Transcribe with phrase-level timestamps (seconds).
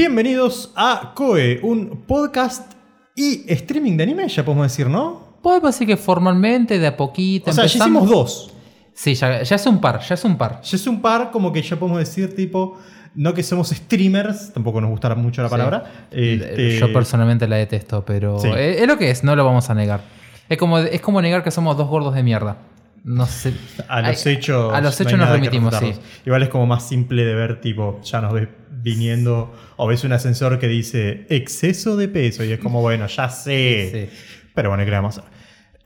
[0.00, 2.70] Bienvenidos a Koe, un podcast
[3.14, 5.38] y streaming de anime, ya podemos decir, ¿no?
[5.42, 7.50] Podemos decir que formalmente, de a poquito.
[7.50, 8.52] O sea, ya hicimos dos.
[8.92, 10.60] Sí, ya, ya es un par, ya es un par.
[10.60, 12.76] Ya es un par, como que ya podemos decir, tipo,
[13.14, 15.52] no que somos streamers, tampoco nos gustará mucho la Sí.
[15.52, 15.84] palabra.
[16.10, 18.48] Este, Yo personalmente la detesto, pero Sí.
[18.48, 20.02] es, es lo que es, no lo vamos a negar.
[20.50, 22.58] Es como, es como negar que somos dos gordos de mierda.
[23.02, 23.54] No sé.
[23.88, 24.74] A los hechos.
[24.74, 25.94] A los no hechos nos remitimos, sí.
[26.26, 28.48] Igual es como más simple de ver, tipo, ya nos ves
[28.86, 33.28] viniendo, o ves un ascensor que dice exceso de peso, y es como, bueno, ya
[33.28, 34.08] sé.
[34.12, 34.16] Sí.
[34.54, 35.32] Pero bueno, ¿qué le vamos a hacer?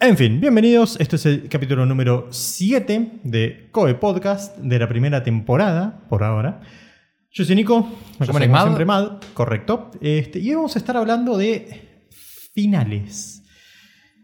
[0.01, 0.99] En fin, bienvenidos.
[1.01, 6.61] Este es el capítulo número 7 de Koe Podcast de la primera temporada, por ahora.
[7.31, 8.65] Yo soy Nico, me Yo soy Mad.
[8.65, 9.91] siempre Mad, correcto.
[10.03, 12.07] Este, y hoy vamos a estar hablando de
[12.55, 13.40] finales.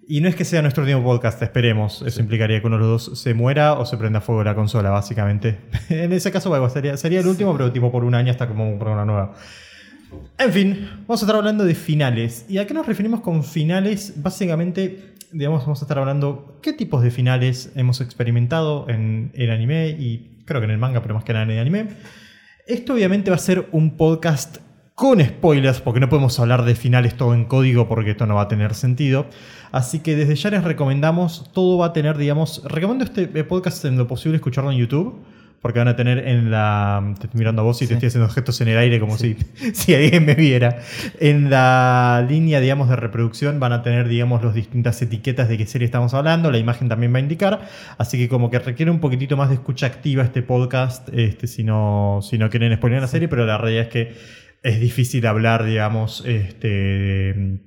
[0.09, 2.03] Y no es que sea nuestro último podcast, esperemos.
[2.03, 4.91] Eso implicaría que uno de los dos se muera o se prenda fuego la consola,
[4.91, 5.59] básicamente.
[5.89, 8.71] en ese caso, bueno, sería, sería el último, pero tipo por un año hasta como
[8.71, 9.33] un programa nuevo.
[10.39, 12.47] En fin, vamos a estar hablando de finales.
[12.49, 14.15] ¿Y a qué nos referimos con finales?
[14.23, 19.89] Básicamente, digamos, vamos a estar hablando qué tipos de finales hemos experimentado en el anime
[19.89, 21.89] y creo que en el manga, pero más que nada en el anime.
[22.69, 24.59] Esto obviamente va a ser un podcast
[24.97, 28.43] con spoilers, porque no podemos hablar de finales todo en código porque esto no va
[28.43, 29.27] a tener sentido.
[29.71, 33.99] Así que desde ya les recomendamos, todo va a tener, digamos, recomiendo este podcast en
[33.99, 35.23] lo posible escucharlo en YouTube.
[35.61, 37.15] Porque van a tener en la.
[37.19, 39.37] Te estoy mirando a vos y te estoy haciendo gestos en el aire como si,
[39.75, 40.79] si alguien me viera.
[41.19, 45.67] En la línea, digamos, de reproducción van a tener, digamos, las distintas etiquetas de qué
[45.67, 46.53] serie estamos hablando.
[46.53, 47.69] La imagen también va a indicar.
[47.99, 51.09] Así que como que requiere un poquitito más de escucha activa este podcast.
[51.13, 54.81] Este, si no, si no quieren spoiler la serie, pero la realidad es que es
[54.81, 56.69] difícil hablar, digamos, este.
[56.69, 57.61] de-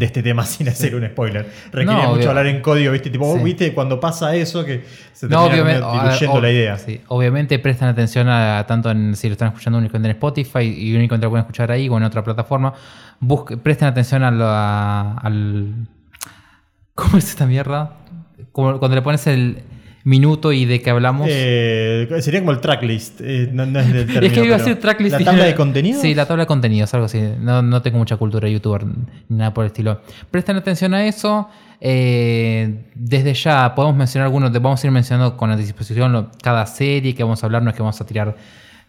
[0.00, 1.46] este tema sin hacer un spoiler.
[1.72, 2.28] Requiere No, mucho obvio.
[2.28, 3.08] hablar en código, ¿viste?
[3.08, 3.44] Tipo, vos Sí.
[3.44, 4.84] viste cuando pasa eso que
[5.14, 6.76] se No, termina diluyendo la idea.
[6.76, 10.94] sí, obviamente prestan atención a tanto en si lo están escuchando únicamente en Spotify y
[10.94, 12.74] únicamente lo pueden escuchar ahí o en otra plataforma.
[13.18, 15.88] Busque- presten atención a la- al.
[16.94, 17.94] ¿Cómo es esta mierda?
[18.52, 19.62] Como cuando le pones el
[20.04, 21.28] minuto y de qué hablamos.
[21.30, 23.20] Eh, sería como el tracklist.
[23.22, 25.18] eh, no, no es del término, es que iba a decir tracklist.
[25.18, 26.00] ¿La tabla de contenido?
[26.00, 27.20] Sí, la tabla de contenidos, algo así.
[27.40, 30.00] No, no tengo mucha cultura youtuber ni nada por el estilo.
[30.30, 31.48] Presten atención a eso.
[31.80, 36.66] Eh, desde ya podemos mencionar algunos, de- vamos a ir mencionando con anticipación lo- cada
[36.66, 38.36] serie que vamos a hablar, no es que vamos a tirar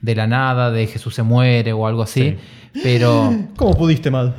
[0.01, 2.37] de la nada, de Jesús se muere o algo así.
[2.81, 4.31] Pero ¿Cómo pudiste, Mad?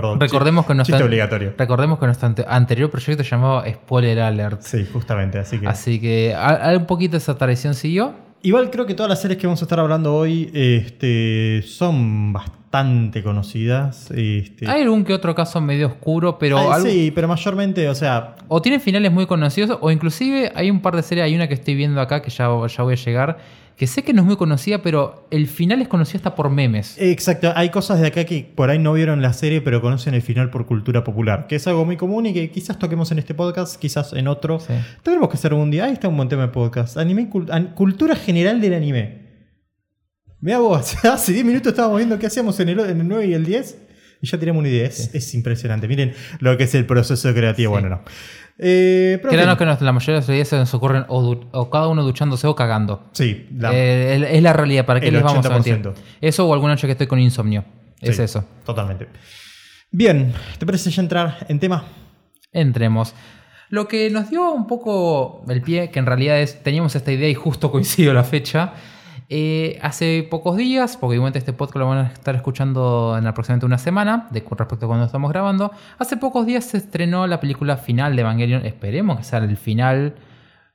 [0.00, 0.20] Perdón.
[0.20, 1.54] recordemos que, nuestro, obligatorio.
[1.58, 4.62] recordemos que nuestro ante- anterior proyecto se llamaba Spoiler Alert.
[4.62, 5.38] Sí, justamente.
[5.38, 5.66] Así que.
[5.66, 8.14] Así que a- a- un poquito esa tradición siguió.
[8.42, 13.22] Igual creo que todas las series que vamos a estar hablando hoy este, son bastante
[13.22, 14.10] conocidas.
[14.12, 17.94] Este, Hay algún que otro caso medio oscuro, pero Ay, algo- Sí, pero mayormente, o
[17.96, 21.48] sea, O tienen finales muy conocidos, o inclusive hay un par de series, hay una
[21.48, 23.38] que estoy viendo acá que ya, ya voy a llegar,
[23.78, 26.96] que sé que no es muy conocida, pero el final es conocido hasta por memes.
[26.98, 30.22] Exacto, hay cosas de acá que por ahí no vieron la serie, pero conocen el
[30.22, 33.34] final por cultura popular, que es algo muy común y que quizás toquemos en este
[33.34, 34.58] podcast, quizás en otro.
[34.58, 34.74] Sí.
[35.04, 35.84] Tendremos que hacer un día.
[35.84, 36.96] Ahí está un buen tema de podcast.
[36.98, 39.28] Anime, cul- an- cultura general del anime.
[40.40, 43.32] Mira vos, hace 10 minutos estábamos viendo qué hacíamos en el, en el 9 y
[43.34, 43.78] el 10
[44.20, 44.86] y ya tenemos una idea.
[44.86, 45.86] Es, es impresionante.
[45.88, 47.74] Miren lo que es el proceso creativo.
[47.76, 47.80] Sí.
[47.82, 48.02] Bueno, no.
[48.60, 51.48] Eh, pero Créanos que nos- la mayoría de los días se nos ocurren o, du-
[51.52, 53.08] o cada uno duchándose o cagando.
[53.12, 55.90] Sí, la- Eh, el- es la realidad, ¿para qué el les vamos a 80%.
[55.90, 56.04] mentir?
[56.20, 57.64] Eso o alguna noche que estoy con insomnio.
[58.00, 58.44] Es sí, eso.
[58.66, 59.06] Totalmente.
[59.90, 61.84] Bien, ¿te parece ya entrar en tema?
[62.52, 63.14] Entremos.
[63.70, 67.28] Lo que nos dio un poco el pie, que en realidad es, teníamos esta idea
[67.28, 68.72] y justo coincidió la fecha,
[69.28, 73.66] eh, hace pocos días, porque igualmente este podcast lo van a estar escuchando en aproximadamente
[73.66, 77.40] una semana, de, con respecto a cuando estamos grabando, hace pocos días se estrenó la
[77.40, 80.14] película final de Evangelion, esperemos que sea el final,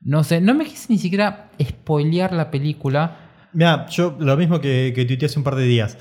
[0.02, 3.18] no sé, no me quise ni siquiera spoilear la película,
[3.54, 5.98] Mira, yo lo mismo que, que tuiteé hace un par de días.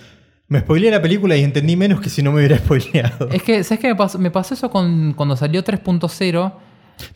[0.49, 3.29] Me spoileé la película y entendí menos que si no me hubiera spoileado.
[3.31, 4.19] es que, ¿sabes qué me pasó?
[4.19, 6.53] Me pasó eso con, cuando salió 3.0,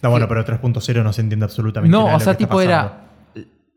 [0.03, 3.06] No, bueno, pero 3.0 no se entiende absolutamente No, nada de o sea, tipo era.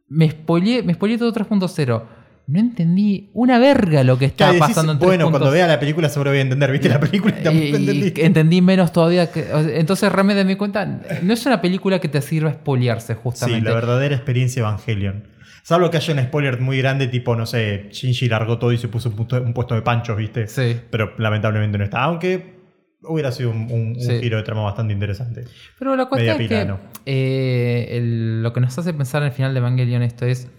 [0.09, 2.03] Me spoileé, me spoileé todo 3.0.
[2.47, 5.06] No entendí una verga lo que estaba decís, pasando en 3.0.
[5.06, 6.72] bueno, cuando vea la película seguro voy a entender.
[6.72, 8.14] ¿Viste la película y tampoco entendí?
[8.17, 9.32] entendí menos todavía.
[9.32, 9.46] Que,
[9.76, 10.84] entonces realmente me di cuenta,
[11.22, 13.70] no es una película que te sirva a spoilearse, Sí, justamente.
[13.70, 15.28] la verdadera experiencia Evangelion.
[15.61, 18.88] Salvo que haya un spoiler muy grande, tipo, no sé, Shinji largó todo y se
[18.88, 20.47] puso un puesto de panchos, ¿viste?
[20.47, 20.76] Sí.
[20.90, 22.02] Pero lamentablemente no está.
[22.02, 22.59] Aunque
[23.03, 24.19] hubiera sido un, un- un Sí.
[24.22, 25.46] giro de trama bastante interesante.
[25.78, 26.75] Pero la cuestión Media es que
[27.05, 30.49] eh, el- lo que nos hace pensar al final de Evangelion esto es...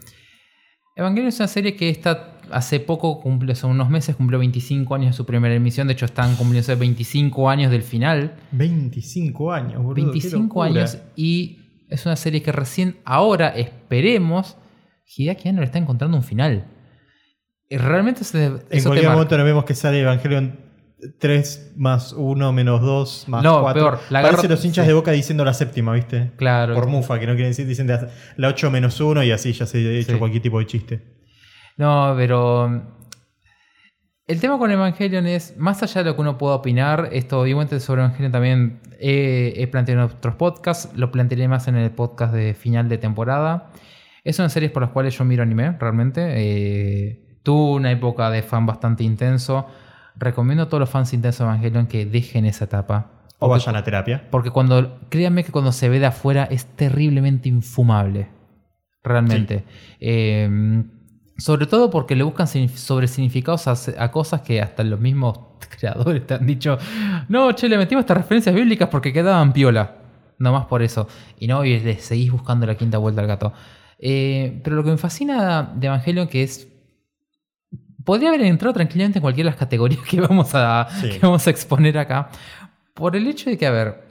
[0.96, 5.08] Evangelion es una serie que está hace poco, cumple, hace unos meses, cumplió 25 años
[5.08, 5.86] de su primera emisión.
[5.86, 8.34] De hecho, están cumpliendo 25 años del final.
[8.52, 9.94] 25 años, boludo.
[9.94, 10.80] qué 25 locura.
[10.82, 14.56] años y es una serie que recién ahora esperemos
[15.16, 16.66] Hideaki Anno le está encontrando un final.
[17.68, 20.58] Y realmente se, En cualquier momento nos vemos que sale Evangelion
[21.18, 23.80] 3 más 1 menos 2 más No, 4.
[23.82, 24.88] peor, la Parece los hinchas sí.
[24.88, 26.32] de boca diciendo la séptima, ¿viste?
[26.36, 26.74] Claro.
[26.74, 27.88] Por mufa, que no quieren decir, dicen
[28.36, 30.18] la 8 menos 1 y así ya se ha hecho Sí.
[30.18, 31.02] cualquier tipo de chiste.
[31.76, 32.98] No, pero.
[34.26, 37.80] El tema con Evangelion es, más allá de lo que uno pueda opinar, esto obviamente
[37.80, 42.32] sobre Evangelion también he, he planteado en otros podcasts, lo plantearé más en el podcast
[42.32, 43.72] de final de temporada.
[44.22, 46.22] Es una serie por las cuales yo miro anime, realmente.
[46.36, 49.66] Eh, tuve una época de fan bastante intenso.
[50.20, 53.10] Recomiendo a todos los fans intensos de Evangelion que dejen esa etapa.
[53.38, 54.28] O Porque- vayan a terapia.
[54.30, 58.28] porque cuando, créanme que cuando se ve de afuera es terriblemente infumable.
[59.02, 59.64] Realmente.
[59.98, 60.82] Eh,
[61.38, 65.38] sobre todo porque le buscan signif- sobresignificados a, a cosas que hasta los mismos
[65.78, 66.76] creadores te han dicho,
[67.28, 69.96] no, che, le metimos estas referencias bíblicas porque quedaban piola.
[70.38, 71.08] No más por eso.
[71.38, 73.52] Y no, y le seguís buscando la quinta vuelta al gato.
[73.98, 76.66] Eh, pero lo que me fascina de Evangelion que es...
[78.04, 81.10] Podría haber entrado tranquilamente en cualquiera de las categorías que vamos a, Sí.
[81.10, 82.30] que vamos a exponer acá.
[82.94, 84.02] Por el hecho de que, a ver,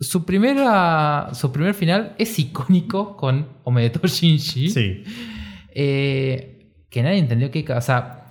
[0.00, 4.68] su, primera, su primer final es icónico con Omedeto Shinji.
[4.70, 5.04] Sí.
[5.74, 7.64] Eh, que nadie entendió qué...
[7.72, 8.26] O sea,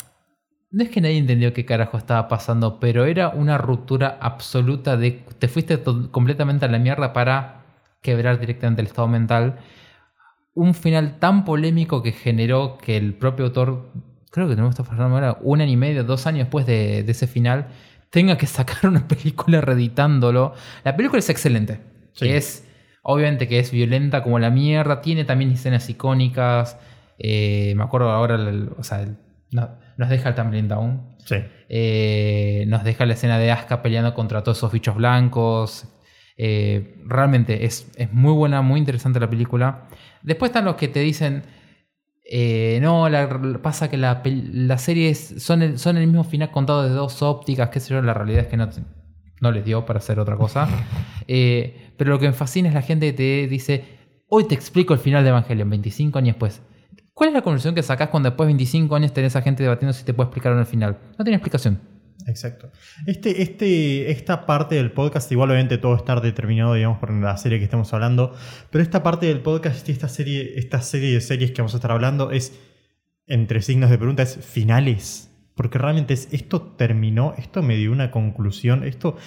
[0.71, 5.23] no es que nadie entendió qué carajo estaba pasando, pero era una ruptura absoluta de...
[5.39, 5.81] Te fuiste
[6.11, 7.65] completamente a la mierda para
[8.01, 9.59] quebrar directamente el estado mental.
[10.55, 13.91] Un final tan polémico que generó que el propio autor,
[14.33, 17.03] creo que tenemos que estar hablando ahora, un año y medio, dos años después de,
[17.03, 17.67] de ese final,
[18.09, 20.53] tenga que sacar una película reeditándolo.
[20.83, 21.79] La película es excelente.
[22.13, 22.29] Sí.
[22.29, 22.67] Es,
[23.03, 26.79] obviamente que es violenta como la mierda, tiene también escenas icónicas.
[27.19, 28.39] Eh, me acuerdo ahora,
[28.75, 29.07] o sea,
[29.51, 31.15] nos deja el Tumbling Down.
[31.25, 31.35] Sí.
[31.69, 35.87] Eh, nos deja la escena de Asuka peleando contra todos esos bichos blancos.
[36.37, 39.83] Eh, realmente es, es muy buena, muy interesante la película.
[40.23, 41.43] Después están los que te dicen.
[42.25, 46.83] Eh, no, la- pasa que la, las series son el, son el mismo final contado
[46.83, 48.01] de dos ópticas, qué sé yo.
[48.01, 50.67] La realidad es que no les dio para hacer otra cosa.
[51.25, 53.85] Eh, pero lo que me fascina es la gente que te dice:
[54.27, 56.61] Hoy te explico el final de Evangelion, 25 años después.
[57.13, 59.93] ¿Cuál es la conclusión que sacás cuando después de 25 años tenés a gente debatiendo
[59.93, 60.97] si te puede explicar o no el final?
[61.17, 61.79] No tiene explicación.
[62.27, 62.71] Exacto.
[63.05, 67.57] Este, este, esta parte del podcast, igual obviamente todo está determinado, digamos, por la serie
[67.57, 68.33] que estamos hablando,
[68.69, 71.91] pero esta parte del podcast, esta serie, esta serie de series que vamos a estar
[71.91, 72.53] hablando es,
[73.27, 75.29] entre signos de pregunta, es finales.
[75.55, 79.17] Porque realmente es, esto terminó, esto me dio una conclusión, esto,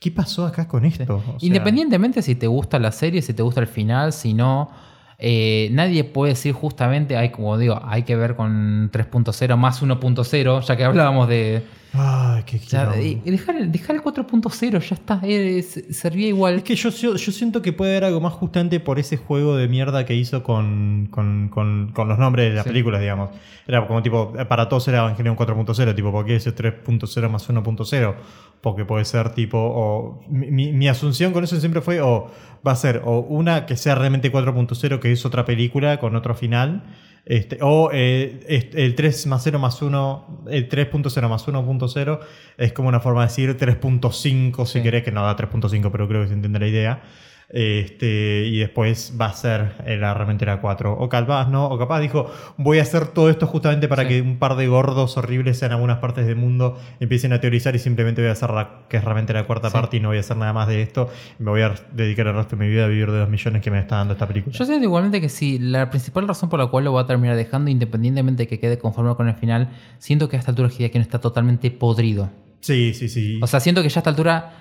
[0.00, 1.16] ¿qué pasó acá con esto?
[1.16, 4.70] O sea, Independientemente si te gusta la serie, si te gusta el final, si no,
[5.18, 10.60] eh, nadie puede decir justamente, hay, como digo, hay que ver con 3.0 más 1.0,
[10.66, 11.62] ya que hablábamos de...
[11.96, 13.20] Ay, qué o sea, quilombo.
[13.24, 16.54] y dejar, el- dejar el 4.0, ya está, eh, se- servía igual.
[16.56, 19.54] Es que yo, yo, yo siento que puede haber algo más justamente por ese juego
[19.56, 22.70] de mierda que hizo con, con, con- con los nombres de las Sí.
[22.70, 23.30] películas, digamos.
[23.68, 28.14] Era como tipo, para todos era Evangelion 4.0, tipo, ¿por qué ese 3.0 más 1.0?
[28.60, 32.26] Porque puede ser tipo, o mi, mi- mi asunción con eso siempre fue, o
[32.66, 36.34] va a ser, o una que sea realmente 4.0, que es otra película con otro
[36.34, 36.82] final.
[37.26, 42.20] Este, o eh, el 3 más 0 más 1, el 3.0 más 1.0
[42.58, 44.82] es como una forma de decir 3.5 si Sí.
[44.82, 47.02] querés, que no da 3.5, pero creo que se entiende la idea.
[47.50, 50.92] Este, y después va a ser eh, la realmente era 4.
[50.98, 51.66] O capaz, ¿no?
[51.68, 54.08] O capaz dijo, voy a hacer todo esto justamente para Sí.
[54.08, 57.78] que un par de gordos horribles en algunas partes del mundo empiecen a teorizar y
[57.78, 59.72] simplemente voy a hacer la que es realmente la cuarta Sí.
[59.74, 61.08] parte y no voy a hacer nada más de esto.
[61.38, 63.70] Me voy a dedicar el resto de mi vida a vivir de los millones que
[63.70, 64.54] me está dando esta película.
[64.56, 67.36] Yo siento igualmente que sí, la principal razón por la cual lo voy a terminar
[67.36, 70.98] dejando, independientemente de que quede conforme con el final, siento que a esta altura Hideaki
[70.98, 72.30] no está totalmente podrido.
[72.60, 73.38] Sí, sí, sí.
[73.42, 74.52] O sea, siento que ya a esta altura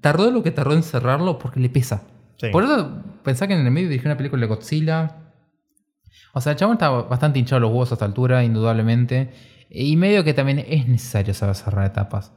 [0.00, 2.02] tardó lo que tardó en cerrarlo porque le pesa.
[2.50, 5.16] Por eso pensá que en el medio dirigió una película de Godzilla.
[6.34, 9.30] O sea, el chabón está bastante hinchado los huevos a esta altura, indudablemente.
[9.70, 12.32] Y medio que también es necesario saber cerrar etapas.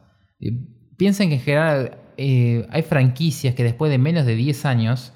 [0.97, 5.13] Piensen que en general eh, hay franquicias que después de menos de 10 años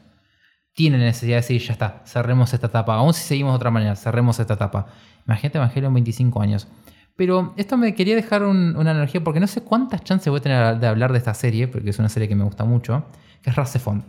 [0.73, 2.95] tienen necesidad de decir, ya está, cerremos esta etapa.
[2.95, 4.87] Aún si seguimos de otra manera, cerremos esta etapa.
[5.25, 6.67] Imagínate Evangelio en 25 años.
[7.15, 10.41] Pero esto me quería dejar un- una energía porque no sé cuántas chances voy a
[10.43, 13.05] tener de hablar de esta serie, porque es una serie que me gusta mucho,
[13.41, 14.05] que es Rasefon.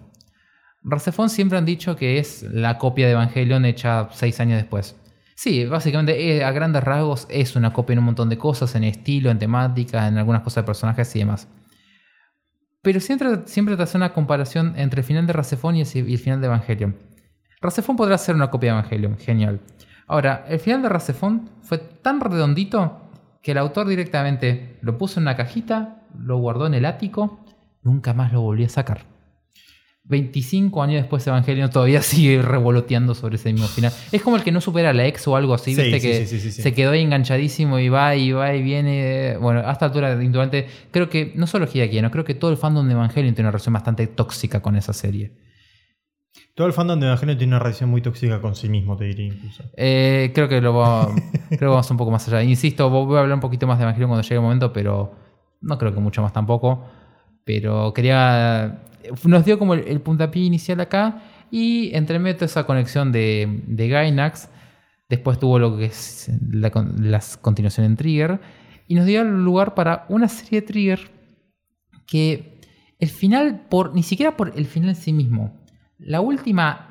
[0.83, 4.97] Rasefon siempre han dicho que es la copia de Evangelion hecha seis años después.
[5.37, 8.85] Sí, básicamente eh, a grandes rasgos es una copia en un montón de cosas, en
[8.85, 11.49] estilo, en temática, en algunas cosas de personajes y demás.
[12.83, 16.41] Pero siempre, siempre te hace una comparación entre el final de Rasefon y el, final
[16.41, 16.97] de Evangelion.
[17.61, 19.61] Rasefon podrá ser una copia de Evangelion, genial.
[20.07, 23.11] Ahora, el final de Rasefon fue tan redondito
[23.43, 27.45] que el autor directamente lo puso en una cajita, lo guardó en el ático,
[27.83, 29.10] nunca más lo volvió a sacar.
[30.05, 33.93] 25 años después Evangelion todavía sigue revoloteando sobre ese mismo final.
[34.11, 36.27] Es como el que no supera la ex o algo así, Sí, viste sí, que
[36.41, 39.37] sí, se quedó ahí enganchadísimo y va y va y viene.
[39.41, 42.57] Bueno, a esta altura, indudablemente, creo que no solo Hideaki, no creo que todo el
[42.57, 45.33] fandom de Evangelion tiene una relación bastante tóxica con esa serie.
[46.55, 49.27] Todo el fandom de Evangelion tiene una relación muy tóxica con sí mismo, te diría
[49.27, 49.63] incluso.
[49.77, 51.09] Eh, creo que lo va-
[51.49, 52.43] creo que vamos un poco más allá.
[52.43, 55.15] Insisto, voy a hablar un poquito más de Evangelion cuando llegue el momento, pero
[55.61, 56.85] no creo que mucho más tampoco.
[57.45, 58.87] Pero quería.
[59.25, 61.23] Nos dio como el, el puntapié inicial acá.
[61.51, 64.49] Y entre esa conexión de, de Gainax.
[65.09, 66.71] Después tuvo lo que es la,
[67.41, 68.41] continuación en Trigger.
[68.87, 71.11] Y nos dio lugar para una serie de Trigger
[72.07, 72.61] que
[72.99, 75.61] el final, por ni siquiera por el final en sí mismo,
[75.99, 76.90] la última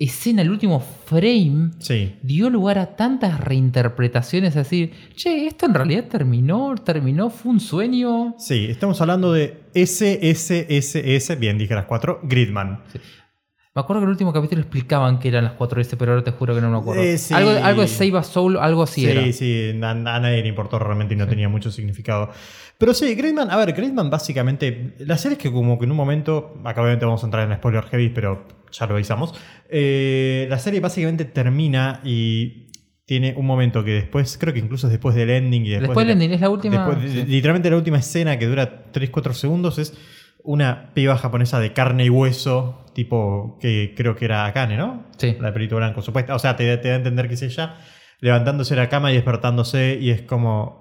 [0.00, 2.16] escena, el último frame, Sí.
[2.22, 7.60] dio lugar a tantas reinterpretaciones, es decir, che, esto en realidad terminó, terminó, fue un
[7.60, 8.34] sueño.
[8.38, 12.80] Sí, estamos hablando de SSSS, bien, dije las cuatro, Gridman.
[13.72, 16.32] Me acuerdo que en el último capítulo explicaban que eran las 4S, pero ahora te
[16.32, 17.02] juro que no me acuerdo.
[17.02, 17.32] Eh, sí.
[17.34, 19.22] algo, algo de Save a Soul, algo así era.
[19.22, 22.30] Sí, sí, a, a nadie le importó realmente y no tenía mucho significado.
[22.78, 25.96] Pero sí, Gridman, a ver, Gridman básicamente, la serie es que como que en un
[25.96, 29.34] momento, acá obviamente vamos a entrar en spoiler heavy, pero ya lo avisamos,
[29.68, 32.70] eh, la serie básicamente termina y
[33.04, 36.06] tiene un momento que después, creo que incluso es después del ending y después, Después
[36.06, 36.86] de del ending, es la última.
[36.86, 37.24] después sí.
[37.26, 39.94] literalmente la última escena que dura 3-4 segundos es
[40.52, 45.04] una piba japonesa de carne y hueso, tipo que creo que era Akane, ¿no?
[45.16, 45.36] Sí.
[45.40, 46.34] La de pelito blanco, supuesta.
[46.34, 47.76] O sea, te, te da a entender que es ella,
[48.20, 50.80] levantándose de la cama y despertándose y es como...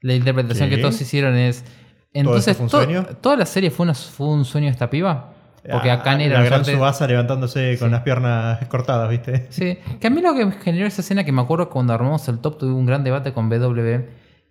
[0.00, 0.76] La interpretación ¿Qué?
[0.76, 1.64] que todos hicieron es.
[2.12, 3.06] Entonces, fue un to- sueño?
[3.20, 5.32] ¿toda la serie fue, una- fue un sueño de esta piba?
[5.70, 7.92] Porque ah, acá era La gran suerte- Subasa levantándose con Sí.
[7.92, 9.46] las piernas cortadas, ¿viste?
[9.50, 12.26] Sí, que a mí lo que me generó esa escena, que me acuerdo cuando armamos
[12.28, 14.08] el top, tuve un gran debate con BW,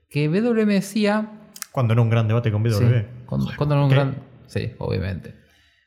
[0.09, 1.31] que BW me decía...
[1.71, 2.69] Cuando no un gran debate con BW.
[2.71, 2.85] Sí,
[3.25, 3.95] cuando, cuando no un ¿qué?
[3.95, 4.15] gran...
[4.47, 5.35] Sí, obviamente.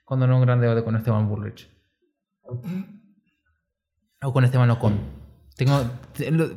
[0.04, 1.68] Cuando no un gran debate con Esteban Bullrich.
[4.22, 4.98] O con Esteban Ocon.
[5.56, 5.82] Tengo,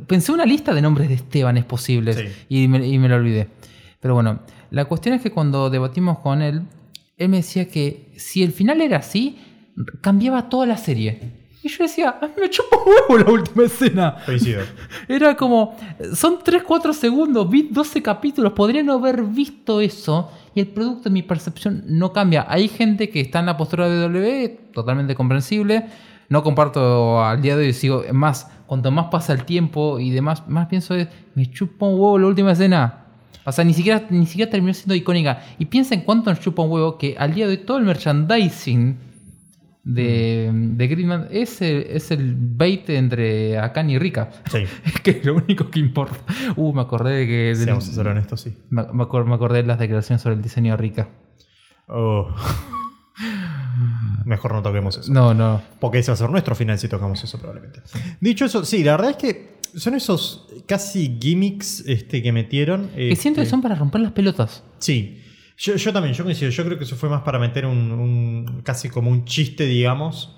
[0.08, 2.26] pensé una lista de nombres de Estebanes posibles Sí.
[2.50, 3.48] y, me, y me lo olvidé.
[4.00, 4.40] Pero bueno,
[4.72, 6.64] la cuestión es que cuando debatimos con él,
[7.18, 9.38] él me decía que si el final era así,
[10.02, 11.37] cambiaba toda la serie.
[11.64, 14.16] Y yo decía, "A mí me chupa huevo la última escena.
[14.26, 14.62] Coincido.
[15.08, 15.76] Era como,
[16.14, 21.10] son 3-4 segundos, vi 12 capítulos, podría no haber visto eso y el producto de
[21.12, 22.46] mi percepción no cambia.
[22.48, 25.86] Hay gente que está en la postura de W, totalmente comprensible.
[26.30, 30.48] No comparto al día de hoy, sigo más, cuanto más pasa el tiempo y demás,
[30.48, 33.06] más pienso es, me chupa un huevo la última escena.
[33.46, 35.42] O sea, ni siquiera, ni siquiera terminó siendo icónica.
[35.58, 37.86] Y piensa en cuánto nos chupa un huevo que al día de hoy todo el
[37.86, 38.98] merchandising
[39.90, 44.30] de, de Gridman es el, es el bait entre Akane y Rika.
[44.52, 46.18] Sí, Es que es lo único que importa.
[46.56, 47.34] Uh, me acordé de que.
[47.56, 48.58] del- seamos honestos, sí.
[48.70, 51.10] me, me acor- me acordé de las declaraciones sobre el diseño de Rika.
[51.88, 52.34] Oh.
[54.26, 55.12] Mejor no toquemos eso.
[55.12, 55.62] No, no.
[55.80, 57.82] Porque ese va a ser nuestro final si tocamos eso probablemente.
[58.20, 62.90] Dicho eso, sí, la verdad es que son esos casi gimmicks este, que metieron.
[62.90, 64.64] Que siento que este, son para romper las pelotas.
[64.80, 65.22] Sí.
[65.58, 66.52] Yo, yo también, yo coincido.
[66.52, 70.36] Yo creo que eso fue más para meter un, un- casi como un chiste, digamos.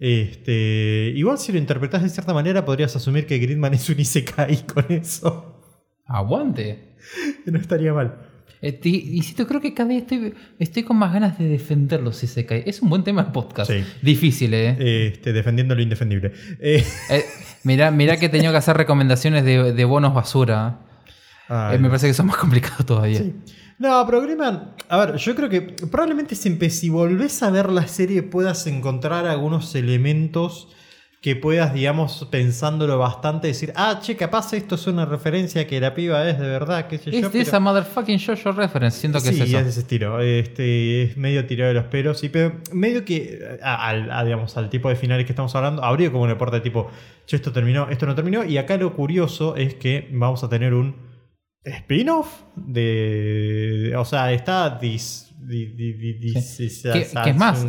[0.00, 4.66] Este, igual si lo interpretas de cierta manera, podrías asumir que Gridman es un Isekai
[4.66, 5.60] con eso.
[6.06, 6.88] Aguante.
[7.46, 8.28] No estaría mal.
[8.60, 12.46] Este, insisto, creo que cada día estoy, estoy con más ganas de defenderlo si se
[12.46, 12.62] cae.
[12.64, 13.72] Es un buen tema de podcast.
[13.72, 13.82] Sí.
[14.02, 15.08] Difícil, ¿eh?
[15.08, 16.32] Este, defendiendo lo indefendible.
[16.60, 17.24] Eh, Eh,
[17.64, 20.78] mirá, mirá que he tenido que hacer recomendaciones de, de bonos basura.
[21.50, 23.18] Eh, me parece que son más complicados todavía.
[23.18, 23.34] Sí.
[23.78, 27.70] No, pero Gridman, a ver, yo creo que probablemente si, empe- si volvés a ver
[27.70, 30.68] la serie puedas encontrar algunos elementos
[31.20, 35.94] que puedas, digamos, pensándolo bastante, decir, ah, che, capaz esto es una referencia que la
[35.94, 37.22] piba es de verdad, qué sé Es yo.
[37.22, 38.98] de pero- esa motherfucking Jojo reference.
[38.98, 39.62] Siento que sí, es eso.
[39.62, 40.20] de ese estilo.
[40.20, 42.24] Este, es medio tirado de los pelos.
[42.24, 46.24] Y pero medio que a- digamos, al tipo de finales que estamos hablando, habría como
[46.24, 46.90] una puerta de tipo,
[47.24, 48.44] che, esto terminó, esto no terminó.
[48.44, 51.11] Y acá lo curioso es que vamos a tener un
[51.64, 53.94] spin-off de.
[53.96, 55.28] O sea, está dis.
[55.48, 57.66] Que, es más.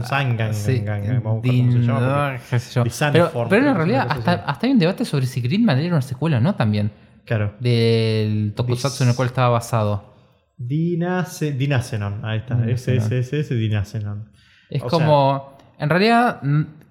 [3.50, 6.38] Pero, en es realidad hasta, hasta hay un debate sobre si Gridman era una secuela
[6.38, 6.92] o no también.
[7.26, 7.56] Claro.
[7.60, 10.14] Del tokusatsu en el cual estaba basado.
[10.58, 12.24] Dinacenon.
[12.24, 12.64] Ahí está.
[12.70, 14.30] Ese, ese, ese, ese Dinacenon.
[14.70, 15.58] Es como.
[15.80, 16.42] en realidad,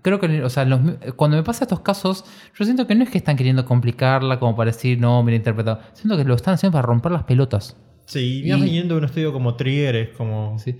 [0.03, 0.43] creo que.
[0.43, 0.81] O sea, los-
[1.17, 2.25] cuando me pasa estos casos,
[2.59, 5.81] yo siento que no es que están queriendo complicarla como para decir, no, mira, interpretado.
[5.95, 7.77] Siento que lo están haciendo para romper las pelotas.
[8.07, 10.59] Sí, y más viniendo de un estudio como Trigger es como.
[10.59, 10.77] Sí.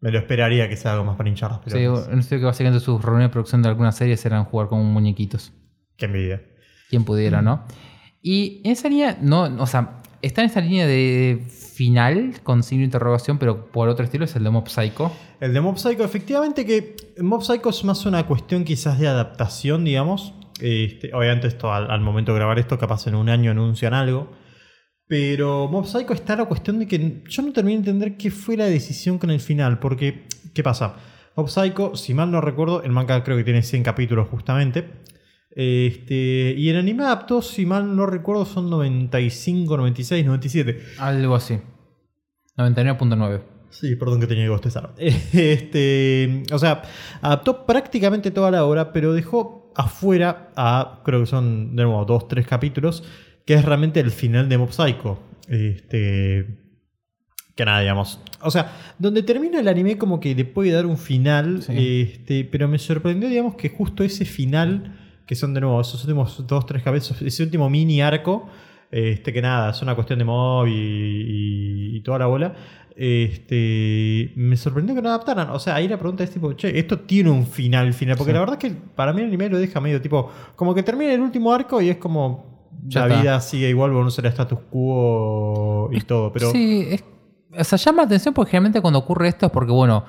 [0.00, 2.08] Me lo esperaría que sea algo más para hinchar las Sí, pelotas.
[2.08, 5.52] un estudio que básicamente sus reuniones de producción de algunas series eran jugar con muñequitos.
[5.98, 6.42] Qué envidia.
[6.88, 7.64] Quien pudiera, ¿no?
[8.22, 12.80] Y en esa línea, no, o sea, está en esta línea de final con signo
[12.80, 15.12] de interrogación, pero por otro estilo es el de Mob Psycho.
[15.40, 19.84] El de Mob Psycho, efectivamente que Mob Psycho es más una cuestión quizás de adaptación,
[19.84, 20.34] digamos.
[20.60, 24.30] Este, obviamente esto al, momento de grabar esto, capaz en un año anuncian algo.
[25.06, 28.56] Pero Mob Psycho está la cuestión de que yo no terminé de entender qué fue
[28.56, 30.96] la decisión con el final, porque, ¿qué pasa?
[31.34, 34.86] Mob Psycho, si mal no recuerdo, el manga creo que tiene 100 capítulos justamente.
[35.54, 40.80] Este, y el anime adaptó, si mal no recuerdo, son 95, 96, 97.
[40.98, 41.58] Algo así.
[42.56, 43.42] 99.9.
[43.70, 44.94] Sí, perdón que tenía que bostezar.
[45.32, 46.82] Este, o sea,
[47.22, 52.26] adaptó prácticamente toda la obra, pero dejó afuera a, creo que son de nuevo dos,
[52.28, 53.04] tres capítulos,
[53.46, 55.18] que es realmente el final de Mob Psycho.
[55.48, 56.58] Este,
[57.56, 58.20] que nada, digamos.
[58.42, 62.02] O sea, donde termina el anime como que le puede dar un final, Sí.
[62.02, 64.99] este, pero me sorprendió, digamos, que justo ese final,
[65.30, 68.48] que son de nuevo esos últimos dos, tres cabezas, ese último mini arco,
[68.90, 72.52] este, que nada, es una cuestión de mob y, y- y toda la bola.
[72.96, 75.50] Este, me sorprendió que no adaptaran.
[75.50, 78.16] O sea, ahí la pregunta es tipo, che, esto tiene un final, final.
[78.16, 78.34] Porque Sí.
[78.34, 81.12] la verdad es que para mí el anime lo deja medio tipo, como que termina
[81.12, 83.20] el último arco y es como, Ya la está.
[83.22, 86.32] vida sigue igual, bueno, no será status quo y todo.
[86.32, 87.04] Pero Sí, es-
[87.56, 90.04] o sea, llama la atención porque generalmente cuando ocurre esto es porque, bueno,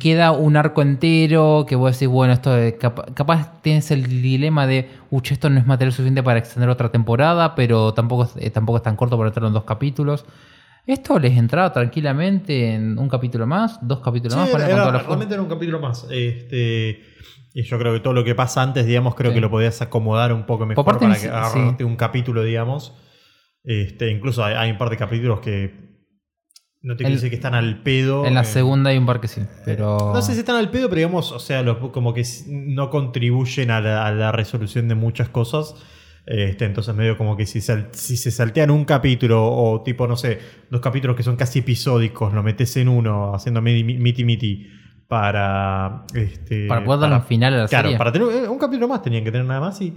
[0.00, 4.66] queda un arco entero que vos decís, bueno, esto de capa- capaz tienes el dilema
[4.66, 8.50] de, uch, esto no es material suficiente para extender otra temporada, pero tampoco, es- eh,
[8.50, 10.24] tampoco es tan corto para meterlo en dos capítulos.
[10.86, 14.48] Esto les entraba tranquilamente en un capítulo más, dos capítulos Sí, más.
[14.50, 15.06] era, con era- fuerza.
[15.08, 16.06] realmente era un capítulo más.
[16.10, 17.00] Este,
[17.54, 19.34] y yo creo que todo lo que pasa antes, digamos, creo Sí.
[19.36, 20.98] que lo podías acomodar un poco mejor para
[21.76, 22.92] que un capítulo, digamos.
[23.64, 25.85] Este, incluso hay, hay un par de capítulos que
[26.86, 28.24] no te quiero decir que están al pedo.
[28.26, 30.12] En la eh, segunda hay un par que sí, pero...
[30.14, 33.70] No sé si están al pedo, pero digamos, o sea, los- como que no contribuyen
[33.70, 35.74] a la, a la resolución de muchas cosas.
[36.28, 40.16] Este, entonces medio como que si, sal- si se saltean un capítulo o tipo, no
[40.16, 40.38] sé,
[40.70, 44.66] dos capítulos que son casi episódicos, lo metes en uno haciendo miti miti,
[45.08, 46.04] para...
[46.14, 47.98] Este, para poder darle un final a la Claro, serie.
[47.98, 49.94] para tener eh, un capítulo más tenían que tener nada más y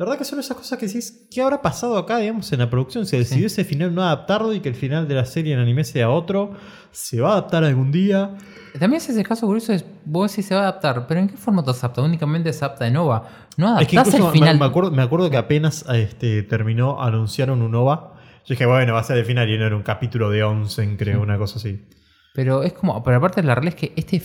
[0.00, 2.70] la verdad que son esas cosas que decís, ¿qué habrá pasado acá, digamos, en la
[2.70, 3.04] producción?
[3.04, 5.84] Se decidió ese final no adaptarlo y que el final de la serie en anime
[5.84, 6.52] sea otro.
[6.90, 8.34] ¿Se va a adaptar algún día?
[8.78, 11.36] También es ese caso curioso, es vos decís se va a adaptar, pero ¿en qué
[11.36, 12.00] formato se adapta?
[12.00, 13.28] Únicamente se adapta en OVA.
[13.58, 14.58] No Es que adaptás incluso el final.
[14.58, 18.14] me, acuerdo, me acuerdo que apenas este, terminó, anunciaron un OVA.
[18.46, 20.96] Yo dije, bueno, va a ser el final y no era un capítulo de 11,
[20.96, 21.84] creo, una cosa así.
[22.32, 24.22] Pero es como, pero aparte la realidad es que este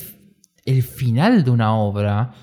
[0.63, 2.33] el final de una obra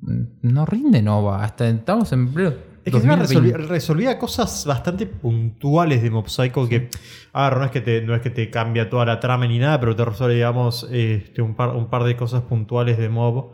[0.00, 1.42] no rinde en OVA.
[1.44, 2.50] Hasta estamos en pleno
[2.84, 3.50] Es que encima 2020.
[3.50, 6.88] resolvía, resolvía cosas bastante puntuales de Mob Psycho que,
[7.32, 9.58] a ver, no es que te, no es que te cambia toda la trama ni
[9.58, 13.52] nada, pero te resuelve, digamos, este, un, par, un par de cosas puntuales de Mob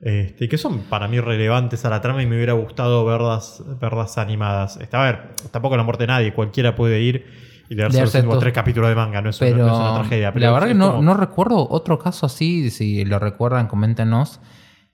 [0.00, 4.18] este, que son para mí relevantes a la trama y me hubiera gustado verlas, verlas
[4.18, 4.76] animadas.
[4.78, 7.24] Este, a ver, tampoco la muerte de nadie, cualquiera puede ir
[7.68, 9.94] y leerse los últimos tres capítulos de manga, no es, una, Pero, no es una
[10.00, 10.32] tragedia.
[10.32, 13.68] Pero la verdad es que no, como- no recuerdo otro caso así, si lo recuerdan,
[13.68, 14.40] coméntenos.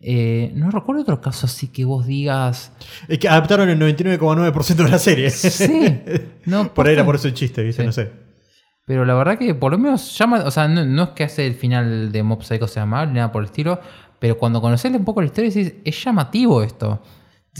[0.00, 2.72] Eh, no recuerdo otro caso así que vos digas.
[3.08, 5.30] Es que adaptaron el 99,9% de la serie.
[5.30, 6.00] Sí.
[6.46, 7.82] No, por ahí era por eso el chiste, ¿viste?
[7.82, 7.86] Sí.
[7.86, 8.10] No sé.
[8.86, 11.46] Pero la verdad que por lo menos llama, o sea, no, no es que hace
[11.46, 13.78] el final de Mob Psycho sea mal, ni nada por el estilo,
[14.18, 17.02] pero cuando conoces un poco la historia decís, es llamativo esto.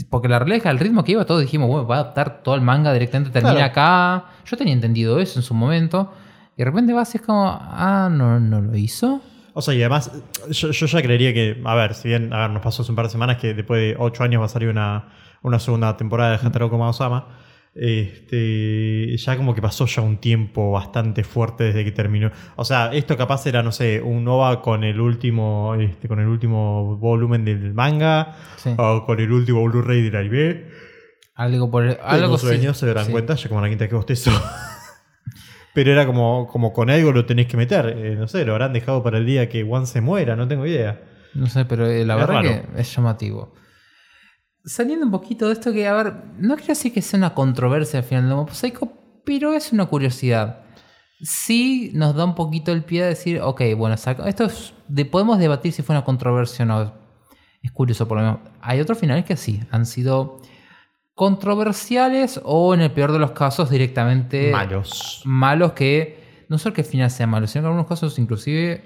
[0.09, 2.41] Porque la realidad es que al ritmo que iba todos dijimos, bueno, va a adaptar
[2.41, 3.71] todo el manga directamente, termina Claro.
[3.71, 4.25] acá.
[4.45, 6.11] Yo tenía entendido eso en su momento.
[6.55, 9.21] Y de repente vas y es como, ah, no, no lo hizo.
[9.59, 10.11] O sea, y además,
[10.49, 12.95] yo, yo ya creería que, a ver, si bien, a ver, nos pasó hace un
[12.95, 15.09] par de semanas que después de 8 años va a salir una,
[15.43, 17.27] una segunda temporada de Hataro Koma Osama.
[17.75, 22.31] Este, ya como que pasó ya un tiempo bastante fuerte desde que terminó.
[22.55, 26.27] O sea, esto capaz era, no sé, un OVA con el último, este, con el
[26.27, 28.71] último volumen del manga Sí.
[28.77, 30.65] o con el último Blu-ray del anime.
[31.35, 32.47] Algo por el, algo Algo sí.
[32.47, 33.11] sueños se darán Sí.
[33.11, 34.31] cuenta, ya como la quinta que bostezo.
[35.73, 37.95] Pero era como, como con algo lo tenés que meter.
[37.97, 40.65] Eh, no sé, lo habrán dejado para el día que One se muera, no tengo
[40.65, 41.01] idea.
[41.35, 42.49] No sé, pero eh, la Es verdad raro.
[42.49, 43.53] que es llamativo.
[44.65, 47.99] Saliendo un poquito de esto que, a ver, no quiero decir que sea una controversia
[47.99, 48.91] al final de Psycho,
[49.25, 50.61] pero es una curiosidad.
[51.21, 55.37] Sí nos da un poquito el pie a decir, ok, bueno, esto es de, podemos
[55.37, 56.93] debatir si fue una controversia o no.
[57.61, 58.39] Es curioso por lo menos.
[58.61, 60.39] Hay otros finales que sí, han sido
[61.19, 65.21] controversiales o en el peor de los casos directamente Malos.
[65.25, 68.81] malos que no solo que el final sea malo, sino que en algunos casos inclusive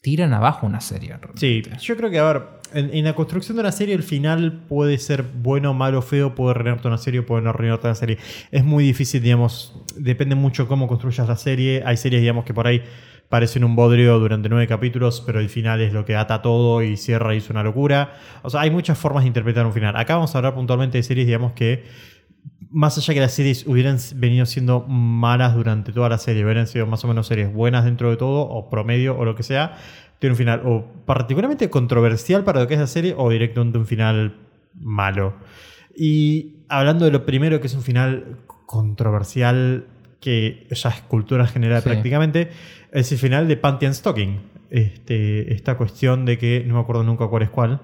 [0.00, 1.16] tiran abajo una serie.
[1.34, 2.42] Sí, yo creo que, a ver,
[2.74, 6.52] en, en la construcción de una serie el final puede ser bueno, malo, feo, puede
[6.52, 8.18] arruinarte una serie o puede no arruinarte una serie.
[8.52, 11.82] Es muy difícil, digamos, depende mucho cómo construyas la serie.
[11.84, 12.84] Hay series, digamos, que por ahí
[13.28, 16.96] parecen un bodrio durante nueve capítulos, pero el final es lo que ata todo y
[16.96, 18.14] cierra y es una locura.
[18.42, 19.96] O sea, hay muchas formas de interpretar un final.
[19.96, 21.84] Acá vamos a hablar puntualmente de series, digamos, que
[22.70, 26.86] más allá que las series hubieran venido siendo malas durante toda la serie, hubieran sido
[26.86, 29.76] más o menos series buenas dentro de todo, o promedio, o lo que sea,
[30.18, 33.86] tiene un final o particularmente controversial para lo que es la serie, o directamente un
[33.86, 34.36] final
[34.74, 35.34] malo.
[35.96, 39.86] Y hablando de lo primero, que es un final controversial,
[40.20, 41.88] que ya es cultura general Sí.
[41.88, 42.50] prácticamente,
[42.92, 44.40] es el final de Panty and Stocking.
[44.70, 47.80] Este, esta cuestión de que, no me acuerdo nunca cuál es cuál.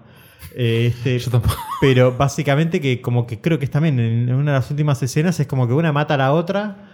[0.55, 1.57] eh, Este, Yo tampoco.
[1.81, 5.39] pero básicamente que como que creo que es también en una de las últimas escenas
[5.41, 6.91] es como que una mata a la otra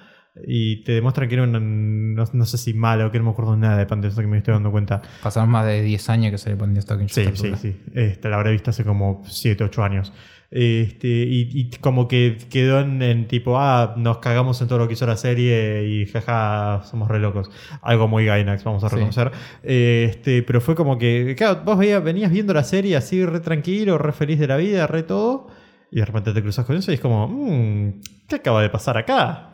[0.46, 3.56] y te demuestran que era una, no, no sé si malo, que no me acuerdo
[3.56, 5.02] nada de Pantheon que me estoy dando cuenta.
[5.22, 7.08] Pasaron más de 10 años que se le ponía Stocking.
[7.08, 7.76] Sí, sí, sí.
[7.94, 10.12] Este, la habré visto hace como 7, 8 años.
[10.52, 14.88] Este, y, y como que quedó en, en tipo, ah, nos cagamos en todo lo
[14.88, 17.50] que hizo la serie y jaja, somos re locos.
[17.82, 18.96] Algo muy Gainax, vamos a Sí.
[18.96, 19.30] reconocer.
[19.62, 23.96] Este, pero fue como que, claro, vos veías- venías viendo la serie así re tranquilo,
[23.98, 25.46] re feliz de la vida, re todo,
[25.92, 28.96] y de repente te cruzas con eso y es como, mmm, ¿qué acaba de pasar
[28.96, 29.46] acá?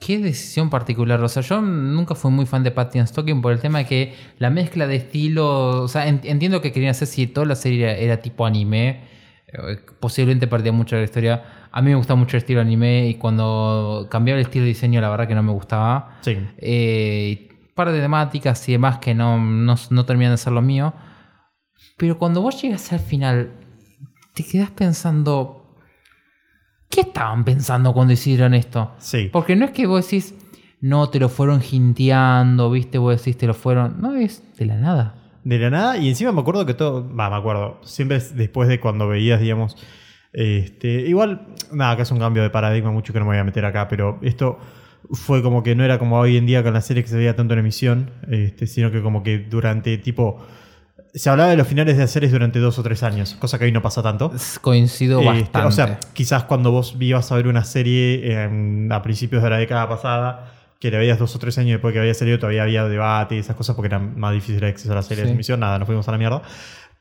[0.00, 1.22] Qué decisión particular.
[1.22, 3.86] O sea, yo nunca fui muy fan de Patty and Stocking por el tema de
[3.86, 5.76] que la mezcla de estilos.
[5.76, 9.14] O sea, en- entiendo que querían hacer si toda la serie era, era tipo anime.
[9.48, 11.44] Eh, Posiblemente perdía mucho de la historia.
[11.70, 15.00] A mí me gustaba mucho el estilo anime y cuando cambiaba el estilo de diseño,
[15.00, 16.18] la verdad que no me gustaba.
[16.22, 16.38] Sí.
[16.58, 20.62] Eh, un par de temáticas y demás que no, no, no terminan de ser lo
[20.62, 20.94] mío.
[21.96, 23.52] Pero cuando vos llegas al final,
[24.34, 25.62] te quedas pensando.
[26.88, 28.94] ¿Qué estaban pensando cuando hicieron esto?
[28.98, 29.28] Sí.
[29.32, 30.34] Porque no es que vos decís,
[30.80, 34.00] no, te lo fueron jinteando, viste, vos decís, te lo fueron.
[34.00, 35.25] No, es de la nada.
[35.48, 37.08] De la nada, y encima me acuerdo que todo.
[37.14, 37.78] Va, me acuerdo.
[37.84, 39.76] Siempre es después de cuando veías, digamos.
[40.32, 43.44] Este, igual, nada, acá es un cambio de paradigma, mucho que no me voy a
[43.44, 44.58] meter acá, pero esto
[45.12, 47.36] fue como que no era como hoy en día con las series que se veía
[47.36, 50.44] tanto en emisión, este, sino que como que durante tipo.
[51.14, 53.72] Se hablaba de los finales de series durante dos o tres años, cosa que hoy
[53.72, 54.32] no pasa tanto.
[54.60, 55.68] Coincido Este, bastante.
[55.68, 59.56] o sea, quizás cuando vos ibas a ver una serie en- a principios de la
[59.58, 62.84] década pasada, que la veías dos o tres años después que había salido, todavía había
[62.84, 65.28] debate y esas cosas porque era más difícil el acceso a las series Sí.
[65.28, 66.42] de emisión, nada, nos fuimos a la mierda.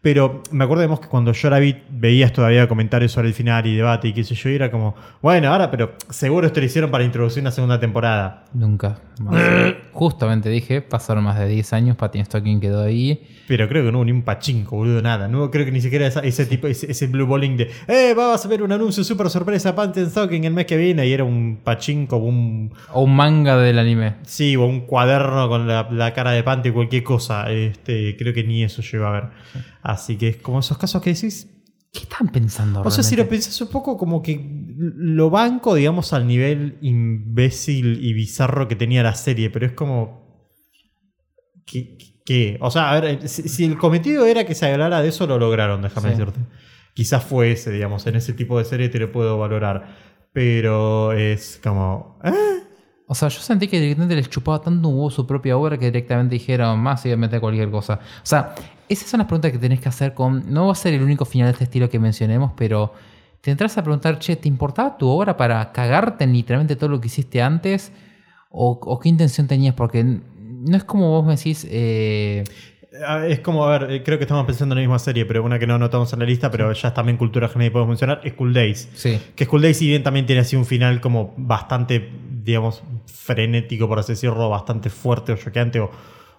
[0.05, 3.65] Pero me acuerdo digamos, que cuando yo la vi, veías todavía comentarios sobre el final
[3.65, 6.67] y debate y qué sé yo, y era como, bueno, ahora, pero seguro esto lo
[6.67, 8.45] hicieron para introducir una segunda temporada.
[8.53, 8.99] Nunca.
[9.19, 9.41] más.
[9.93, 13.23] Justamente dije, pasaron más de 10 años, Patty Stocking quedó ahí.
[13.47, 15.27] Pero creo que no hubo ni un pachinko, boludo, nada.
[15.27, 18.45] No creo que ni siquiera esa- ese tipo, ese, ese blue balling de, eh, vas
[18.45, 21.61] a ver un anuncio súper sorpresa, Pantheon Stocking el mes que viene, y era un
[21.63, 24.17] pachinko, un O un manga del anime.
[24.23, 27.51] Sí, o un cuaderno con la, la cara de Pante, cualquier cosa.
[27.51, 29.23] Este, creo que ni eso llegó a ver.
[29.87, 31.47] Así que es como esos casos que decís.
[31.93, 34.43] ¿Qué están pensando O sea, si lo pensás un poco como que
[34.77, 40.25] lo banco, digamos, al nivel imbécil y bizarro que tenía la serie, pero es como.
[41.65, 41.97] ¿Qué?
[42.25, 42.57] qué?
[42.61, 45.37] O sea, a ver, si, si el cometido era que se hablara de eso, lo
[45.37, 46.17] lograron, déjame Sí.
[46.17, 46.39] decirte.
[46.95, 49.95] Quizás fue ese, digamos, en ese tipo de serie te lo puedo valorar.
[50.33, 52.19] Pero es como.
[52.23, 52.31] ¿eh?
[53.07, 55.85] O sea, yo sentí que directamente les chupaba tanto un huevo su propia obra que
[55.85, 57.99] directamente dijeron más y meter cualquier cosa.
[58.01, 58.55] O sea,
[58.89, 60.51] esas son las preguntas que tenés que hacer con.
[60.53, 62.93] No va a ser el único final de este estilo que mencionemos, pero
[63.41, 66.99] te entras a preguntar, che, ¿te importaba tu obra para cagarte en literalmente todo lo
[67.01, 67.91] que hiciste antes?
[68.49, 69.75] ¿O, o qué intención tenías?
[69.75, 71.65] Porque no es como vos me decís.
[71.69, 72.43] eh,
[73.05, 75.43] Ah, Es como, a ver, eh, creo que estamos pensando en la misma serie, pero
[75.43, 77.89] una que no anotamos en la lista, pero ya es también cultura general y podemos
[77.89, 78.87] mencionar, es Cool Days.
[78.93, 79.19] sí.
[79.35, 82.09] Que School Days, si bien también tiene así un final como bastante,
[82.41, 85.91] digamos, frenético, por así decirlo, bastante fuerte o choqueante, o,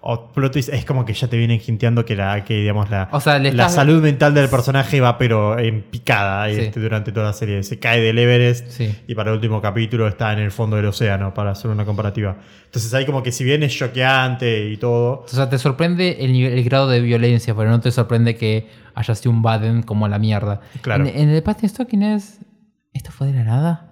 [0.08, 3.08] o plot twist, es como que ya te vienen hinteando que, la, que digamos, la,
[3.10, 6.60] O sea, la salud mental del personaje va, pero en picada Sí.
[6.60, 7.62] este, durante toda la serie.
[7.64, 8.94] Se cae del Everest Sí.
[9.08, 12.36] y para el último capítulo está en el fondo del océano, para hacer una comparativa.
[12.66, 16.32] Entonces ahí como que si bien es choqueante y todo, O sea, te sorprende el,
[16.32, 20.06] nivel- el grado de violencia, pero no te sorprende que haya sido un Baden como
[20.08, 20.60] la mierda.
[20.82, 21.04] Claro.
[21.06, 22.38] En, en el Patty Stocking es.
[22.92, 23.90] ¿Esto fue de la nada?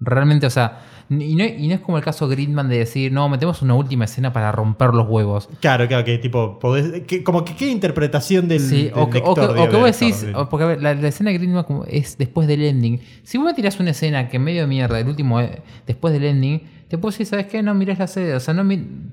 [0.00, 0.80] Realmente, o sea.
[1.10, 4.06] Y no, y no es como el caso Gridman de decir, no, metemos una última
[4.06, 5.48] escena para romper los huevos.
[5.60, 9.54] Claro, claro, que tipo, podés, que, como que qué interpretación del, Sí, del o, lector,
[9.54, 12.48] que- o que vos decís, porque a ver, la, la escena de Gridman es después
[12.48, 13.00] del ending.
[13.22, 16.62] Si vos me tirás una escena que medio mierda, el último eh, después del ending,
[16.88, 17.62] te puedo decir, ¿sabes qué?
[17.62, 18.64] No mires la serie, o sea, no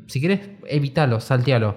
[0.08, 1.76] si querés, evitalo, saltealo.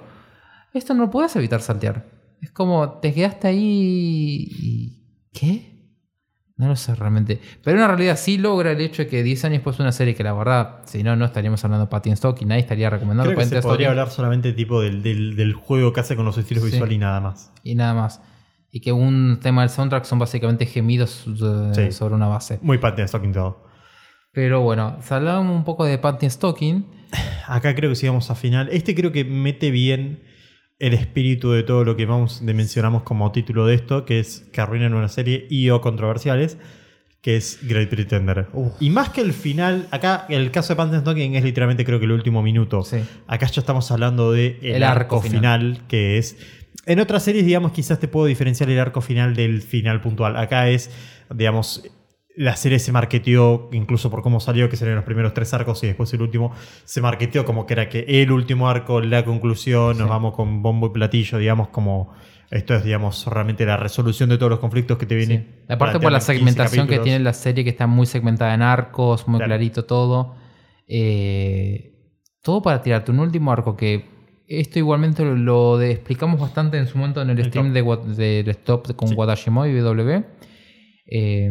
[0.72, 2.06] Esto no lo podés evitar saltear.
[2.40, 5.00] Es como, te quedaste ahí y...
[5.32, 5.73] ¿Qué?
[6.56, 7.40] No lo sé realmente.
[7.64, 10.14] Pero en realidad sí logra el hecho de que 10 años después de una serie
[10.14, 13.24] que la verdad, si no, no estaríamos hablando de Patty Stock y nadie estaría recomendando
[13.32, 16.24] Creo que Patty se podría hablar solamente tipo del, del, del juego que hace con
[16.24, 16.70] los estilos Sí.
[16.70, 17.52] visuales y nada más.
[17.64, 18.20] y nada más.
[18.70, 21.92] Y que un tema del soundtrack son básicamente gemidos eh, Sí.
[21.92, 22.58] sobre una base.
[22.62, 23.64] Muy Pantheon Stocking todo.
[24.32, 26.86] Pero bueno, salgamos un poco de Patty Stocking.
[27.46, 28.68] Acá creo que sigamos a final.
[28.72, 30.22] Este creo que mete bien
[30.78, 34.46] el espíritu de todo lo que vamos de mencionamos como título de esto, que es
[34.52, 36.58] que arruinan una serie y o controversiales,
[37.20, 38.48] que es Great Pretender.
[38.80, 42.04] Y más que el final, acá el caso de Pantheon Talking es literalmente creo que
[42.04, 42.82] el último minuto.
[42.82, 42.98] Sí.
[43.26, 45.80] Acá ya estamos hablando de el, El arco arco, final.
[45.88, 46.36] que es...
[46.86, 50.36] En otras series, digamos, quizás te puedo diferenciar el arco final del final puntual.
[50.36, 50.90] Acá es,
[51.34, 51.88] digamos,
[52.36, 55.86] la serie se marketeó, incluso por cómo salió, que serían los primeros tres arcos y
[55.86, 56.52] después el último,
[56.84, 60.88] se marketeó como que era que el último arco, la conclusión, nos vamos con bombo
[60.88, 62.12] y platillo, digamos, como
[62.50, 65.46] esto es, digamos, realmente la resolución de todos los conflictos que te vienen.
[65.66, 65.72] Sí.
[65.72, 69.38] Aparte por la segmentación que tiene la serie, que está muy segmentada en arcos, muy
[69.38, 69.50] Claro.
[69.50, 70.34] clarito todo.
[70.88, 71.92] Eh,
[72.42, 74.04] todo para tirarte un último arco que
[74.46, 78.04] esto igualmente lo, lo de- explicamos bastante en su momento en el El stream top.
[78.04, 79.14] de, del stop con Sí.
[79.14, 80.24] Wadashimo y W.
[81.06, 81.50] Eh,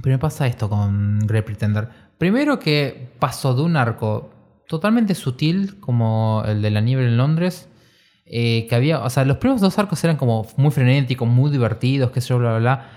[0.00, 1.88] pero me pasa esto con Great Pretender.
[2.18, 4.30] Primero que pasó de un arco
[4.68, 7.68] totalmente sutil como el de la nieve en Londres.
[8.24, 12.12] eh, que había, o sea, los primeros dos arcos eran como muy frenéticos, muy divertidos,
[12.12, 12.90] qué sé yo, bla, bla, bla.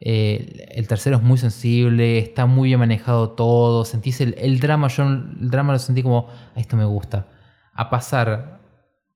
[0.00, 3.84] Eh, el tercero es muy sensible, está muy bien manejado todo.
[3.86, 7.28] Sentís el, el drama, yo el drama lo sentí como, "Ah, esto me gusta.
[7.72, 8.60] A pasar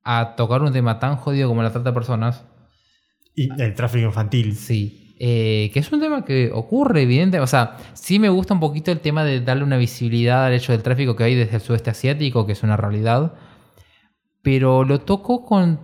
[0.04, 2.44] a tocar un tema tan jodido como la trata de personas,
[3.34, 4.54] Y el tráfico infantil.
[4.56, 5.05] Sí.
[5.18, 7.40] Eh, que es un tema que ocurre, evidente.
[7.40, 10.72] O sea, sí me gusta un poquito el tema de darle una visibilidad al hecho
[10.72, 13.32] del tráfico que hay desde el sudeste asiático, que es una realidad.
[14.42, 15.80] Pero lo tocó con,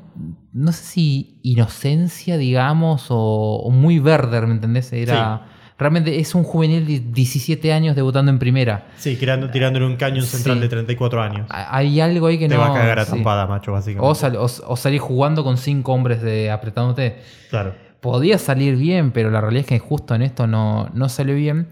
[0.53, 3.17] no sé si inocencia, digamos, o,
[3.65, 4.93] o muy verde, ¿me entendés?
[4.93, 8.87] Era, Realmente es un juvenil de 17 años debutando en primera.
[8.99, 10.61] Sí, tirando, tirándole un cañón central Sí.
[10.63, 11.47] de 34 años.
[11.51, 12.61] Ha- Hay algo ahí que Te no...
[12.61, 13.17] va a cagar a sí.
[13.17, 14.07] macho, básicamente.
[14.07, 17.17] O, sal- o- o salir jugando con cinco hombres de apretándote.
[17.51, 17.75] Claro.
[18.03, 21.69] Podía salir bien, pero la realidad es que justo en esto no, no salió bien.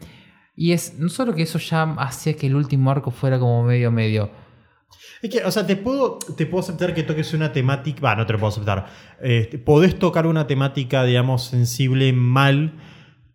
[0.57, 3.91] Y es no solo que eso ya hacía que el último arco fuera como medio
[3.91, 4.31] medio.
[5.23, 8.01] Es que, o sea, te puedo, te puedo aceptar que toques una temática.
[8.01, 8.87] Va, no te lo puedo aceptar.
[9.21, 12.75] Eh, podés tocar una temática, digamos, sensible mal,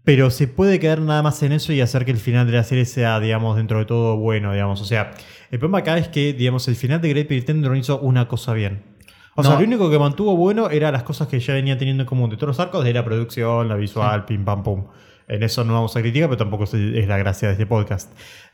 [0.03, 2.63] pero se puede quedar nada más en eso y hacer que el final de la
[2.63, 4.81] serie sea, digamos, dentro de todo bueno, digamos.
[4.81, 5.11] O sea,
[5.51, 8.53] el problema acá es que, digamos, el final de Great Pretender no hizo una cosa
[8.53, 8.94] bien.
[9.35, 12.07] O sea, lo único que mantuvo bueno era las cosas que ya venía teniendo en
[12.07, 14.85] común de todos los arcos, de la producción, la visual, pim pam pum.
[15.27, 18.11] En eso no vamos a criticar, pero tampoco es la gracia de este podcast.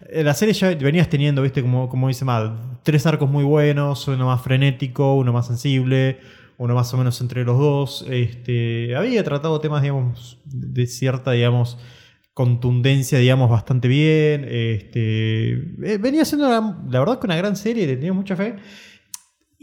[0.09, 4.07] Eh, La serie ya venías teniendo, viste, como, como dice Matt, tres arcos muy buenos,
[4.07, 6.19] uno más frenético, uno más sensible,
[6.57, 8.05] uno más o menos entre los dos.
[8.09, 11.77] Este, había tratado temas, digamos, de cierta, digamos,
[12.33, 14.45] contundencia, digamos, bastante bien.
[14.49, 15.51] Este,
[15.83, 18.55] eh, venía siendo, la, la verdad, que una gran serie, le tenía mucha fe.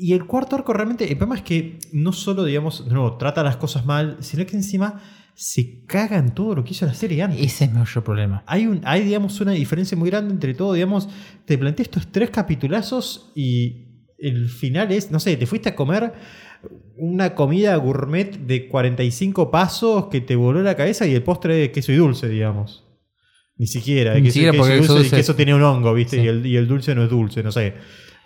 [0.01, 3.57] Y el cuarto arco realmente, el problema es que no solo, digamos, nuevo, trata las
[3.57, 5.03] cosas mal, sino que encima
[5.35, 7.41] se caga en todo lo que hizo la serie antes.
[7.41, 8.45] Ese es mi mayor problema.
[8.47, 11.09] Hay, un, hay, digamos, una diferencia muy grande entre todo, digamos,
[11.45, 13.87] te planteé estos tres capitulazos y
[14.19, 16.13] el final es, no sé, te fuiste a comer
[16.97, 21.71] una comida gourmet de 45 pasos que te voló la cabeza y el postre de
[21.73, 22.85] queso y dulce, digamos.
[23.57, 25.63] Ni siquiera, Ni queso, siquiera queso porque y el dulce, y dulce- queso tiene un
[25.63, 26.17] hongo, ¿viste?
[26.19, 26.23] Sí.
[26.23, 27.75] Y, el, y el dulce no es dulce, no sé.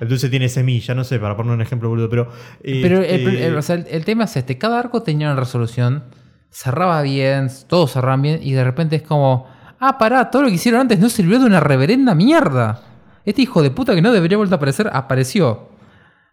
[0.02, 2.28] El dulce tiene semilla, no sé, para poner un ejemplo boludo, pero...
[2.62, 5.38] Pero el, este, el- o sea, el- el tema es este: cada arco tenía una
[5.38, 6.04] resolución,
[6.50, 9.46] cerraba bien, todos cerraban bien, y de repente es como,
[9.78, 12.82] ah, pará, todo lo que hicieron antes no sirvió de una reverenda mierda.
[13.24, 15.68] Este hijo de puta que no debería volver a aparecer, apareció.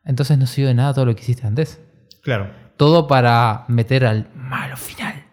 [0.04, 1.80] Entonces no sirvió de nada todo lo que hiciste antes.
[2.24, 2.50] Claro.
[2.76, 5.26] Todo para meter al malo final.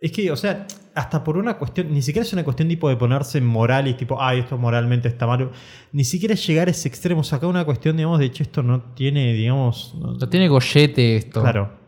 [0.00, 2.96] Es que, o sea, hasta por una cuestión, ni siquiera es una cuestión tipo de
[2.96, 5.50] ponerse moral y tipo, ay, esto moralmente está malo.
[5.92, 8.80] Ni siquiera es llegar a ese extremo, sacar una cuestión, digamos, de hecho, esto no
[8.94, 9.94] tiene, digamos.
[10.00, 11.40] no- No tiene gollete esto.
[11.42, 11.78] claro.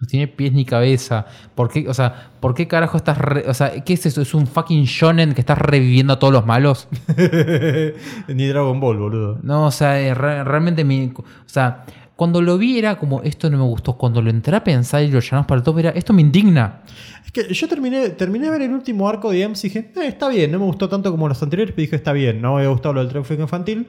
[0.00, 1.26] No tiene pies ni cabeza.
[1.56, 3.18] ¿Por qué, o sea, ¿por qué carajo estás...
[3.18, 4.22] re- o sea, ¿qué es eso?
[4.22, 6.86] ¿Es un fucking shonen que estás reviviendo a todos los malos?
[8.28, 9.38] Ni Dragon Ball, boludo.
[9.42, 11.12] No, o sea, re- realmente mi...
[11.16, 11.84] O sea,
[12.18, 13.96] cuando lo vi era como, esto no me gustó.
[13.96, 16.82] Cuando lo entré a pensar y lo llamamos para el top era, esto me indigna.
[17.24, 20.08] Es que yo terminé, terminé de ver el último arco de Ems y dije, eh,
[20.08, 22.62] está bien, no me gustó tanto como los anteriores, pero dije, está bien, no me
[22.62, 23.86] había gustado lo del tráfico infantil.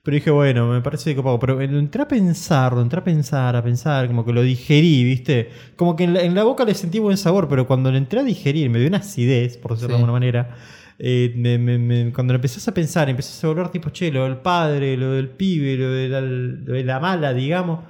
[0.00, 1.40] Pero dije, bueno, me parece copado.
[1.40, 5.50] Pero entré a pensar, entré a pensar, a pensar, como que lo digerí, ¿viste?
[5.74, 8.20] Como que en la, en la boca le sentí buen sabor, pero cuando lo entré
[8.20, 10.54] a digerir, me dio una acidez, por decirlo de alguna manera.
[10.98, 14.24] Eh, me- me- me- cuando lo empezás a pensar, empezás a volver tipo, che, lo
[14.24, 17.80] del padre, lo del pibe, lo de la, lo de la mala, digamos.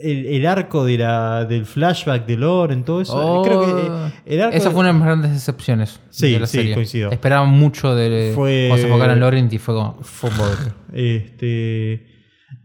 [0.00, 3.14] El, el arco de la, del flashback de Loren, todo eso.
[3.16, 6.40] Oh, creo que eh, el arco esa fue una de las grandes decepciones Sí, de
[6.40, 6.74] la sí, serie.
[6.74, 7.10] coincido.
[7.10, 10.00] Esperaba mucho de Fue- cuando se enfocaron en Laurent y fue como...
[10.02, 10.74] Fue un bodrio.
[10.92, 12.06] Este,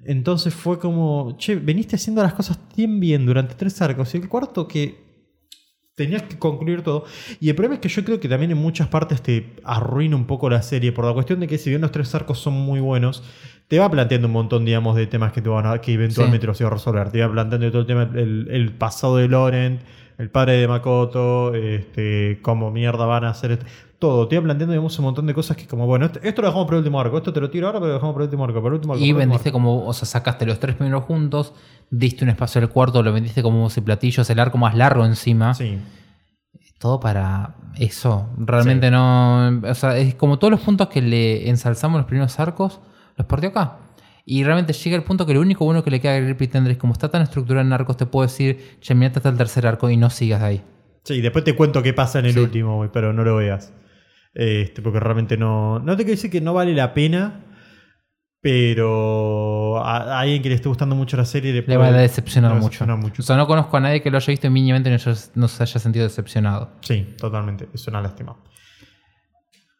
[0.06, 4.14] entonces fue como, che, veniste haciendo las cosas bien bien durante tres arcos.
[4.14, 5.01] Y el cuarto que
[5.95, 7.06] tenías que concluir todo.
[7.39, 10.25] Y el problema es que yo creo que también en muchas partes te arruina un
[10.25, 12.80] poco la serie por la cuestión de que si bien los tres arcos son muy
[12.80, 13.23] buenos,
[13.67, 16.47] te va planteando un montón, digamos, de temas que te van a, que eventualmente Sí.
[16.47, 17.12] los iba a resolver.
[17.12, 19.82] Te va planteando todo el tema, el, el pasado de Laurent,
[20.17, 23.60] el padre de Makoto, este, cómo mierda van a hacer.
[24.02, 24.28] Todo.
[24.28, 26.78] Te iba planteando digamos, un montón de cosas que como, bueno, esto, lo dejamos para
[26.78, 28.56] el último arco, esto te lo tiro ahora, pero lo dejamos para el último arco,
[28.60, 29.06] para el último arco.
[29.06, 29.54] Y vendiste arco.
[29.56, 31.54] como, o sea, sacaste los tres primeros juntos,
[31.92, 35.54] diste un espacio al cuarto, lo vendiste como y platillos, el arco más largo encima.
[35.54, 35.78] Sí.
[36.80, 38.28] Todo para eso.
[38.40, 39.62] Realmente no.
[39.70, 42.80] O sea, es como todos los puntos que le ensalzamos en los primeros arcos,
[43.18, 43.78] los partió acá.
[44.26, 46.78] Y realmente llega el punto que lo único bueno que le queda a Pretender es
[46.80, 49.92] como está tan estructurado en arcos, te puedo decir, che, mirate hasta el tercer arco
[49.92, 50.64] y no sigas ahí.
[51.04, 52.40] Sí, después te cuento qué pasa en el Sí.
[52.40, 53.72] último, pero no lo veas.
[54.34, 55.80] Este, porque realmente no.
[55.80, 57.46] No te quiero decir que no vale la pena,
[58.41, 62.54] pero a, a alguien que le esté gustando mucho la serie le, puede- decepcionar le
[62.56, 62.70] va a mucho.
[62.70, 63.22] decepcionar mucho.
[63.22, 64.98] O sea, no conozco a nadie que lo haya visto y mínimamente no,
[65.36, 66.72] no se haya sentido decepcionado.
[66.82, 67.67] Sí, totalmente.
[67.74, 68.36] Es una lástima.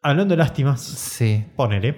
[0.02, 1.44] Hablando de lástimas, Sí.
[1.56, 1.96] ponele.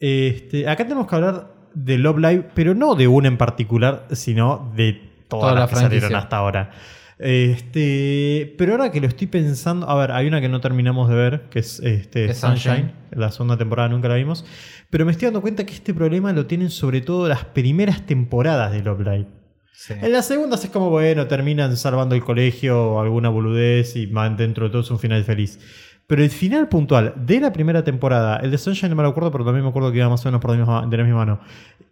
[0.00, 4.72] Este, acá tenemos que hablar de Love Live, pero no de una en particular, sino
[4.76, 6.70] de todas Toda las la que salieron hasta ahora.
[7.18, 11.14] Este, pero ahora que lo estoy pensando, a ver, hay una que no terminamos de
[11.14, 12.74] ver, que es este, Es Sunshine.
[12.74, 12.92] Sunshine.
[13.12, 14.44] La segunda temporada nunca la vimos.
[14.90, 18.72] Pero me estoy dando cuenta que este problema lo tienen sobre todo las primeras temporadas
[18.72, 19.26] de Love Live.
[19.72, 19.94] sí.
[20.00, 24.36] En las segundas es como, bueno, terminan salvando el colegio o alguna boludez y man,
[24.36, 25.58] dentro de todo es un final feliz.
[26.06, 29.30] Pero el final puntual de la primera temporada, el de Sunshine no me lo acuerdo,
[29.30, 31.18] pero también me acuerdo que iba más o menos por la misma, de la misma
[31.20, 31.40] mano.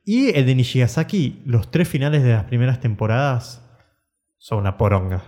[0.04, 3.62] Y el de Nishigasaki, los tres finales de las primeras temporadas
[4.42, 5.22] son una poronga.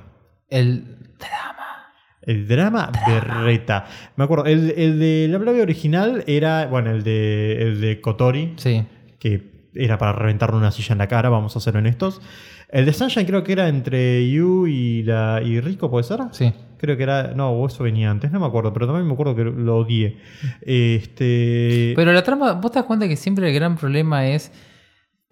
[0.48, 1.92] El drama.
[2.22, 3.84] El drama, berreta.
[4.16, 8.54] Me acuerdo, el, el de la Blave original era, bueno, el de, el de Kotori,
[8.56, 8.84] Sí.
[9.18, 12.20] que era para reventarle una silla en la cara, vamos a ser honestos.
[12.68, 16.20] El de Sunshine creo que era entre Yu y, la, y Rico, ¿puede ser?
[16.30, 16.52] Sí.
[16.78, 17.32] Creo que era.
[17.34, 20.18] No, eso venía antes, no me acuerdo, pero también me acuerdo que lo odié.
[20.62, 21.92] Este.
[21.96, 24.52] Pero la trama, vos te das cuenta que siempre el gran problema es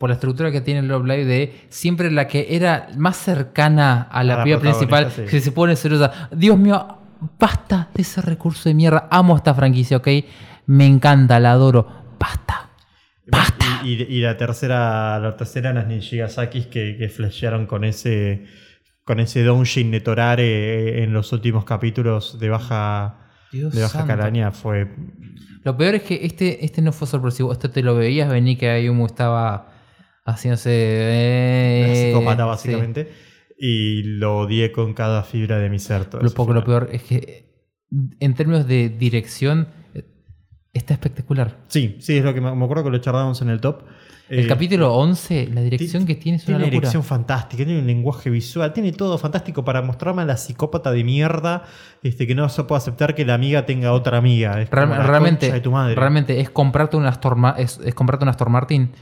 [0.01, 4.25] por la estructura que tiene Love Live de siempre la que era más cercana a
[4.25, 5.25] la A la piba principal sí.
[5.29, 6.31] que se pone celosa.
[6.33, 6.97] Dios mío,
[7.39, 9.09] basta de ese recurso de mierda.
[9.11, 10.09] Amo esta franquicia, ¿ok?
[10.65, 11.87] Me encanta, la adoro.
[12.19, 12.71] Basta.
[13.27, 13.67] ¡Basta!
[13.85, 18.47] Y, y- y la tercera, la tercera las Nishigasakis que, que flashearon con ese.
[19.05, 23.19] Con ese Donshin de Torare en los últimos capítulos de baja.
[23.53, 24.89] Dios de baja calaña fue.
[25.63, 27.53] Lo peor es que este, este no fue sorpresivo.
[27.53, 29.67] Esto te lo veías venir que Ayumu estaba
[30.25, 30.71] haciéndose.
[30.73, 32.49] eh, psicópata, sí.
[32.49, 33.13] básicamente.
[33.59, 36.09] Y lo odié con cada fibra de mi ser.
[36.21, 37.51] Lo, poco, lo peor es que
[38.21, 39.69] en términos de dirección
[40.73, 41.59] está espectacular.
[41.69, 43.83] Sí, sí, es lo que me, me acuerdo que lo charlábamos en el top.
[44.31, 46.81] El Eh, capítulo 11, la dirección que tiene es una Tiene una locura.
[46.81, 51.03] dirección fantástica, tiene un lenguaje visual, tiene todo fantástico para mostrarme a la psicópata de
[51.03, 51.65] mierda
[52.05, 54.63] este, que no se puede aceptar que la amiga tenga otra amiga.
[54.63, 55.97] Es Real- realmente, concha de tu madre.
[55.97, 58.93] realmente es comprarte un Astor, Ma- es, es comprarte un Astor Martin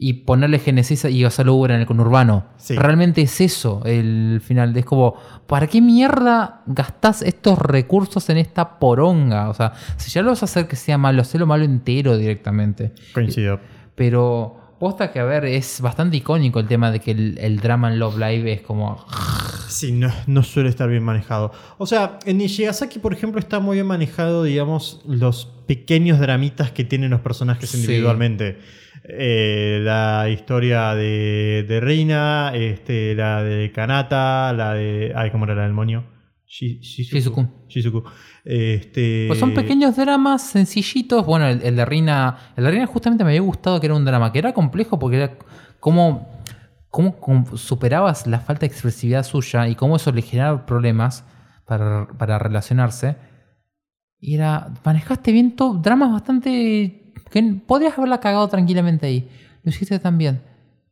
[0.00, 2.46] y ponerle Genesis y hacerlo Uber en el conurbano.
[2.56, 2.76] Sí.
[2.76, 4.76] Realmente es eso el final.
[4.76, 5.14] Es como,
[5.48, 9.48] ¿para qué mierda gastás estos recursos en esta poronga?
[9.48, 12.92] O sea, si ya lo vas a hacer que sea malo, hacelo malo entero directamente.
[13.12, 13.58] Coincido.
[13.96, 17.92] Pero posta que, a ver, es bastante icónico el tema de que el, el drama
[17.92, 19.04] en Love Live es como...
[19.68, 21.52] Sí, no, no suele estar bien manejado.
[21.76, 26.84] O sea, en Nishigasaki, por ejemplo, está muy bien manejado, digamos, los pequeños dramitas que
[26.84, 28.02] tienen los personajes Sí.
[29.10, 35.12] Eh, la historia de, de Reina, este, la de Kanata, la de.
[35.16, 36.04] Ay, ¿cómo era la del moño?
[36.46, 37.46] Shi- Shizuku.
[37.68, 38.02] Shizuku.
[38.44, 41.24] Este, Pues son pequeños dramas sencillitos.
[41.26, 42.36] Bueno, el, el de Rina.
[42.56, 45.16] El de Rina justamente me había gustado que era un drama, que era complejo porque
[45.16, 45.38] era
[45.80, 46.28] como.
[46.90, 51.22] Cómo superabas la falta de expresividad suya y cómo eso le generaba problemas
[51.66, 53.16] para, para relacionarse.
[54.18, 54.72] Y era.
[54.84, 55.74] Manejaste bien todo.
[55.78, 56.97] Dramas bastante.
[57.30, 59.28] Que podías haberla cagado tranquilamente ahí.
[59.62, 60.40] Lo hiciste tan bien.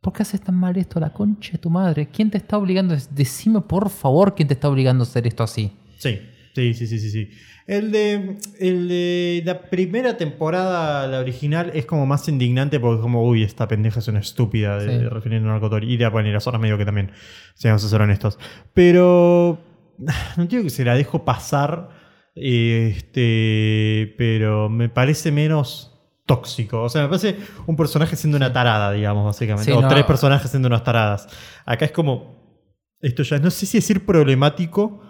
[0.01, 1.01] ¿Por qué haces tan mal esto?
[1.01, 2.09] La concha de tu madre.
[2.13, 2.95] ¿Quién te está obligando?
[3.11, 5.73] Decime por favor quién te está obligando a hacer esto así.
[5.99, 6.21] Sí,
[6.55, 7.11] sí, sí, sí, sí.
[7.11, 7.31] sí.
[7.67, 13.03] El, de, el de la primera temporada, la original, es como más indignante porque es
[13.03, 15.03] como, uy, esta pendeja es una estúpida de, Sí.
[15.03, 15.93] de refiriendo a Narcotori.
[15.93, 17.11] Y de, bueno, y las otras medio que también,
[17.55, 18.39] si vamos a ser honestos.
[18.73, 19.59] Pero
[20.37, 21.89] no digo que se la dejo pasar,
[22.37, 25.96] este, pero me parece menos
[26.27, 26.83] tóxico.
[26.83, 27.37] O sea, me parece
[27.67, 29.71] un personaje siendo una tarada, digamos, básicamente.
[29.71, 29.89] Sí, o no.
[29.89, 31.29] tres personajes siendo unas taradas.
[31.65, 32.37] Acá es como,
[33.01, 35.01] esto ya no sé si decir problemático,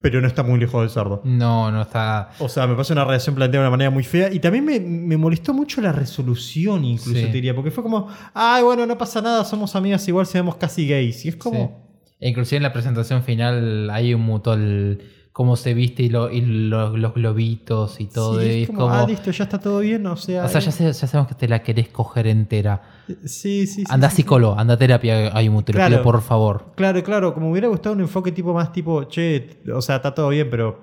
[0.00, 1.22] pero no está muy lejos del cerdo.
[1.24, 2.30] No, no está.
[2.38, 4.32] O sea, me parece una reacción planteada de una manera muy fea.
[4.32, 7.26] Y también me, me molestó mucho la resolución, incluso Sí.
[7.26, 7.54] te diría.
[7.54, 11.24] Porque fue como, ay, bueno, no pasa nada, somos amigas igual, seamos casi gays.
[11.24, 12.14] Y es como, Sí.
[12.20, 15.02] E inclusive en la presentación final hay un mutuo el
[15.38, 18.40] cómo se viste y, lo- y lo- los globitos y todo.
[18.40, 20.04] sí, es es como, ah, listo, ya está todo bien.
[20.08, 22.82] O sea, o sea, ya, eh, ya sabemos que te la querés coger entera.
[23.24, 25.92] sí, sí, sí, Anda sí, psicólogo, anda a terapia, hay un te lo Claro.
[25.92, 26.72] pido por favor.
[26.74, 30.12] Claro, claro, como me hubiera gustado un enfoque tipo más tipo, che, o sea, está
[30.12, 30.80] todo bien, pero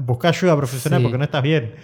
[0.00, 1.04] busca ayuda profesional Sí.
[1.04, 1.74] porque no estás bien.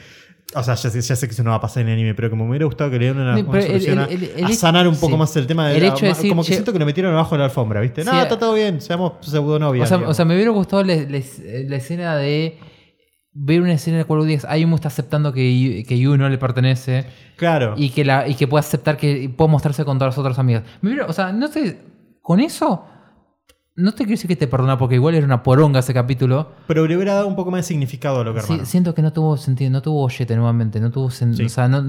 [0.55, 2.28] O sea, ya, sé- ya sé que eso no va a pasar en anime, pero
[2.28, 4.45] como me hubiera gustado que le dieran una, No, una el- solución a- el- el-
[4.45, 5.18] a el- sanar un poco sí.
[5.18, 6.84] más el tema de El la- hecho de decir, como que che- siento que lo
[6.84, 8.05] metieron abajo de la alfombra, ¿viste?
[8.05, 9.90] No, Sí, está todo bien, seamos pseudo novias.
[9.90, 12.59] O sea, o sea, me hubiera gustado la, la- la escena de
[13.32, 16.36] ver una escena en la cual digas, Ayumu está aceptando que, que Yu no le
[16.36, 17.72] pertenece claro.
[17.78, 20.64] y que, la, y que pueda aceptar que pueda mostrarse con todas las otras amigas.
[21.09, 21.78] O sea, no sé,
[22.20, 22.84] con eso,
[23.75, 26.53] no te quiero decir que te perdona porque igual era una poronga ese capítulo.
[26.66, 28.66] Pero le hubiera dado un poco más de significado a lo que Sí, hermano.
[28.66, 31.45] siento que no tuvo sentido, no tuvo bollete nuevamente, no tuvo sen- Sí.
[31.45, 31.83] O sea, no,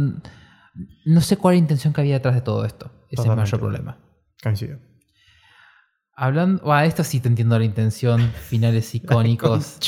[1.05, 2.85] no sé cuál era la intención que había detrás de todo esto.
[2.85, 3.41] Ese es el Totalmente.
[3.41, 3.97] mayor problema.
[4.41, 4.77] Coincido.
[6.15, 9.79] Hablando, ah, esto sí te entiendo la intención, finales icónicos.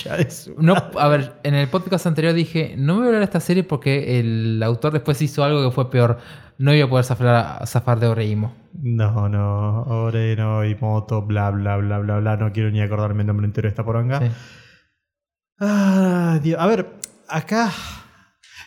[0.58, 3.40] No, a ver, en el podcast anterior dije, no me voy a hablar de esta
[3.40, 6.18] serie porque el autor después hizo algo que fue peor.
[6.58, 8.54] No iba a poder zafar, zafar de Oreimo.
[8.82, 12.38] No, no, Oreno y Moto, bla, bla, bla, bla, bla.
[12.38, 14.22] No quiero ni acordarme el nombre entero de esta poronga.
[14.22, 14.32] Sí.
[15.60, 16.60] Ah, Dios.
[16.60, 16.88] A ver,
[17.28, 17.72] acá.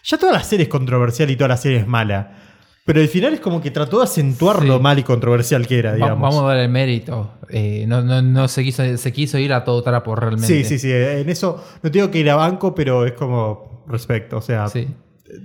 [0.05, 2.48] Ya toda la serie es controversial y toda la serie es mala.
[2.89, 4.67] Pero al final es como que trató de acentuar Sí.
[4.67, 6.21] lo mal y controversial que era, digamos.
[6.23, 7.33] vamos a dar el mérito.
[7.51, 10.47] Eh, no no, no se, quiso, se quiso ir a todo trapo realmente.
[10.47, 10.91] Sí, sí, sí.
[10.91, 14.39] En eso no tengo que ir a banco, pero es como respecto.
[14.39, 14.89] O sea, Sí.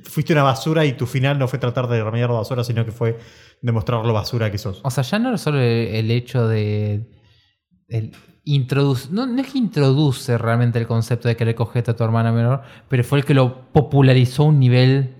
[0.06, 2.94] fuiste una basura y tu final no fue tratar de remediar la basura, sino que
[2.94, 3.18] fue
[3.62, 4.80] demostrar lo basura que sos.
[4.84, 7.10] O sea, ya no es solo el, el hecho de.
[7.90, 8.14] El
[8.46, 12.32] introduce, no, no es que introduce realmente el concepto de querer cogerte a tu hermana
[12.32, 15.16] menor, pero fue el que lo popularizó a un nivel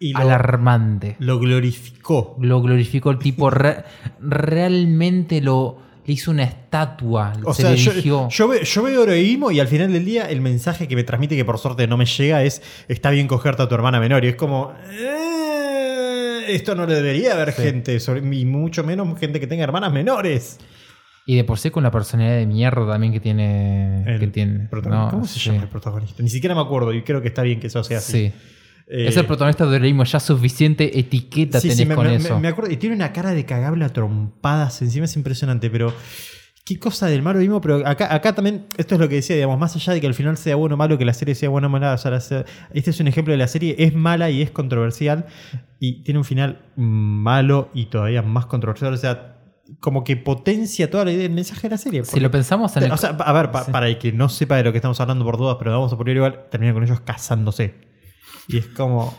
[0.00, 1.16] Y lo, alarmante.
[1.18, 2.36] lo glorificó.
[2.40, 3.84] Lo glorificó el tipo, re-
[4.20, 9.02] realmente lo le hizo una estatua, O se sea, le yo, yo, ve- yo veo
[9.02, 11.96] Orohimo y al final del día el mensaje que me transmite, que por suerte no
[11.96, 14.24] me llega, es está bien cogerte a tu hermana menor.
[14.24, 17.62] Y es como, "Eh, esto no le debería haber Sí.
[17.62, 20.58] gente, sobre- y mucho menos gente que tenga hermanas menores.
[21.26, 24.04] Y de por sí con la personalidad de mierda también que tiene.
[24.06, 24.68] El que tiene.
[24.88, 25.50] No, ¿Cómo se sí.
[25.50, 26.22] llama el protagonista?
[26.22, 28.28] Ni siquiera me acuerdo y creo que está bien que eso sea así.
[28.28, 28.32] Sí.
[28.88, 32.14] Eh, es el protagonista de Oreimo, ya suficiente etiqueta sí, tenés sí, me, con me-
[32.16, 32.38] eso.
[32.38, 32.70] me acuerdo.
[32.70, 34.80] Y tiene una cara de cagable a trompadas.
[34.82, 35.92] Encima es impresionante, pero.
[36.64, 39.56] Qué cosa del malo mismo, pero acá, acá también, esto es lo que decía, digamos,
[39.56, 41.68] más allá de que al final sea bueno o malo, que la serie sea buena
[41.68, 44.50] o mala, o sea, este es un ejemplo de la serie, es mala y es
[44.50, 45.26] controversial,
[45.78, 49.36] y tiene un final malo y todavía más controversial, o sea,
[49.78, 52.04] como que potencia toda la idea del mensaje de la serie.
[52.04, 52.90] si lo pensamos en el.
[52.90, 53.70] O sea, a ver, pa- Sí.
[53.70, 55.96] para el que no sepa de lo que estamos hablando por dudas, pero vamos a
[55.96, 57.85] poner igual, termina con ellos casándose.
[58.48, 59.16] Y es como.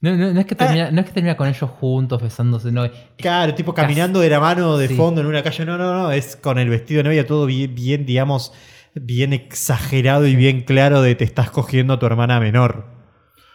[0.00, 2.88] no, no- no es que termina, no es que termina con ellos juntos, besándose, no.
[3.18, 4.94] Claro, tipo caminando de la mano de Sí.
[4.94, 5.64] fondo en una calle.
[5.64, 6.10] No, no, no.
[6.12, 8.52] Es con el vestido de novia todo bien, bien, digamos,
[8.94, 12.86] bien exagerado y bien claro de te estás cogiendo a tu hermana menor.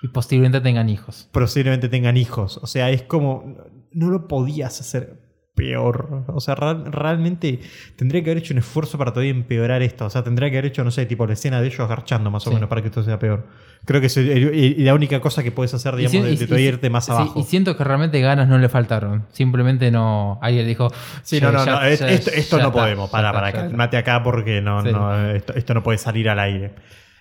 [0.02, 1.28] Y posiblemente tengan hijos.
[1.32, 2.58] Posiblemente tengan hijos.
[2.62, 3.58] O sea, es como.
[3.92, 5.27] No lo podías hacer
[5.58, 6.24] peor.
[6.28, 7.60] O sea, real- realmente
[7.98, 10.06] tendría que haber hecho un esfuerzo para todavía empeorar esto.
[10.06, 12.48] O sea, tendría que haber hecho, no sé, tipo la escena de ellos agarchando más
[12.48, 12.54] o Sí.
[12.56, 13.46] menos para que esto sea peor.
[13.84, 16.30] Creo que es el- el- y la única cosa que puedes hacer, digamos, si- de,
[16.30, 17.40] de si- todavía irte más sí, abajo.
[17.40, 19.26] y siento que realmente ganas no le faltaron.
[19.32, 20.40] Simplemente no.
[20.42, 20.88] Alguien dijo.
[21.24, 21.90] Sí, "Ya- no, no, ya- no.
[21.90, 23.10] ya- esto no podemos.
[23.10, 23.68] Para, para, ya está".
[23.70, 24.92] calmate acá porque no, Sí.
[24.92, 26.72] no, esto, esto no puede salir al aire.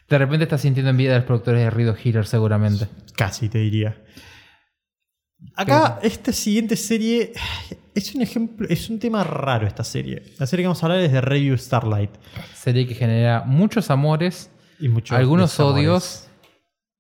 [0.09, 2.87] De repente estás sintiendo envidia de los productores de Rido Healer, seguramente.
[3.16, 3.97] Casi te diría.
[5.55, 7.32] Acá, esta siguiente serie
[7.95, 10.22] es un ejemplo, es un tema raro esta serie.
[10.39, 12.11] La serie que vamos a hablar es de Review Starlight.
[12.55, 16.28] Serie que genera muchos amores, Y muchos algunos odios.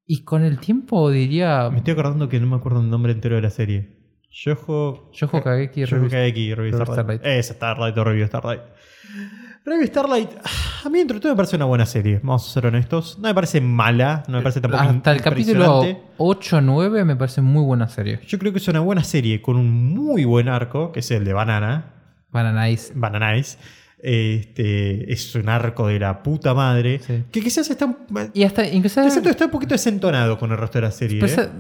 [0.06, 1.68] Y con el tiempo diría.
[1.70, 3.96] Me estoy acordando que no me acuerdo el nombre entero de la serie.
[4.30, 5.10] Yojo.
[5.12, 6.92] Yojo Kageki, Yojo Review Starlight.
[6.92, 7.20] Starlight.
[7.24, 8.62] Esa, Starlight o Review Starlight.
[9.66, 10.30] Review Starlight,
[10.84, 13.18] a mí entre todo me parece una buena serie, vamos a ser honestos.
[13.18, 16.02] No me parece mala, no me parece tampoco Hasta el capítulo impresionante.
[16.18, 18.20] 8-9 me parece muy buena serie.
[18.28, 21.24] Yo creo que es una buena serie con un muy buen arco, que es el
[21.24, 21.94] de Banana.
[22.30, 22.92] Banana Ice.
[22.94, 23.58] Banana Ice.
[23.98, 27.00] Este, es un arco de la puta madre.
[27.04, 27.24] Sí.
[27.32, 27.92] Que quizás está,
[28.34, 31.18] Y hasta que está un poquito desentonado con el resto de la serie.
[31.18, 31.50] Pero ¿eh?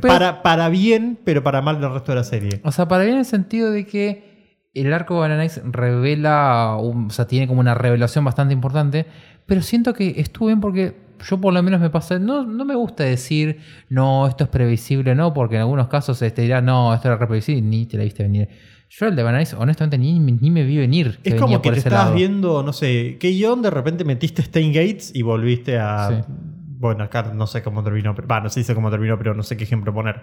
[0.00, 2.60] para, para bien, pero para mal del resto de la serie.
[2.64, 4.29] O sea, para bien en el sentido de que
[4.74, 9.06] el arco de Banana Ice revela, o sea, tiene como una revelación bastante importante,
[9.46, 10.96] pero siento que estuvo bien porque
[11.28, 13.58] yo por lo menos me pasé, no, no me gusta decir,
[13.88, 17.16] no, esto es previsible, no, porque en algunos casos se te dirá, no, esto era
[17.16, 18.48] re previsible y ni te la viste venir.
[18.88, 21.20] Yo el de Banana Ice, honestamente, ni, ni me vi venir.
[21.22, 24.72] Es como que por te estabas viendo, no sé, qué guion, de repente metiste Stain
[24.72, 26.08] Gates y volviste a.
[26.08, 26.32] Sí.
[26.80, 29.54] Bueno, acá no sé cómo terminó, pero, no sé dice cómo terminó, pero no sé
[29.54, 30.22] qué ejemplo poner.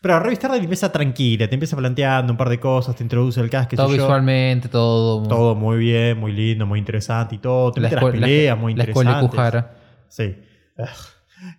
[0.00, 3.48] Pero revistar la empieza tranquila, te empieza planteando un par de cosas, te introduce el
[3.48, 5.22] cast, que Todo visualmente, todo.
[5.28, 7.70] Todo muy bien, muy lindo, muy interesante y todo.
[7.70, 9.30] Te la, mete las peleas la- muy la interesantes.
[9.30, 9.76] Kuhara.
[10.08, 10.34] Sí.
[10.76, 10.88] Ugh.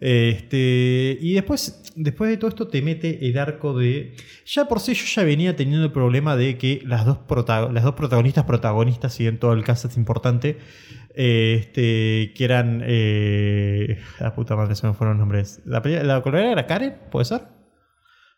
[0.02, 4.16] Este, y después, después de todo esto te mete el arco de...
[4.46, 7.84] Ya por sí yo ya venía teniendo el problema de que las dos, protago- las
[7.84, 10.58] dos protagonistas protagonistas, si en todo el caso es importante,
[11.16, 12.82] eh, este, que eran...
[12.86, 15.62] Eh, la puta madre, se me fueron los nombres.
[15.66, 16.96] ¿La, la era Karen?
[17.12, 17.42] ¿Puede ser?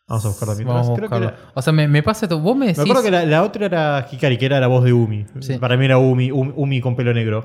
[0.06, 0.74] Vamos a buscarla mientras.
[0.74, 1.38] Vamos a Creo que buscarlo.
[1.42, 2.38] era- O sea, me, me pasa esto.
[2.40, 2.78] Vos me decís.
[2.78, 5.26] me acuerdo que la, la otra era Hikari, que era la voz de Umi.
[5.40, 5.58] Sí.
[5.58, 7.44] Para mí era Umi, Umi, Umi con pelo negro.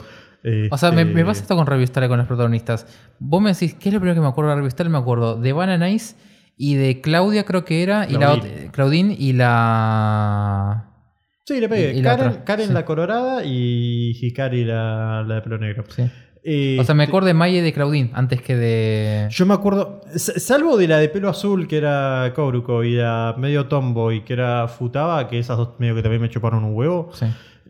[0.71, 2.85] O sea, me, Este, me pasa esto con Revistar con los protagonistas.
[3.19, 4.87] Vos me decís, ¿qué es lo primero que me acuerdo de Revistar?
[4.89, 6.15] Me acuerdo de Banana Ice
[6.57, 8.07] y de Claudia, creo que era.
[8.09, 8.71] Y la Claudine.
[8.71, 10.89] Claudine y la.
[11.45, 11.93] Sí, le pegué.
[11.93, 12.73] y- y la Karen, Karen sí.
[12.73, 15.83] la colorada y Hikari la, la de pelo negro.
[15.89, 16.03] Sí.
[16.79, 19.27] O sea, me acuerdo de Maya y de Claudine antes que de.
[19.29, 23.67] Yo me acuerdo, salvo de la de pelo azul que era Kouruko y la medio
[23.67, 27.09] tomboy que era Futaba, que esas dos medio que también me chuparon un huevo.
[27.13, 27.25] Sí.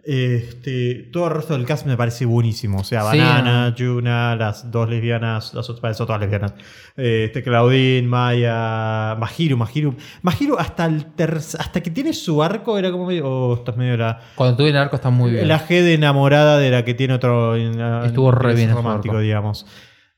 [0.06, 2.80] Este, todo el resto del cast me parece buenísimo.
[2.80, 6.54] O sea, Sí, Banana, Yuna, las dos lesbianas, las otras son todas lesbianas.
[6.98, 9.96] Este, Claudine, Maya, Mahiru, Mahiru.
[10.22, 13.26] Mahiru hasta el terc- hasta que tiene su arco era como medio.
[13.28, 14.20] Oh, estás medio la.
[14.36, 15.48] Cuando tuve el arco está muy bien.
[15.48, 17.56] La G de enamorada de la que tiene otro.
[17.56, 19.66] Estuvo re bien romántico, digamos.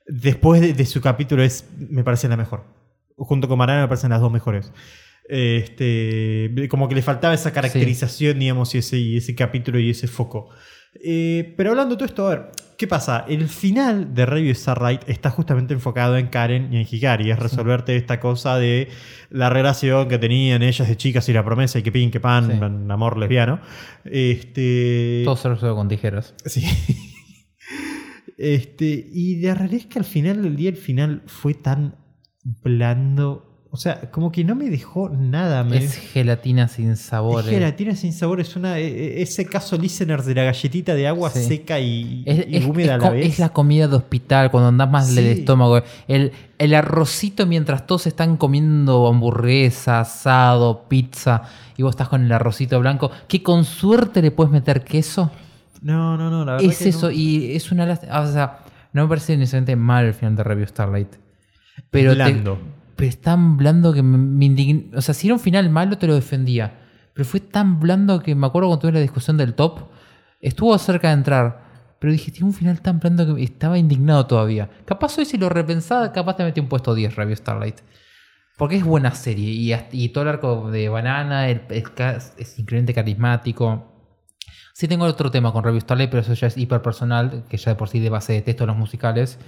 [0.07, 1.69] Después de, de su capítulo es.
[1.77, 2.63] Me parece la mejor.
[3.17, 4.71] Junto con Banana me parecen las dos mejores.
[5.27, 10.07] Este, como que le faltaba esa caracterización, digamos, y ese, y ese capítulo y ese
[10.07, 10.49] foco.
[11.03, 13.25] Eh, pero hablando de todo esto, a ver, ¿qué pasa?
[13.27, 17.31] El final de Review Starlight está justamente enfocado en Karen y en Hikari.
[17.31, 18.87] Es resolverte esta cosa de
[19.29, 22.49] la relación que tenían ellas de chicas y la promesa y que pin, que pan,
[22.51, 22.91] Sí.
[22.91, 23.59] amor lesbiano.
[24.05, 25.23] Este.
[25.25, 26.33] Todo se resuelve con tijeras.
[26.45, 26.63] Sí.
[28.37, 31.95] Este, y la realidad es que al final del día, el final fue tan
[32.63, 33.54] blando.
[33.75, 35.65] O sea, como que no me dejó nada.
[35.65, 37.41] Me Es gelatina sin sabor.
[37.41, 37.51] es eh.
[37.55, 38.39] gelatina sin sabor.
[38.39, 41.43] Es una, e- e- ese caso listeners de la galletita de agua Sí.
[41.43, 43.27] seca y, Es, y es- húmeda es a la vez.
[43.27, 45.15] es la comida de hospital cuando andás más Sí.
[45.15, 45.81] del estómago.
[46.07, 51.43] El, el arrocito mientras todos están comiendo hamburguesa, asado, pizza
[51.75, 53.11] y vos estás con el arrocito blanco.
[53.27, 55.31] Que con suerte le puedes meter queso.
[55.81, 56.45] No, no, no.
[56.45, 57.07] La verdad Es que eso.
[57.07, 57.11] no.
[57.11, 58.21] Y es una lástima.
[58.21, 58.59] O sea,
[58.93, 61.09] no me parece necesariamente mal el final de Review Starlight.
[61.91, 62.45] Pero, te-.
[62.95, 65.97] Pero es tan blando que me, me indign- O sea, si era un final malo,
[65.97, 66.79] te lo defendía.
[67.13, 69.89] Pero fue tan blando que me acuerdo cuando tuve la discusión del top.
[70.41, 71.65] Estuvo cerca de entrar.
[71.99, 74.69] Pero dije, tiene un final tan blando que estaba indignado todavía.
[74.85, 77.77] Capaz hoy si lo repensaba, capaz te metí un puesto 10 Review Starlight.
[78.57, 79.49] Porque es buena serie.
[79.91, 83.91] Y, todo el arco de Banana el- es, increíblemente carismático.
[84.73, 87.71] Sí tengo otro tema con Review Starlight, pero eso ya es hiper personal, que ya
[87.71, 89.39] de por sí de base detesto los musicales.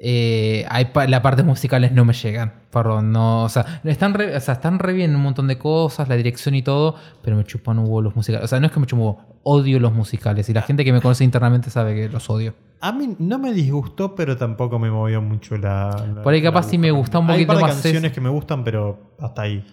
[0.00, 2.52] Eh, hay pa- la parte musicales no me llegan.
[2.70, 3.42] Perdón, no.
[3.44, 6.54] O sea, están re, o sea, están re bien un montón de cosas, la dirección
[6.54, 8.44] y todo, pero me chupan huevo los musicales.
[8.44, 10.48] O sea, no es que me chupan huevo, odio los musicales.
[10.48, 12.54] Y la gente que me conoce internamente sabe que los odio.
[12.80, 16.06] A mí no me disgustó, pero tampoco me movió mucho la.
[16.14, 18.20] la- Por ahí capaz sí me gusta un Hay poquito de más canciones es- que
[18.20, 19.64] me gustan, pero hasta ahí.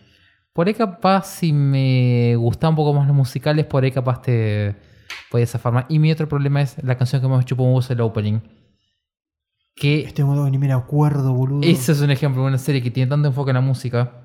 [0.53, 4.75] Por ahí capaz si me gustan un poco más los musicales, por ahí capaz te
[5.29, 5.85] podía zafar más.
[5.89, 8.01] Y mi otro problema es la canción que más me chupa un huevo es el
[8.01, 8.39] opening.
[9.75, 11.61] Que Este modo ni me acuerdo, boludo.
[11.63, 14.21] ese es un ejemplo de una serie que tiene tanto enfoque en la música.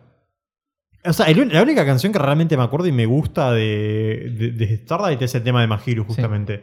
[1.05, 4.51] O sea, el- la única canción que realmente me acuerdo y me gusta de, de,
[4.53, 6.63] de Starlight es el tema de Mahiru, justamente.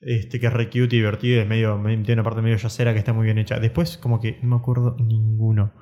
[0.00, 2.92] Este, que es re cute y divertido, es medio, me- tiene una parte medio yacera
[2.92, 3.58] que está muy bien hecha.
[3.60, 5.72] Después, como que no me acuerdo ninguno.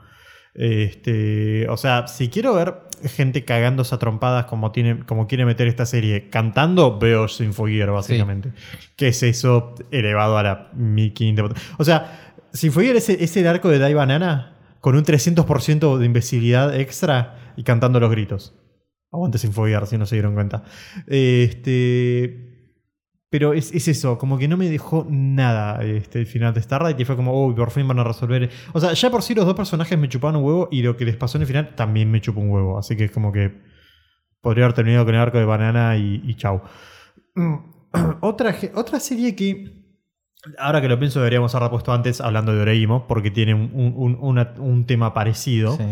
[0.55, 2.75] Este, o sea, si quiero ver
[3.05, 8.53] gente cagándose a trompadas como, tiene, como quiere meter esta serie cantando, veo Sinfogear, básicamente.
[8.97, 11.59] ¿Qué es eso elevado a la 1500?
[11.79, 16.07] O sea, Sinfogear es, el- es el arco de Dai Banana con un 300% de
[16.07, 18.55] imbecilidad extra y cantando los gritos.
[19.13, 20.65] Aguante Sinfogear, si no se dieron cuenta.
[21.07, 22.49] Este.
[23.31, 27.01] Pero es, es eso, como que no me dejó nada este, el final de Starlight
[27.01, 28.51] y fue como, uy, por fin van a resolver.
[28.75, 31.07] O sea, ya por sí los dos personajes me chupaban un huevo y lo que
[31.07, 32.79] les pasó en el final también me chupó un huevo.
[32.79, 33.63] Así que es como que
[34.43, 36.61] podría haber terminado con el arco de banana y, y chau.
[37.35, 37.55] Mm,
[38.21, 39.82] otra, otra serie que,
[40.59, 43.95] ahora que lo pienso, deberíamos haber puesto antes hablando de Oreimo, porque tiene un, un-
[43.97, 45.77] un- una- un tema parecido.
[45.77, 45.85] Sí.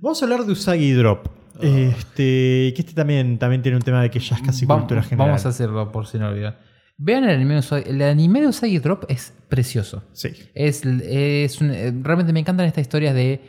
[0.00, 1.26] Vamos a hablar de Usagi Drop.
[1.60, 5.02] Este, que este también, también tiene un tema de que ya es casi Va- cultura
[5.02, 5.28] general.
[5.28, 6.56] Vamos a hacerlo por si no olvidan.
[6.98, 7.90] Vean el anime de Usagi.
[7.90, 10.04] El anime de Usagi Drop es precioso.
[10.12, 10.28] Sí.
[10.54, 13.40] Es, es un- eh, realmente me encantan estas historias de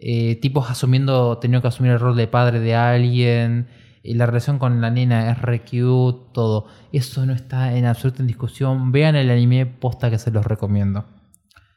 [0.00, 3.66] eh, tipos asumiendo, teniendo que asumir el rol de padre de alguien.
[4.02, 6.66] Y la relación con la nena es re cute, todo.
[6.92, 8.92] Eso no está en absoluta en discusión.
[8.92, 11.04] Vean el anime posta que se los recomiendo.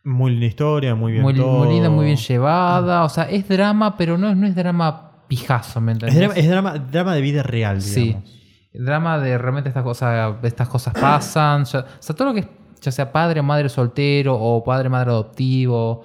[0.03, 1.63] Muy linda historia, muy bien Muy, todo.
[1.63, 3.03] muy linda, muy bien llevada.
[3.03, 6.49] O sea, es drama, pero no, es- no es drama pijazo, ¿me Es drama, es
[6.49, 8.01] drama, drama de vida real, Sí.
[8.05, 8.41] digamos.
[8.73, 11.65] El drama de realmente estas cosas, estas cosas pasan.
[11.65, 12.47] ya- o sea, todo lo que es,
[12.81, 16.03] ya sea padre o madre soltero o padre madre adoptivo.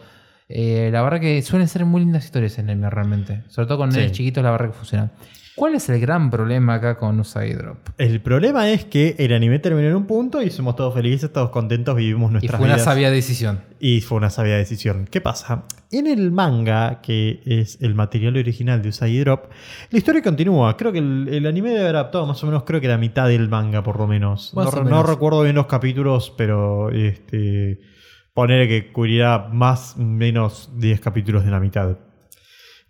[0.48, 3.44] Eh, la verdad que suelen ser muy lindas historias en anime realmente.
[3.48, 3.98] Sobre todo con Sí.
[3.98, 5.12] nenes chiquitos, la verdad que funcionan.
[5.56, 7.78] ¿Cuál es el gran problema acá con Usagi Drop?
[7.96, 11.48] El problema es que el anime terminó en un punto y somos todos felices, todos
[11.48, 12.84] contentos, vivimos Y nuestras fue una vidas.
[12.84, 13.62] sabia decisión.
[13.80, 15.08] Y fue una sabia decisión.
[15.10, 15.64] ¿Qué pasa?
[15.90, 19.46] En el manga, que es el material original de Usagi Drop,
[19.90, 20.76] la historia continúa.
[20.76, 23.26] Creo que el, el anime debe haber adaptado más o menos, creo que la mitad
[23.26, 24.52] del manga, por lo menos.
[24.54, 27.80] No, recuerdo bien los capítulos, pero este,
[28.34, 31.96] poner que cubrirá más o menos 10 capítulos de la mitad.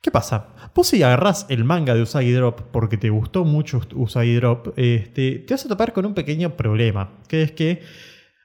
[0.00, 0.48] ¿Qué pasa?
[0.76, 5.38] Vos si agarrás el manga de Usagi Drop porque te gustó mucho Usagi Drop, este,
[5.38, 7.80] te vas a topar con un pequeño problema, que es que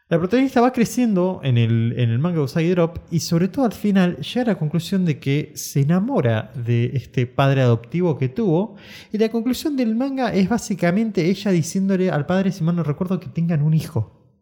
[0.08, 3.66] la protagonista va creciendo en el, en el manga de Usagi Drop y sobre todo
[3.66, 8.30] al final llega a la conclusión de que se enamora de este padre adoptivo que
[8.30, 8.78] tuvo
[9.12, 13.20] y la conclusión del manga es básicamente ella diciéndole al padre, si mal no recuerdo,
[13.20, 14.40] que tengan un hijo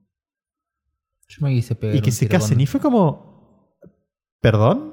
[1.27, 2.61] Yo me quise pegar y que se casen.
[2.61, 3.75] Y fue como,
[4.41, 4.88] ¿perdón?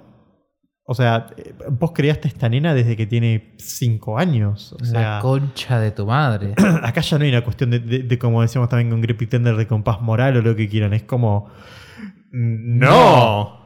[0.89, 4.73] O sea, eh, vos creaste a esta nena desde que tiene 5 años.
[4.73, 6.55] O La sea, concha de tu madre.
[6.83, 9.57] acá ya no hay una cuestión de, de- de, como decíamos también con Grip Tender,
[9.57, 10.93] de compás moral o lo que quieran.
[10.93, 11.49] Es como,
[12.31, 13.61] ¡No!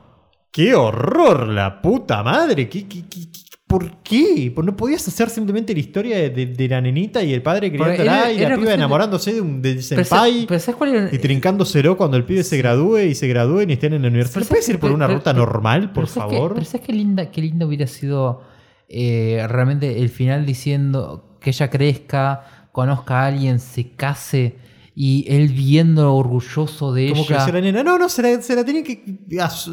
[0.52, 1.46] ¡Qué horror!
[1.48, 2.68] ¡La puta madre!
[2.68, 3.40] ¿Qué, qué, qué- qué-
[3.70, 4.52] por qué?
[4.52, 7.70] ¿Por ¿No podías hacer simplemente la historia de, de- de la nenita y el padre
[7.70, 10.44] Porque criándola y la piba de- enamorándose de un sa- senpai?
[10.48, 11.08] pero ¿sabes cuál era?
[11.14, 14.34] Y trincándoselo cuando el pibe se gradúe y se gradúen y estén en la universidad.
[14.40, 16.54] Pero ¿No puedes ir por que- una pero- ruta normal, por Pero ¿sabes qué- favor?
[16.54, 18.42] pero ¿sabes qué linda, qué lindo hubiera sido
[18.88, 24.56] eh, realmente el final diciendo que ella crezca, conozca a alguien, se case
[24.94, 27.44] y él viendo orgulloso de Como que ella?
[27.44, 29.02] decía la nena, no, no, se la, se la tiene que.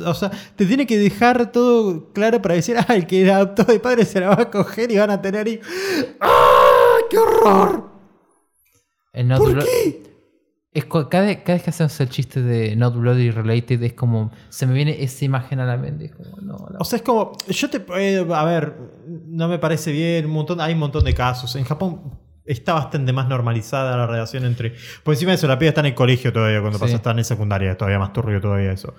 [0.05, 3.63] O sea, te tiene que dejar todo claro para decir, ah, el que la adoptó
[3.63, 5.68] de padre se la va a coger y van a tener hijos.
[6.22, 6.97] ¡Ah!
[7.09, 7.91] ¡Qué horror!
[9.13, 10.03] El ¿Por qué?
[10.74, 14.32] Es cada, vez- cada vez que hacemos el chiste de Not Bloody Related es como
[14.49, 16.05] se me viene esa imagen a la mente.
[16.05, 17.32] Es como, no, la- O sea, es como.
[17.47, 17.84] Yo te.
[17.97, 18.76] eh, a ver,
[19.07, 20.26] no me parece bien.
[20.28, 21.55] Un montón, hay un montón de casos.
[21.55, 24.74] En Japón está bastante más normalizada la relación entre.
[25.04, 26.60] Por encima de eso, la piba está en el colegio todavía.
[26.62, 26.84] Cuando Sí.
[26.86, 27.78] pasa, está en secundaria.
[27.78, 28.93] Todavía más turbio todavía eso.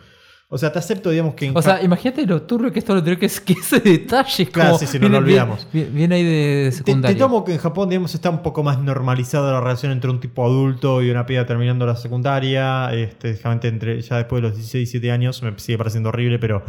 [0.50, 1.50] O sea, te acepto, digamos que.
[1.54, 4.70] O sea, imagínate lo turbio que es todo lo que es que ese detalle Claro,
[4.70, 4.78] como.
[4.78, 5.66] sí, sí, no lo viene- olvidamos.
[5.70, 7.18] Viene, viene ahí de Te, te secundaria.
[7.18, 10.46] tomo que en Japón, digamos, está un poco más normalizada la relación entre un tipo
[10.46, 12.90] adulto y una piba terminando la secundaria.
[12.94, 16.62] Este, entre, ya después de los 16, 17 años, me sigue pareciendo horrible, pero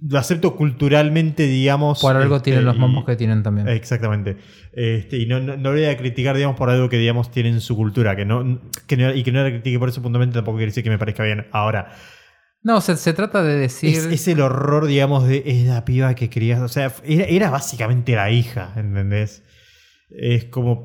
[0.00, 2.00] lo acepto culturalmente, digamos.
[2.00, 3.68] Por algo este, tienen los y- mamos que tienen también.
[3.68, 4.36] Exactamente.
[4.72, 7.76] Este, y no, no, no voy a criticar, digamos, por algo que, digamos, tienen su
[7.76, 8.14] cultura.
[8.16, 10.84] Que no, que no- y que no la critique por eso puntualmente tampoco quiere decir
[10.84, 11.46] que me parezca bien.
[11.52, 11.92] Ahora,
[12.62, 13.90] No, se, se trata de decir.
[13.96, 16.60] es, es el horror, digamos, de es la piba que querías.
[16.60, 19.44] O sea, era, era básicamente la hija, ¿entendés?
[20.10, 20.82] Es como.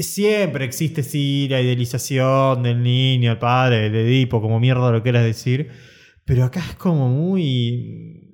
[0.00, 5.24] Siempre existe, sí, la idealización del niño, el padre, el Edipo, como mierda lo quieras
[5.24, 5.70] decir.
[6.34, 8.26] Pero acá es como muy.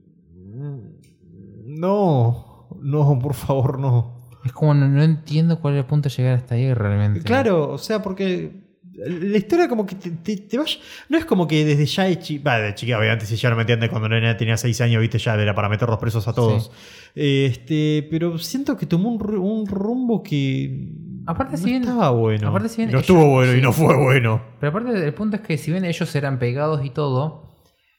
[1.64, 4.16] No, no, por favor, no.
[4.44, 7.20] Es como no, no entiendo cuál es el punto de llegar hasta ahí realmente.
[7.22, 10.78] Claro, o sea, porque la historia como que te, te, te vaya-
[11.08, 12.48] No es como que desde ya de chica...
[12.50, 15.00] Va, de chica, obviamente, si ya no me entiendes, cuando la nena tenía 6 años,
[15.00, 16.70] viste, ya era para meterlos presos a todos.
[17.14, 20.92] Este, pero siento que tomó un, ru- un rumbo que...
[21.26, 22.48] Aparte, no si bien- estaba bueno.
[22.48, 24.40] aparte, si bien no ellos- estuvo bueno y no fue bueno.
[24.60, 27.55] Pero aparte, el punto es que si bien ellos eran pegados y todo,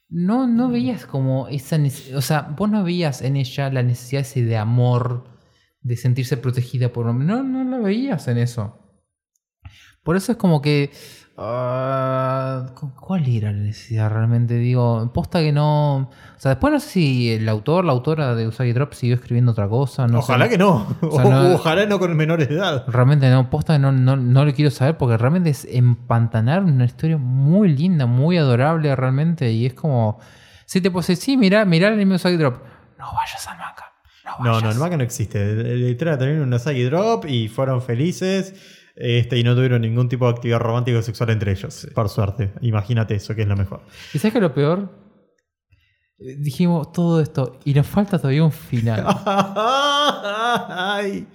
[0.08, 1.78] no, no veías como esa.
[2.14, 5.24] O sea, vos no veías en ella la necesidad ese de amor,
[5.82, 7.26] de sentirse protegida por un hombre.
[7.26, 8.78] No, no la veías en eso.
[10.02, 10.90] Por eso es como que.
[11.38, 14.54] Ah, cu- ¿Cuál era la necesidad realmente?
[14.54, 15.96] Digo, posta que no.
[15.96, 16.10] O
[16.40, 19.68] sea, después no sé si el autor, la autora de Usagi Drop siguió escribiendo otra
[19.68, 20.06] cosa.
[20.06, 20.50] No Ojalá sé.
[20.52, 20.86] que no.
[21.12, 22.84] sea, no- Ojalá no con menores de edad.
[22.88, 26.84] Realmente no, posta que no, no, no lo quiero saber porque realmente es empantanar una
[26.84, 29.50] historia muy linda, muy adorable realmente.
[29.52, 30.18] Y es como.
[30.66, 32.56] Si te puse, sí, mira, mira el anime Usagi Drop.
[32.98, 33.84] No vayas al manga.
[34.24, 34.62] No No, vayas.
[34.64, 35.94] no, el manga no existe.
[35.94, 38.54] Terminó en un Asagi Drop y fueron felices.
[39.00, 41.86] Este, y no tuvieron ningún tipo de actividad romántica o sexual entre ellos.
[41.94, 42.50] Por suerte.
[42.60, 43.80] Imagínate eso, que es lo mejor.
[44.12, 44.88] ¿Y sabes qué es lo peor?
[46.18, 49.06] Dijimos todo esto y nos falta todavía un final.
[50.68, 51.26] Ay,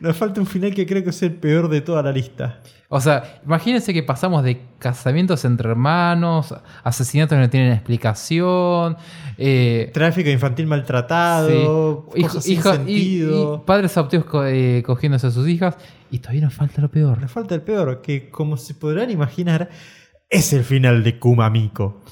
[0.00, 2.60] nos falta un final que creo que es el peor de toda la lista.
[2.90, 6.54] O sea, imagínense que pasamos de casamientos entre hermanos,
[6.84, 8.96] asesinatos que no tienen explicación,
[9.36, 12.22] eh, Tráfico infantil maltratado, Sí.
[12.22, 13.62] cosas sin y- sentido.
[13.62, 15.76] y padres adoptivos co- eh, cogiéndose a sus hijas.
[16.10, 17.20] Y todavía nos falta lo peor.
[17.20, 19.68] Nos falta el peor, que como se podrán imaginar,
[20.30, 22.02] es el final de Kumamiko.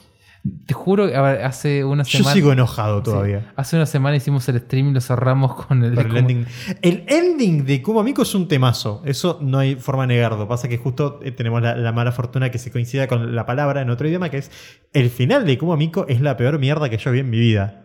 [0.67, 2.35] Te juro que hace una Yo semana.
[2.35, 3.05] sigo enojado Sí.
[3.05, 3.53] todavía.
[3.57, 5.99] Hace una semana hicimos el stream y lo cerramos con el.
[5.99, 6.47] El, ending.
[6.83, 9.03] el ending de Kuma Miko es un temazo.
[9.05, 10.47] Eso no hay forma de negarlo.
[10.49, 13.83] Pasa que justo eh, tenemos la, la mala fortuna que se coincida con la palabra
[13.83, 14.51] en otro idioma, que es
[14.93, 17.83] el final de Kuma Miko es la peor mierda que yo vi en mi vida.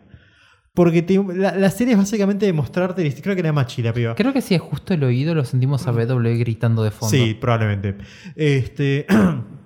[0.73, 3.13] Porque te- la, la serie es básicamente demostrarte.
[3.21, 4.15] Creo que era Machi la piba.
[4.15, 7.09] Creo que si es justo el oído, lo sentimos a BW gritando de fondo.
[7.13, 7.97] Sí, probablemente.
[8.37, 9.05] Este,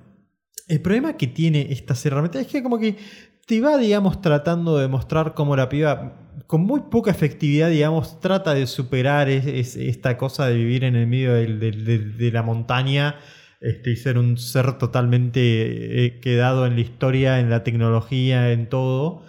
[0.68, 2.98] el problema que tiene esta serie realmente es que como que
[3.46, 6.14] te va, digamos, tratando de mostrar cómo la piba,
[6.48, 10.96] con muy poca efectividad, digamos, trata de superar es- es- esta cosa de vivir en
[10.96, 13.16] el medio de la montaña
[13.62, 18.68] este, y ser un ser totalmente eh, quedado en la historia, en la tecnología, en
[18.70, 19.24] todo.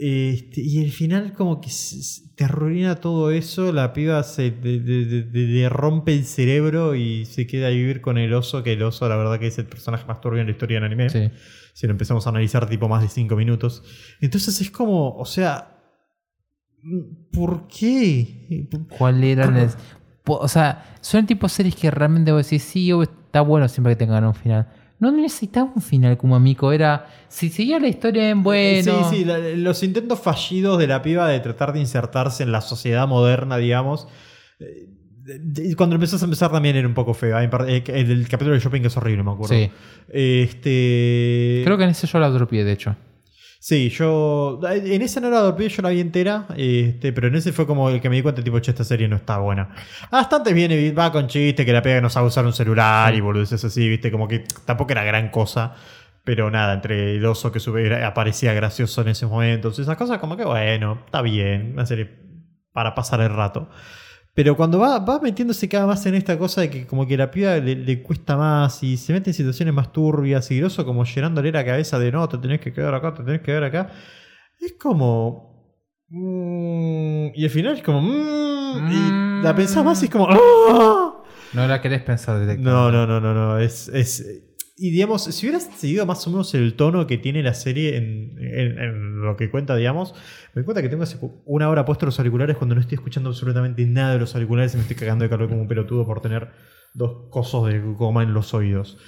[0.00, 1.70] Este, y al final como que
[2.36, 6.94] te arruina todo eso, la piba se de- de- de- de- le rompe el cerebro
[6.94, 9.58] y se queda a vivir con el oso, que el oso la verdad que es
[9.58, 11.10] el personaje más turbio en la historia del anime.
[11.10, 11.28] Sí.
[11.74, 13.82] Si lo empezamos a analizar tipo más de 5 minutos.
[14.20, 15.76] Entonces es como, o sea,
[17.32, 18.68] ¿por qué?
[18.96, 19.70] ¿Cuál era el-
[20.22, 23.66] Po- O sea, son el tipo de series que realmente vos decís, sí, está bueno
[23.68, 24.68] siempre que tengan un final.
[25.00, 27.06] No necesitaba un final como amigo, era.
[27.28, 29.08] Si seguía la historia en bueno.
[29.10, 32.60] Sí, sí, la- los intentos fallidos de la piba de tratar de insertarse en la
[32.60, 34.08] sociedad moderna, digamos.
[34.60, 34.86] eh,
[35.76, 37.38] Cuando empezás a empezar también era un poco feo.
[37.38, 37.50] Eh,
[37.86, 39.54] El, el capítulo de shopping que es horrible, me acuerdo.
[39.54, 39.70] Sí.
[40.08, 41.60] Este.
[41.64, 42.96] Creo que en ese yo la dropié, de hecho.
[43.60, 44.60] Sí, yo.
[44.62, 46.46] En ese no la dormí, yo la vi entera.
[46.56, 49.08] Este, pero en ese fue como el que me di cuenta, tipo, che, esta serie
[49.08, 49.74] no está buena.
[50.10, 53.64] Bastante viene, va con chiste, que la pega no sabe usar un celular y boludeces
[53.64, 55.74] así, viste, como que tampoco era gran cosa.
[56.24, 59.70] Pero nada, entre el oso que sube, aparecía gracioso en ese momento.
[59.70, 61.72] Esas cosas como que bueno, está bien.
[61.72, 62.10] Una serie
[62.72, 63.70] para pasar el rato.
[64.38, 67.28] Pero cuando va, va metiéndose cada más en esta cosa de que como que la
[67.28, 71.04] piba le, le cuesta más y se mete en situaciones más turbias y grosso como
[71.04, 73.90] llenándole la cabeza de no, te tenés que quedar acá, te tenés que quedar acá.
[74.60, 75.74] Es como...
[76.10, 78.00] mm, y al final es como...
[78.00, 80.28] mm, y la pensás más y es como...
[80.30, 81.24] ¡ah!
[81.54, 82.70] No la querés pensar directamente.
[82.70, 83.58] No, no, no, no, no.
[83.58, 84.24] Es, es-
[84.80, 89.20] Y digamos, si hubieras seguido más o menos el tono que tiene la serie en,
[89.20, 90.14] lo que cuenta, digamos,
[90.54, 93.84] me cuenta que tengo hace una hora puesto los auriculares cuando no estoy escuchando absolutamente
[93.86, 96.50] nada de los auriculares y me estoy cagando de calor como un pelotudo por tener
[96.94, 98.98] dos cosos de goma en los oídos.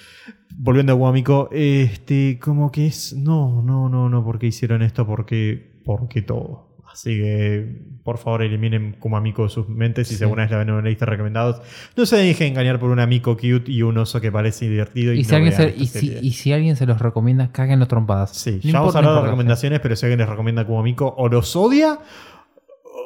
[0.57, 3.13] Volviendo a Guamico, este, como que es.
[3.13, 5.07] No, no, no, no, ¿por qué hicieron esto?
[5.07, 5.81] ¿Por qué?
[5.85, 6.70] ¿Por qué todo?
[6.93, 10.25] Así que, por favor, eliminen Kumamiko de sus mentes si Sí.
[10.25, 11.63] alguna vez la ven en una lista de recomendados.
[11.97, 15.13] No se dejen engañar por un amigo cute y un oso que parece divertido.
[15.15, 17.87] Y, Y si, no alguien se, y, si, y si alguien se los recomienda, cáguenlo
[17.87, 18.31] trompadas.
[18.37, 20.67] Sí, No ya vamos importa- a no hablar de recomendaciones, pero si alguien les recomienda
[20.67, 22.01] Kumamiko o los odia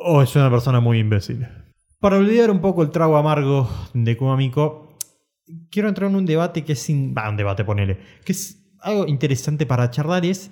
[0.03, 1.47] o es una persona muy imbécil.
[2.01, 4.97] Para olvidar un poco el trago amargo de Kumamiko,
[5.70, 6.78] quiero entrar en un debate que es.
[6.80, 7.99] sin- bah, un debate, ponele.
[8.24, 10.51] Que es algo interesante para charlar: es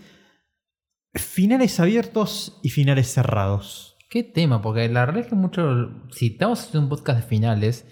[1.14, 3.96] finales abiertos y finales cerrados.
[4.08, 4.60] ¿Qué tema?
[4.60, 5.90] Porque la realidad es que mucho.
[6.10, 7.86] Si estamos haciendo un podcast de finales,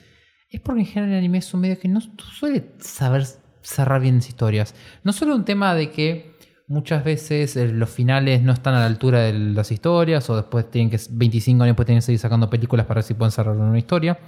[0.51, 3.25] es porque en general el anime es un medio que no suele saber
[3.63, 4.75] cerrar bien las historias.
[5.05, 8.87] No solo un tema de que muchas veces eh, los finales no están a la
[8.87, 11.01] altura de las historias, o después tienen que.
[11.11, 14.19] 25 años después tienen que seguir sacando películas para ver si pueden cerrar una historia.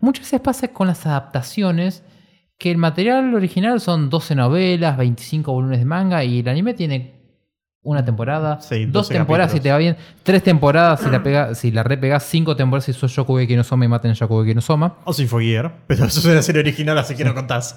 [0.00, 2.02] Muchas veces pasa con las adaptaciones
[2.58, 7.23] que el material original son 12 novelas, 25 volúmenes de manga y el anime tiene
[7.84, 11.54] una temporada, Sí, dos 12 temporadas si te va bien, tres temporadas si la pega,
[11.54, 14.60] si la repegás, cinco temporadas si sos Shokugeki no Soma y maten a Shokugeki no
[14.60, 14.96] Soma.
[15.04, 17.76] O sin Gear, pero eso es la serie original, así que no contás.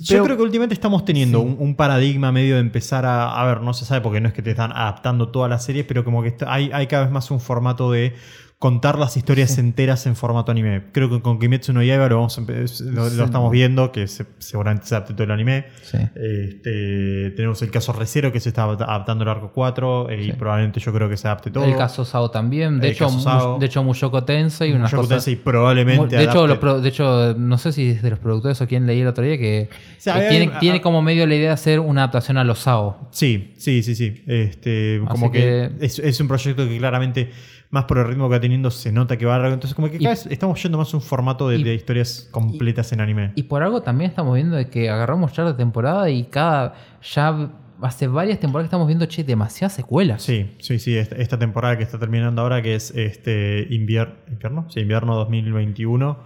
[0.00, 1.44] Yo Pero- creo que últimamente estamos teniendo Sí.
[1.46, 3.38] un, un paradigma medio de empezar a.
[3.38, 5.84] A ver, no se sabe porque no es que te están adaptando todas las series,
[5.84, 8.14] pero como que está- hay, hay cada vez más un formato de
[8.58, 9.60] contar las historias Sí.
[9.60, 10.84] enteras en formato anime.
[10.90, 14.26] Creo que con Kimetsu no Yaiba lo, vamos a lo, lo estamos viendo, que se-
[14.38, 15.66] seguramente se adapte todo el anime.
[15.82, 15.98] Sí.
[16.16, 20.80] Este, tenemos el caso Recero que se está adaptando al arco 4 eh, y probablemente
[20.80, 21.64] yo creo que se adapte todo.
[21.64, 22.80] El caso Sao también.
[22.80, 23.58] De El hecho, Sao.
[23.58, 25.24] de hecho Mushoko Tensei y unas Mushoku cosas.
[25.24, 28.18] Tensei probablemente de, hecho, adapte- los pro- de hecho, no sé si es de los
[28.18, 31.00] productores o quién leí el otro día que, sea, que hay- tiene, hay- tiene como
[31.02, 33.08] medio la idea de hacer una adaptación a los SAO.
[33.12, 34.24] Sí, sí, sí, sí.
[34.26, 37.30] Este, como que, que- es, es un proyecto que claramente,
[37.70, 39.54] más por el ritmo que va teniendo, se nota que va largo.
[39.54, 41.74] Entonces, como que Y- cada vez estamos yendo más a un formato de, y- de
[41.74, 43.32] historias completas en anime.
[43.34, 46.74] Y por algo también estamos viendo de que agarramos ya la temporada y cada.
[47.14, 47.50] Ya
[47.82, 50.22] hace varias temporadas que estamos viendo, che, demasiadas secuelas.
[50.22, 50.96] Sí, sí, sí.
[50.96, 56.18] Esta, esta temporada que está terminando ahora, que es este invier- invierno, sí, invierno 2021,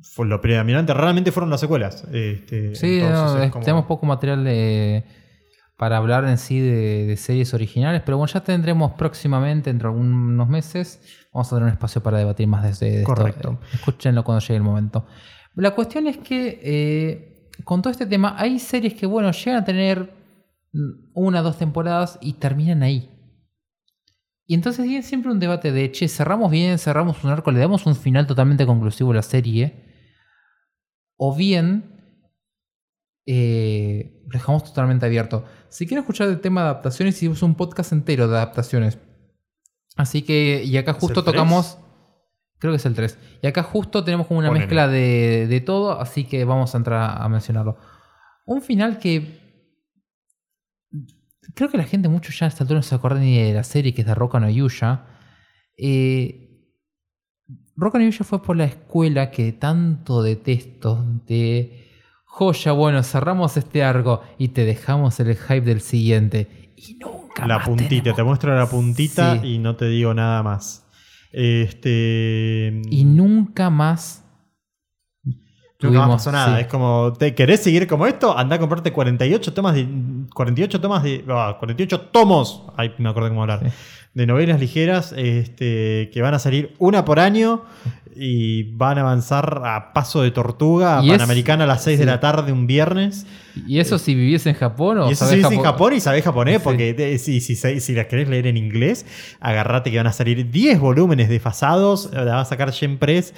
[0.00, 0.94] fue lo predominante.
[0.94, 2.04] Realmente fueron las secuelas.
[2.12, 5.04] Este, Sí, entonces no, es es- como- tenemos poco material de-
[5.76, 9.98] para hablar en sí de, de series originales, pero bueno, ya tendremos próximamente, dentro de
[9.98, 11.00] algunos meses,
[11.32, 13.02] vamos a tener un espacio para debatir más de, de.
[13.04, 13.60] Correcto.
[13.72, 15.06] Escúchenlo cuando llegue el momento.
[15.54, 19.64] La cuestión es que eh, con todo este tema hay series que, bueno, llegan a
[19.64, 20.14] tener
[21.14, 23.10] una o dos temporadas y terminan ahí.
[24.46, 27.84] Y entonces hay siempre un debate de, che, cerramos bien, cerramos un arco, le damos
[27.86, 29.84] un final totalmente conclusivo a la serie.
[31.16, 31.95] O bien,
[33.26, 35.44] eh, lo dejamos totalmente abierto.
[35.68, 38.98] Si quieren escuchar el tema de adaptaciones, hicimos un podcast entero de adaptaciones.
[39.96, 41.78] Así que, y acá justo tocamos,
[42.58, 43.18] creo que es el 3.
[43.42, 47.20] Y acá justo tenemos como una mezcla de, de todo, así que vamos a entrar
[47.20, 47.76] a mencionarlo.
[48.46, 49.46] Un final que
[51.54, 53.64] creo que la gente mucho ya a esta altura no se acuerda ni de la
[53.64, 55.06] serie que es de Roca no Yuya.
[55.76, 56.42] Eh,
[57.76, 61.85] Roca no Yuya fue por la escuela que tanto detesto de
[62.38, 66.72] joya, bueno, cerramos este arco y te dejamos el hype del siguiente.
[66.76, 69.54] Y nunca La más puntita, tenemos- te muestro la puntita Sí.
[69.54, 70.84] y no te digo nada más.
[71.32, 72.82] Este.
[72.90, 74.22] Y nunca más.
[75.24, 76.56] Nunca más tuvimos- pasó nada.
[76.56, 76.62] sí.
[76.62, 78.36] Es como, ¿te querés seguir como esto?
[78.36, 79.86] Anda a comprarte 48 tomas de.
[80.34, 81.24] 48 tomas de.
[81.28, 82.64] ah, 48 tomos.
[82.76, 83.60] Ay, me acordé cómo hablar.
[83.62, 83.70] Sí.
[84.16, 87.62] De novelas ligeras este, que van a salir una por año
[88.18, 91.98] y van a avanzar a paso de tortuga a Y es- Panamericana a las 6
[91.98, 92.10] de sí.
[92.10, 93.26] la tarde un viernes.
[93.66, 96.24] ¿Y eso si viviese en Japón o Y eso sí es en Japón y sabés
[96.24, 96.60] japonés, Sí.
[96.64, 99.04] porque te- si, si, si las querés leer en inglés,
[99.38, 103.34] agarrate que van a salir 10 volúmenes desfasados, la va a sacar Shen Press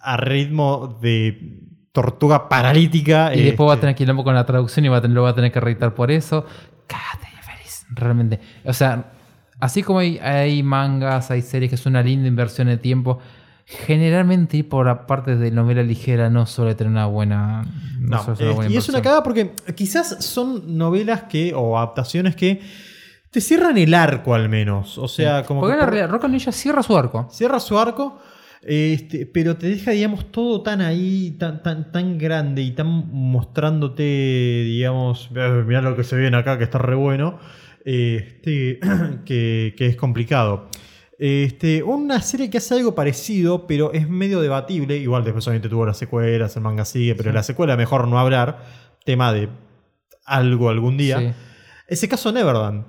[0.00, 1.58] a ritmo de
[1.90, 3.34] tortuga paralítica.
[3.34, 5.22] Y después va a este, tener quilombo con la traducción y va a tener, lo
[5.24, 6.46] va a tener que reeditar por eso.
[6.86, 8.38] Cágate de feliz, realmente.
[8.64, 9.10] O sea,
[9.60, 13.18] así como hay, hay mangas, hay series que es una linda inversión de tiempo,
[13.64, 17.62] generalmente ir por la parte de novela ligera no suele tener una buena.
[18.00, 22.60] No, suele eh, y es una cagada porque quizás son novelas que, o adaptaciones que
[23.30, 24.98] te cierran el arco al menos.
[24.98, 27.28] O sea, como Porque que en la realidad, Roca Ninja cierra su arco.
[27.30, 28.18] Cierra su arco,
[28.62, 34.02] este, pero te deja, digamos, todo tan ahí, tan, tan, tan grande y tan mostrándote,
[34.02, 37.38] digamos, "Eh, mirá lo que se viene acá, que está re bueno,
[37.84, 38.78] este,
[39.24, 40.68] que, que es complicado.
[41.18, 44.96] Este, una serie que hace algo parecido, pero es medio debatible.
[44.96, 47.34] Igual después obviamente tuvo las secuelas, el manga sigue, pero Sí.
[47.34, 48.64] la secuela mejor no hablar.
[49.04, 49.48] Tema de
[50.24, 51.18] algo algún día.
[51.18, 51.32] Sí.
[51.88, 52.84] Ese caso Neverland.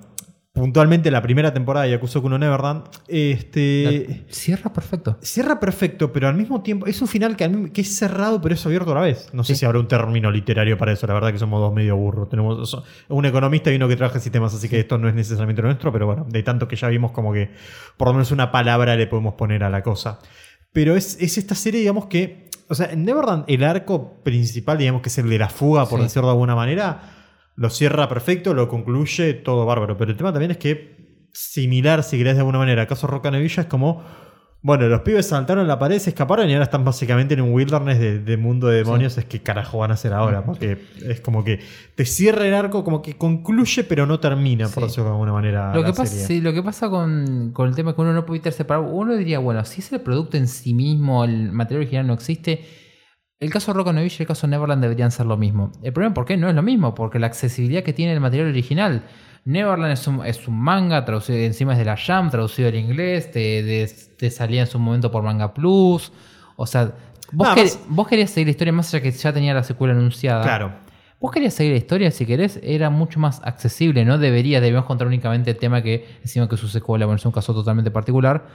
[0.54, 2.84] Puntualmente la primera temporada de Yakuza Kuno Neverland.
[3.08, 4.26] Este.
[4.28, 5.16] Cierra perfecto.
[5.22, 8.92] Cierra perfecto, pero al mismo tiempo es un final que, es cerrado, pero es abierto
[8.92, 9.30] a la vez.
[9.32, 11.06] No sé si habrá un término literario para eso.
[11.06, 12.28] La verdad que somos dos medio burros.
[12.28, 15.14] Tenemos so- un economista y uno que trabaja en sistemas, así que esto no es
[15.14, 17.50] necesariamente nuestro, pero bueno, de tanto que ya vimos como que
[17.96, 20.18] por lo menos una palabra le podemos poner a la cosa.
[20.72, 22.50] Pero es, es esta serie, digamos que.
[22.68, 25.98] O sea, en Neverland, el arco principal, digamos que es el de la fuga, por
[25.98, 26.04] Sí.
[26.04, 27.21] decirlo de alguna manera,
[27.56, 29.96] lo cierra perfecto, lo concluye, todo bárbaro.
[29.96, 33.62] Pero el tema también es que, similar, si querés de alguna manera, caso Roca Nevilla,
[33.62, 34.02] es como.
[34.64, 37.98] Bueno, los pibes saltaron la pared, se escaparon y ahora están básicamente en un wilderness
[37.98, 39.18] de, de mundo de demonios.
[39.18, 40.44] Es que carajo van a hacer ahora.
[40.44, 41.58] Porque es como que
[41.96, 44.88] te cierra el arco, como que concluye, pero no termina, por Sí.
[44.90, 45.74] decirlo de alguna manera.
[45.74, 48.24] Lo que, pasa, sí, lo que pasa con, con el tema es que uno no
[48.24, 52.06] puede separado, uno diría, bueno, si es el producto en sí mismo, el material original
[52.06, 52.64] no existe,
[53.42, 55.72] el caso Rock Novilla y el caso Neverland deberían ser lo mismo.
[55.82, 56.36] El problema, ¿por qué?
[56.36, 59.02] No es lo mismo, porque la accesibilidad que tiene el material original.
[59.44, 63.30] Neverland es un, es un manga traducido encima es de la Jam, traducido al inglés,
[63.32, 66.12] te, de- te salía en su momento por Manga Plus.
[66.56, 66.92] O sea,
[67.32, 70.42] vos, querías seguir la historia más allá que ya tenía la secuela anunciada.
[70.44, 70.72] Claro.
[71.20, 74.18] Vos querías seguir la historia, si querés, era mucho más accesible, ¿no?
[74.18, 77.52] Debería, debemos contar únicamente el tema que decimos que su secuela, bueno, es un caso
[77.54, 78.46] totalmente particular.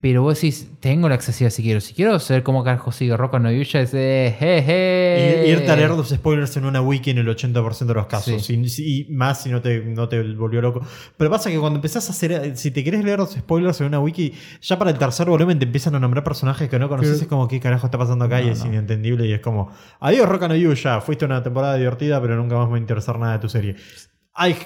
[0.00, 1.80] Pero vos decís, tengo la accesibilidad si quiero.
[1.80, 5.44] Si quiero saber cómo carajo sigue Roca no Yuya, es eh, jeje.
[5.44, 8.46] Y irte a leer los spoilers en una wiki en el 80% de los casos.
[8.46, 8.62] Sí.
[8.78, 10.82] Y, más si no te, no te volvió loco.
[11.16, 12.56] Pero pasa que cuando empezás a hacer.
[12.56, 15.64] Si te querés leer los spoilers en una wiki, ya para el tercer volumen te
[15.64, 17.14] empiezan a nombrar personajes que no conoces.
[17.14, 18.40] Pero- Es como, ¿qué carajo está pasando acá?
[18.40, 18.66] y es no.
[18.66, 19.26] inentendible.
[19.26, 21.00] Y es como, adiós, Roca no ya.
[21.00, 23.74] Fuiste una temporada divertida, pero nunca más me va a interesar nada de tu serie.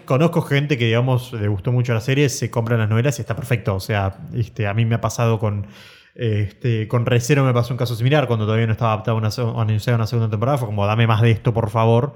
[0.04, 3.34] Conozco gente que, digamos, le gustó mucho la serie, se compran las novelas y está
[3.34, 3.74] perfecto.
[3.74, 5.66] O sea, este, a mí me ha pasado con.
[6.14, 9.62] Este, con Recero me pasó un caso similar cuando todavía no estaba adaptado a una,
[9.62, 10.58] anunciada una segunda temporada.
[10.58, 12.14] Fue como, dame más de esto, por favor.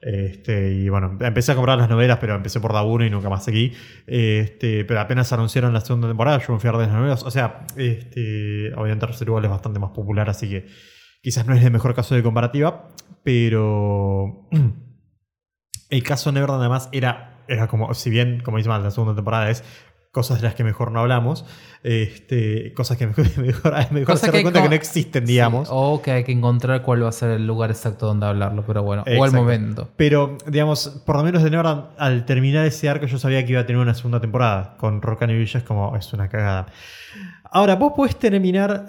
[0.00, 3.44] Este, y bueno, empecé a comprar las novelas, pero empecé por uno y nunca más
[3.44, 3.72] seguí.
[4.06, 7.22] Este, pero apenas anunciaron la segunda temporada, yo me fui a las novelas.
[7.22, 10.66] O sea, este, obviamente igual es bastante más popular, así que
[11.22, 12.88] quizás no es el mejor caso de comparativa.
[13.22, 14.48] Pero
[15.90, 19.50] el caso Neverland además era, era como, si bien, como dice mal, la segunda temporada
[19.50, 19.62] es
[20.16, 21.44] cosas de las que mejor no hablamos,
[21.82, 25.68] este, cosas que mejor, mejor, mejor Cosas se que cuenta que no existen, digamos.
[25.68, 28.64] Sí, o que hay que encontrar cuál va a ser el lugar exacto donde hablarlo,
[28.66, 29.90] pero bueno, o el momento.
[29.98, 33.60] Pero, digamos, por lo menos de Neverland, al terminar ese arco, yo sabía que iba
[33.60, 34.78] a tener una segunda temporada.
[34.78, 36.68] Con Roca Villa es como, es una cagada.
[37.50, 38.86] Ahora, vos podés terminar.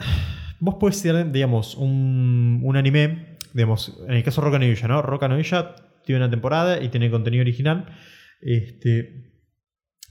[0.61, 3.37] Vos podés tener, digamos, un, un anime.
[3.51, 5.01] Digamos, en el caso de Roca Villa, ¿no?
[5.01, 5.75] Roca Villa
[6.07, 7.85] tiene una temporada y tiene contenido original.
[8.41, 9.31] Este,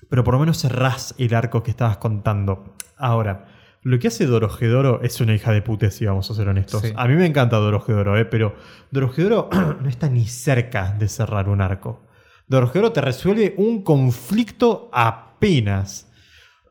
[0.08, 2.76] pero por lo menos cerrás el arco que estabas contando.
[2.96, 3.48] Ahora,
[3.82, 6.82] lo que hace Dorojedoro es una hija de puta, si vamos a ser honestos.
[6.82, 6.92] Sí.
[6.96, 8.24] A mí me encanta Dorojedoro, ¿eh?
[8.24, 8.54] pero
[8.90, 9.48] Dorojedoro
[9.80, 12.06] no está ni cerca de cerrar un arco.
[12.48, 16.12] Dorojedoro te resuelve un conflicto apenas.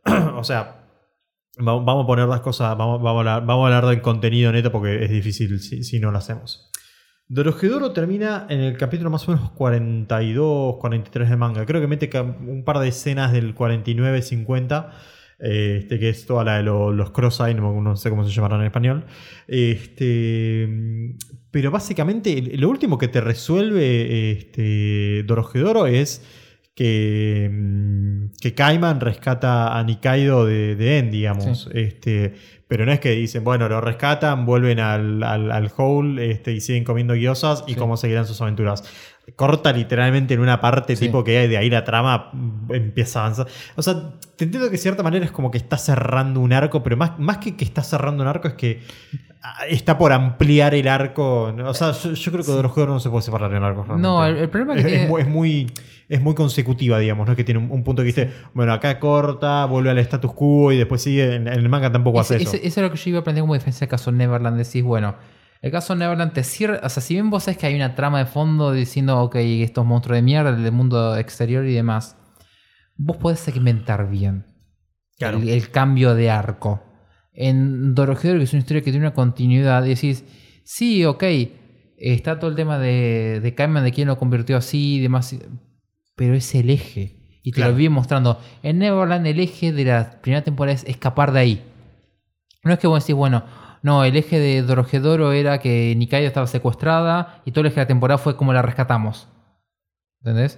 [0.36, 0.86] o sea,
[1.58, 4.52] va- vamos a poner las cosas, vamos, vamos, a hablar, vamos a hablar del contenido
[4.52, 6.65] neto porque es difícil si, si no lo hacemos.
[7.28, 11.66] Dorojedoro termina en el capítulo más o menos 42, 43 de manga.
[11.66, 14.92] Creo que mete un par de escenas del 49, 50.
[15.40, 18.32] eh, Este, que es toda la de lo- los cross-eye, no, no sé cómo se
[18.32, 19.06] llamarán en español.
[19.48, 20.68] Este,
[21.52, 26.24] pero básicamente lo último que te resuelve este, Dorojedoro es
[26.76, 31.64] que, mm, que Kaiman rescata a Nikaido de, de En, digamos.
[31.64, 31.70] Sí.
[31.74, 32.34] Este,
[32.68, 36.60] pero no es que dicen, bueno, lo rescatan, vuelven al, al, al hole este, y
[36.62, 37.80] siguen comiendo guiosas y Sí.
[37.80, 38.84] cómo seguirán sus aventuras.
[39.36, 41.06] Corta literalmente en una parte Sí.
[41.08, 43.48] tipo que de ahí la trama mm, empieza a avanzar.
[43.76, 46.84] O sea, te entiendo que de cierta manera es como que está cerrando un arco,
[46.84, 48.82] pero más, más que que está cerrando un arco es que
[49.42, 51.54] ah, está por ampliar el arco.
[51.66, 53.88] O sea, yo, yo creo que de los juegos no se puede separar en arcos.
[53.98, 55.04] No, el, el problema que es, tiene...
[55.22, 55.72] es muy,
[56.10, 57.34] es muy- consecutiva, digamos, ¿no?
[57.34, 60.72] Es que tiene un, un punto que dice, bueno, acá corta, vuelve al status quo
[60.72, 61.36] y después sigue.
[61.36, 62.56] En, en el manga tampoco hace eso.
[62.56, 64.58] eso es lo que yo iba a aprender como defensa del caso Neverland.
[64.58, 65.16] Decís, bueno,
[65.62, 66.80] el caso Neverland te cierra.
[66.84, 69.86] O sea, si bien vos sabés que hay una trama de fondo diciendo, ok, estos
[69.86, 72.18] monstruos de mierda, el mundo exterior y demás,
[72.98, 74.46] vos podés segmentar bien
[75.18, 75.38] Claro.
[75.40, 76.84] el, el cambio de arco.
[77.34, 80.24] En Dorohedoro, que es una historia que tiene una continuidad, decís,
[80.64, 81.24] sí, ok,
[81.98, 85.36] está todo el tema de, de Kaiman, de quién lo convirtió así y demás,
[86.16, 87.16] pero es el eje.
[87.44, 87.72] Y te Claro.
[87.72, 88.40] lo vi mostrando.
[88.64, 91.64] En Neverland, el eje de la primera temporada es escapar de ahí.
[92.64, 93.44] No es que vos decís, bueno,
[93.84, 97.82] no, el eje de Dorohedoro era que Nikaido estaba secuestrada y todo el eje de
[97.84, 99.28] la temporada fue como la rescatamos.
[100.22, 100.58] ¿Entendés?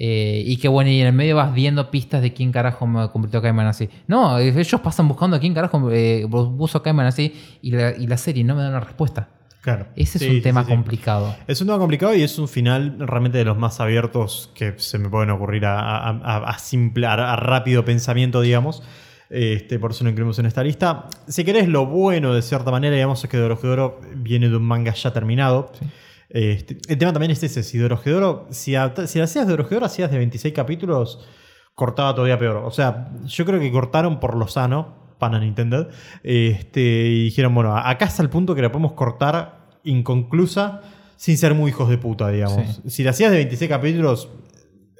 [0.00, 3.08] Eh, y que bueno, y en el medio vas viendo pistas de quién carajo me
[3.10, 3.90] convirtió a Kaiman así.
[4.06, 8.06] No, ellos pasan buscando a quién carajo eh, puso a Kaiman así y la, y
[8.06, 9.28] la serie no me da una respuesta.
[9.62, 9.86] Claro.
[9.96, 10.72] Ese es un sí, tema sí, sí.
[10.72, 11.36] complicado.
[11.46, 14.98] Es un tema complicado y es un final realmente de los más abiertos que se
[14.98, 18.82] me pueden ocurrir a, a- a- a simple, a, a rápido pensamiento, digamos.
[19.30, 21.06] Este, por eso lo incluimos en esta lista.
[21.26, 24.94] Si querés, lo bueno de cierta manera, digamos, es que Dorohedoro viene de un manga
[24.94, 25.70] ya terminado.
[25.78, 25.86] Sí.
[26.30, 28.74] Este, el tema también es ese: si Dorohedoro, si,
[29.06, 31.26] si hacías Dorohedoro, hacías de 26 capítulos,
[31.74, 32.56] cortaba todavía peor.
[32.64, 35.88] O sea, yo creo que cortaron por lo sano, pana Nintendo,
[36.22, 40.80] este, y dijeron, bueno, acá está el punto que la podemos cortar inconclusa
[41.16, 42.80] sin ser muy hijos de puta, digamos.
[42.86, 44.28] Si la hacías de 26 capítulos,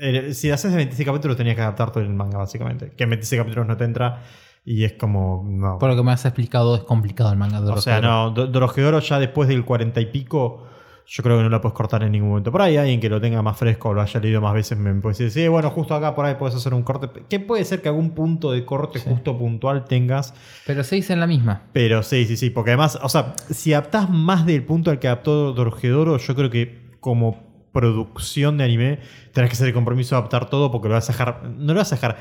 [0.01, 2.91] eh, si la hacías de 26 capítulos tenías que adaptar todo el manga, básicamente.
[2.97, 4.23] Que en 26 capítulos no te entra
[4.65, 5.45] y es como...
[5.49, 5.79] No.
[5.79, 8.25] Por lo que me has explicado, es complicado el manga de O sea, Dorohedoro.
[8.25, 10.65] no, Do- Dorohedoro ya después del 40 y pico,
[11.11, 12.53] yo creo que no la puedes cortar en ningún momento.
[12.53, 14.93] Por ahí alguien que lo tenga más fresco o lo haya leído más veces me
[15.01, 17.09] puede decir, sí, bueno, justo acá por ahí puedes hacer un corte.
[17.31, 19.09] Que puede ser que algún punto de corte Sí.
[19.09, 20.35] justo puntual tengas.
[20.67, 21.63] Pero se dice en la misma.
[21.73, 25.07] Pero sí, sí, sí, porque además, o sea, si adaptás más del punto al que
[25.09, 27.43] adaptó Dorohedoro, yo creo que como
[27.73, 28.99] producción de anime
[29.33, 31.79] tenés que hacer el compromiso de adaptar todo porque lo vas a dejar, no lo
[31.79, 32.19] vas a dejar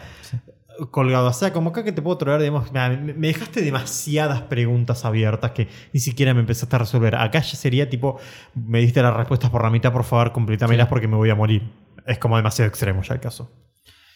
[0.92, 1.28] colgado.
[1.28, 5.52] O sea, como acá que te puedo traer, digamos, me, me dejaste demasiadas preguntas abiertas
[5.52, 7.16] que ni siquiera me empezaste a resolver.
[7.16, 8.20] Acá ya sería tipo,
[8.56, 10.90] me diste las respuestas por la mitad, por favor, completámelas Sí.
[10.90, 11.72] porque me voy a morir.
[12.06, 13.52] Es como demasiado extremo ya el caso.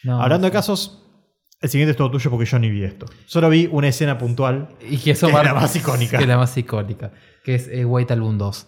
[0.03, 1.03] No, Hablando de casos,
[1.61, 3.05] el siguiente es todo tuyo porque yo ni vi esto.
[3.25, 6.17] Solo vi una escena puntual Y que eso Que es va- la más icónica.
[6.17, 7.11] Que es la más icónica.
[7.43, 8.67] Que es eh, White Album 2.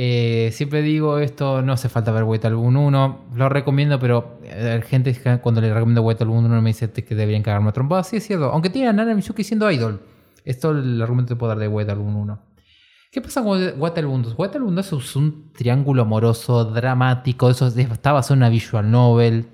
[0.00, 3.24] Eh, siempre digo esto, no hace falta ver White Album 1.
[3.34, 7.42] Lo recomiendo, pero eh, gente cuando le recomiendo White Album 1 me dice que deberían
[7.42, 8.06] cagarme a trompadas.
[8.08, 8.44] Sí, es cierto.
[8.52, 10.00] Aunque tiene a Nana Mizuki siendo idol.
[10.44, 12.42] Esto es el argumento que puedo dar de White Album 1.
[13.10, 14.34] ¿Qué pasa con White Album 2?
[14.38, 17.50] White Album 2 es un triángulo amoroso, dramático.
[17.50, 19.48] Eso es- está basado en una visual novel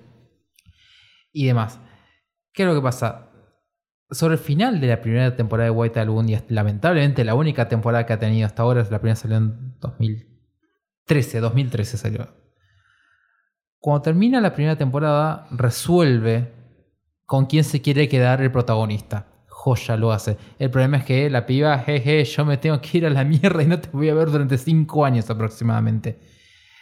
[1.33, 1.81] y demás.
[2.53, 3.31] ¿Qué es lo que pasa?
[4.11, 7.67] Sobre el final de la primera temporada de White Album, y es lamentablemente la única
[7.69, 9.75] temporada que ha tenido hasta ahora, la primera salió en
[11.07, 12.29] 2013, 2013 salió.
[13.79, 16.53] Cuando termina la primera temporada, resuelve
[17.27, 19.27] con quién se quiere quedar el protagonista.
[19.49, 20.39] Joya lo hace.
[20.59, 23.63] El problema es que la piba, jeje, yo me tengo que ir a la mierda
[23.63, 26.21] y no te voy a ver durante 5 años aproximadamente.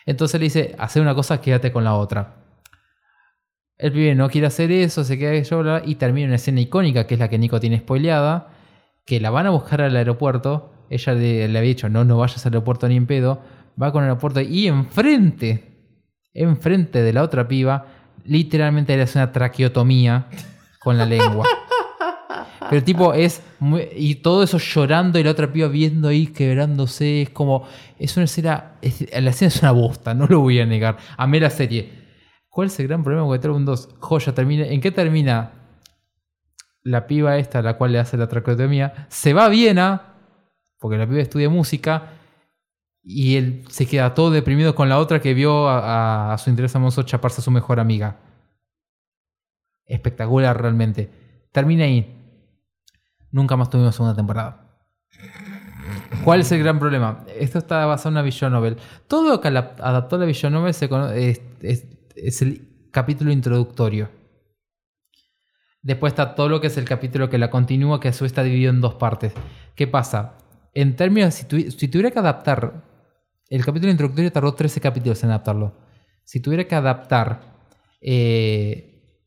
[0.06, 2.36] Entonces le dice, hacer una cosa, quédate con la otra.
[3.78, 7.14] El pibe no quiere hacer eso, se queda yo y termina una escena icónica que
[7.14, 8.50] es la que Nico tiene spoileada,
[9.04, 10.72] que la van a buscar al aeropuerto.
[10.90, 13.42] Ella le, le había dicho, no, no vayas al aeropuerto ni en pedo.
[13.82, 15.64] Va con el aeropuerto y enfrente,
[16.34, 17.86] enfrente de la otra piba,
[18.24, 20.26] literalmente le hace una traqueotomía
[20.80, 21.46] con la lengua.
[22.70, 23.42] Pero tipo es
[23.96, 27.22] y todo eso llorando y la otra piba viendo ahí quebrándose.
[27.22, 27.66] Es como.
[27.98, 28.72] Es una escena.
[28.80, 30.96] es- la escena es una bosta, no lo voy a negar.
[31.16, 31.90] Amé la serie.
[32.48, 33.88] ¿Cuál es el gran problema de Waterboom 2?
[33.98, 34.64] Joya, termina.
[34.66, 35.50] ¿En qué termina?
[36.84, 40.14] La piba esta, la cual le hace la traqueotomía, se va a Viena,
[40.78, 42.10] porque la piba estudia música,
[43.04, 47.02] y él se queda todo deprimido con la otra que vio a, su interés amoroso
[47.02, 48.20] chaparse a su mejor amiga.
[49.84, 51.10] Espectacular realmente.
[51.50, 52.16] Termina ahí.
[53.30, 54.68] Nunca más tuvimos segunda temporada.
[56.24, 57.24] ¿Cuál es el gran problema?
[57.36, 58.76] Esto está basado en una visual novel.
[59.08, 64.10] Todo lo que adaptó la visual novel es, el capítulo introductorio.
[65.82, 68.70] Después está todo lo que es el capítulo que la continúa, que a está dividido
[68.70, 69.32] en dos partes.
[69.74, 70.34] ¿Qué pasa?
[70.74, 72.91] En términos, si, si tuviera que adaptar,
[73.56, 75.74] el capítulo introductorio tardó 13 capítulos en adaptarlo.
[76.24, 77.40] Si tuviera que adaptar
[78.00, 79.18] eh,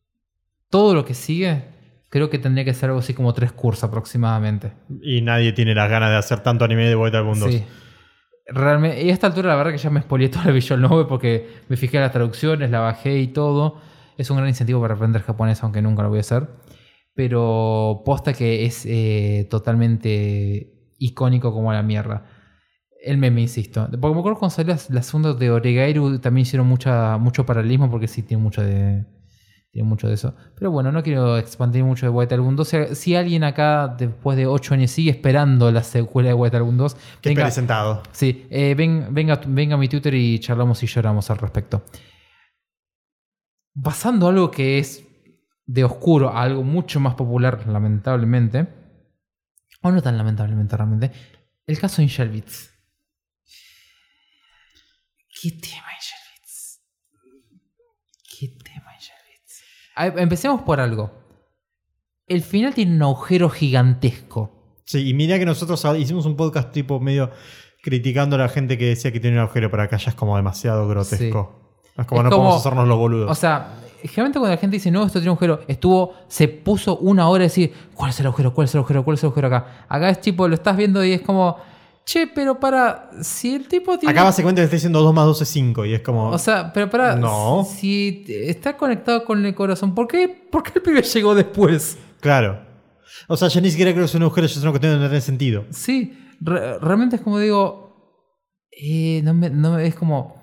[0.68, 1.64] todo lo que sigue,
[2.08, 4.72] creo que tendría que ser algo así como tres cursos aproximadamente.
[5.00, 7.48] Y nadie tiene las ganas de hacer tanto anime de Vuelta al Mundo.
[7.48, 7.64] Sí.
[8.48, 11.06] Realmente, y a esta altura la verdad que ya me spoileé toda la visual novel
[11.06, 13.80] porque me fijé en las traducciones, la bajé y todo.
[14.18, 16.48] Es un gran incentivo para aprender japonés, aunque nunca lo voy a hacer.
[17.14, 22.24] Pero posta que es eh, totalmente icónico como la mierda.
[23.06, 23.88] El meme, insisto.
[24.00, 28.08] Porque me acuerdo cuando salió la segunda de Oregairu también hicieron mucha, mucho paralelismo porque
[28.08, 29.04] sí tiene mucho de,
[29.70, 30.34] tiene mucho de eso.
[30.58, 32.68] Pero bueno, no quiero expandir mucho de White Album 2.
[32.68, 36.76] Si, si alguien acá, después de 8 años, sigue esperando la secuela de White Album
[36.78, 38.02] 2, Que venga, presentado.
[38.10, 41.84] sí, eh, ven- venga, venga a mi Twitter y charlamos y lloramos al respecto.
[43.82, 45.04] Pasando a algo que es
[45.66, 48.66] de oscuro a algo mucho más popular, lamentablemente,
[49.82, 51.12] o no tan lamentablemente realmente,
[51.66, 52.72] el caso de Angel Beats.
[55.40, 56.80] ¿Qué tema Angel Beats?
[58.38, 59.62] ¿Qué tema Angel Beats?
[59.96, 61.10] A ver, Empecemos por algo.
[62.26, 64.80] El final tiene un agujero gigantesco.
[64.84, 67.30] Sí, y mira que nosotros hicimos un podcast tipo medio
[67.82, 70.36] criticando a la gente que decía que tiene un agujero, pero acá ya es como
[70.36, 71.80] demasiado grotesco.
[71.96, 73.30] Es como Es no como- podemos hacernos los boludos.
[73.30, 76.96] O sea, generalmente cuando la gente dice, no, esto tiene un agujero, estuvo, se puso
[76.98, 78.52] una hora a decir, ¿cuál es el agujero?
[78.54, 79.04] ¿Cuál es el agujero?
[79.04, 79.86] ¿Cuál es el agujero acá?
[79.88, 81.56] Acá es tipo, lo estás viendo y es como,
[82.06, 84.12] che, pero para, si el tipo tiene...
[84.12, 86.30] acá básicamente le está diciendo 2 más 2 es 5 y es como...
[86.30, 87.66] O sea, pero para, No.
[87.68, 91.98] si está conectado con el corazón, ¿por qué, ¿por qué el pibe llegó después?
[92.20, 92.64] claro.
[93.28, 94.98] O sea, ya ni siquiera creo que es un agujero, ya es una cuestión de
[95.00, 95.64] no tener sentido.
[95.70, 98.14] Sí, re- realmente es como digo,
[98.70, 100.36] eh, no me, no es como...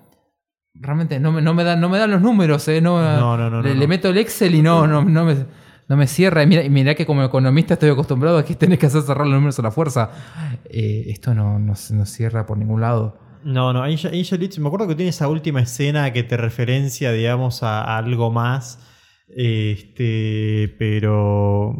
[0.73, 3.49] Realmente no me, no me dan, no me dan los números, eh, no, No, no,
[3.49, 3.87] no, le, no, le no.
[3.87, 5.45] meto el Excel y no, no, no me,
[5.87, 6.43] no me cierra.
[6.43, 9.59] Y mira que como economista estoy acostumbrado a que tenés que hacer cerrar los números
[9.59, 10.11] a la fuerza.
[10.65, 13.19] Eh, esto no, no, no cierra por ningún lado.
[13.43, 17.61] No, no, Angel, Angel me acuerdo que tiene esa última escena que te referencia, digamos,
[17.61, 18.79] a, a algo más.
[19.27, 21.75] Este, pero.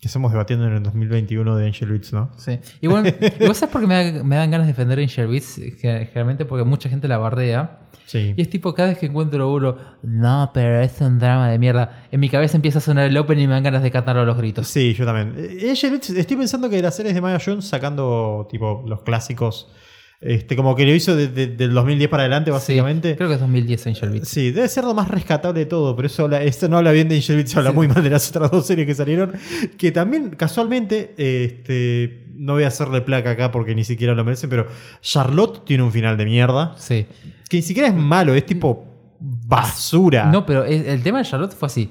[0.00, 2.30] Que estamos debatiendo en el 2021 de Angel Beats, ¿no?
[2.36, 2.60] Sí.
[2.80, 3.06] Igual,
[3.40, 6.44] igual sabes por qué me, da- me dan ganas de defender Angel Beats, Ge- generalmente
[6.44, 7.80] porque mucha gente la bardea.
[8.06, 8.32] Sí.
[8.36, 12.04] Y es tipo, cada vez que encuentro uno, no, pero es un drama de mierda.
[12.12, 14.24] En mi cabeza empieza a sonar el open y me dan ganas de cantarlo a
[14.24, 14.68] los gritos.
[14.68, 15.34] Sí, yo también.
[15.36, 19.68] Eh, Angel Beats, estoy pensando que las series de Maya Jones sacando, tipo, los clásicos.
[20.20, 23.10] Este, como que lo hizo de- de- del 2010 para adelante, básicamente.
[23.10, 24.28] Sí, creo que es 2010 Angel Beats.
[24.28, 27.14] Sí, debe ser lo más rescatable de todo, pero eso habla- no habla bien de
[27.16, 29.32] Angel Beats, habla muy mal de las otras dos series que salieron.
[29.76, 34.50] Que también, casualmente, este, no voy a hacerle placa acá porque ni siquiera lo merecen,
[34.50, 34.66] pero
[35.02, 36.74] Charlotte tiene un final de mierda.
[36.78, 37.06] Sí.
[37.48, 38.86] Que ni siquiera es malo, es tipo
[39.20, 40.26] basura.
[40.32, 41.88] No, pero el tema de Charlotte fue así.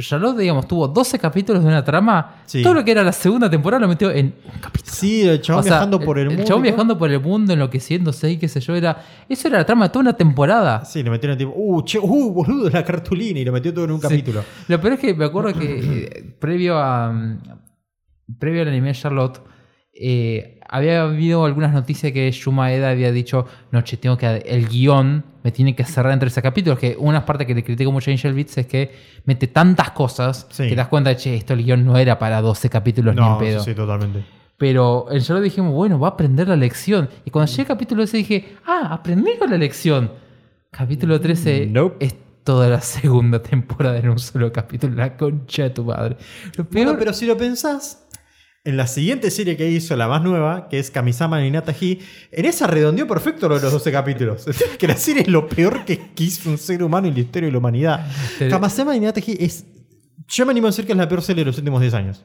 [0.00, 2.36] Charlotte, digamos, tuvo 12 capítulos de una trama.
[2.46, 2.62] Sí.
[2.62, 4.90] Todo lo que era la segunda temporada lo metió en un capítulo.
[4.92, 6.42] Sí, el chabón O sea, viajando por el, mundo.
[6.42, 9.04] El chabón viajando por el mundo, enloqueciéndose y qué sé yo, era.
[9.28, 10.84] Eso era la trama de toda una temporada.
[10.86, 13.90] Sí, le metieron tipo, uh, che, uh, boludo, la cartulina y lo metió todo en
[13.92, 14.08] un Sí.
[14.08, 14.42] capítulo.
[14.68, 17.12] Lo peor es que me acuerdo que eh, previo a.
[17.12, 17.38] mm,
[18.38, 19.42] Previo al anime Charlotte,
[19.94, 24.26] eh, había habido algunas noticias que Shuma Eda había dicho: No, che, tengo que.
[24.46, 26.78] El guion me tiene que cerrar entre ese capítulos.
[26.78, 28.90] Que una parte que le critico mucho a Angel Beats es que
[29.26, 30.64] mete tantas cosas Sí.
[30.64, 33.34] que te das cuenta, che, esto el guion no era para 12 capítulos ni No,
[33.34, 33.60] en pedo.
[33.60, 34.24] sí, sí, totalmente.
[34.56, 37.08] Pero en Charlotte dijimos, bueno, va a aprender la lección.
[37.24, 40.12] Y cuando llegué al capítulo ese dije, ah, aprendimos la lección.
[40.70, 42.06] Capítulo 13 Nope.
[42.06, 42.14] es
[42.44, 44.94] toda la segunda temporada en un solo capítulo.
[44.94, 46.16] La concha de tu madre.
[46.56, 48.01] Lo peor, Bueno, pero si lo pensás,
[48.64, 51.98] en la siguiente serie que hizo, la más nueva, que es Kamisama Ninata Hi,
[52.30, 54.44] en esa redondeó perfecto lo de los 12 capítulos.
[54.78, 57.52] que la serie es lo peor que quiso un ser humano en la historia de
[57.52, 58.06] la humanidad.
[58.50, 59.64] Kamisama Ninata Hi es.
[60.28, 62.24] Yo me animo a decir que es la peor serie de los últimos 10 años.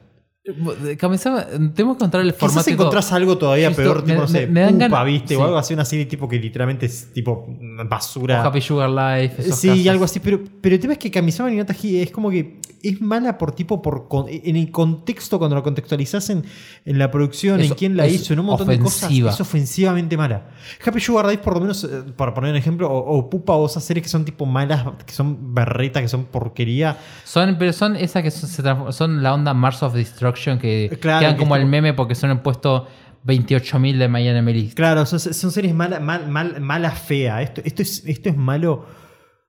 [0.98, 2.70] Kamisama, tenemos que encontrar el Quizás formato.
[2.70, 5.28] encontrás algo todavía Justo, peor, tipo, me- no sé, me- me dan Pupa, ganas- ¿viste?
[5.28, 5.34] sí.
[5.34, 7.46] O algo así, una serie tipo que literalmente es tipo
[7.86, 8.42] basura.
[8.44, 9.42] Happy Sugar Life.
[9.42, 9.86] esos Sí, casos.
[9.88, 13.00] algo así, pero, pero el tema es que Kamisama Ninata Hi es como que es
[13.00, 16.44] mala por tipo, por con- en el contexto, cuando lo contextualizas en,
[16.84, 20.16] en la producción, Es- en quién la hizo, en un montón de cosas, es ofensivamente
[20.16, 20.48] mala.
[20.84, 23.66] Happy Sugar Dive, por lo menos, eh, para poner un ejemplo, o, o Pupa o
[23.66, 26.96] esas series que son tipo malas, que son berretas, que son porquería.
[27.24, 31.20] Son, pero son esas que son, se son la onda Mars of Destruction que Claro,
[31.20, 32.86] quedan que como el meme porque son el puesto
[33.26, 34.74] 28.000 de Miami Melis.
[34.74, 37.42] Claro, son, son series mala, mal, mal- mala fea.
[37.42, 38.86] Esto, esto, es, esto es malo,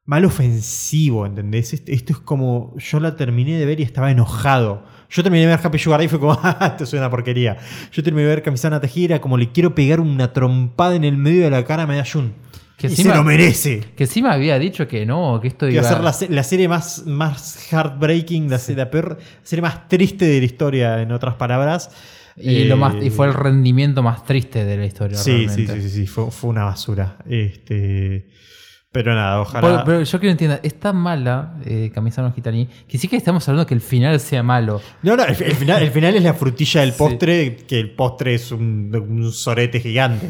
[0.09, 1.71] malo ofensivo, ¿entendés?
[1.73, 2.73] Esto, es como.
[2.77, 4.83] Yo la terminé de ver y estaba enojado.
[5.11, 7.57] Yo terminé de ver Happy Sugar y fue como, "Ah, esto es una porquería.
[7.91, 11.43] Yo terminé de ver Camisana Tejera, como le quiero pegar una trompada en el medio
[11.43, 12.33] de la cara a Medallón.
[12.75, 13.83] Que y encima- se lo merece.
[13.95, 16.29] Que encima había dicho que no, que esto Que iba va a ser la, se-
[16.29, 21.11] la serie más, más heartbreaking, la, la peor serie más triste de la historia, en
[21.11, 21.91] otras palabras.
[22.35, 25.17] y, lo más, y Eh, fue el rendimiento más triste de la historia.
[25.17, 27.17] Sí, sí, sí, sí, sí, fue, fue una basura.
[27.27, 28.27] Este,
[28.91, 29.83] pero nada, ojalá.
[29.85, 33.67] pero yo quiero entender, es tan mala eh, Camisano Gitaní que sí que estamos hablando
[33.67, 34.81] que el final sea malo.
[35.03, 36.97] No, no, el, el final, el final es la frutilla del Sí.
[36.97, 40.27] postre, que el postre es un, un sorete gigante.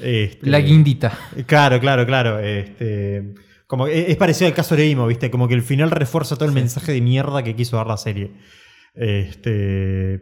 [0.00, 1.12] Este, La guindita.
[1.46, 2.38] Claro, claro, claro.
[2.38, 3.34] Este,
[3.66, 5.30] como, es, es parecido al caso de Imo, ¿viste?
[5.30, 8.32] Como que el final refuerza todo el mensaje de mierda que quiso dar la serie.
[8.94, 10.20] Este,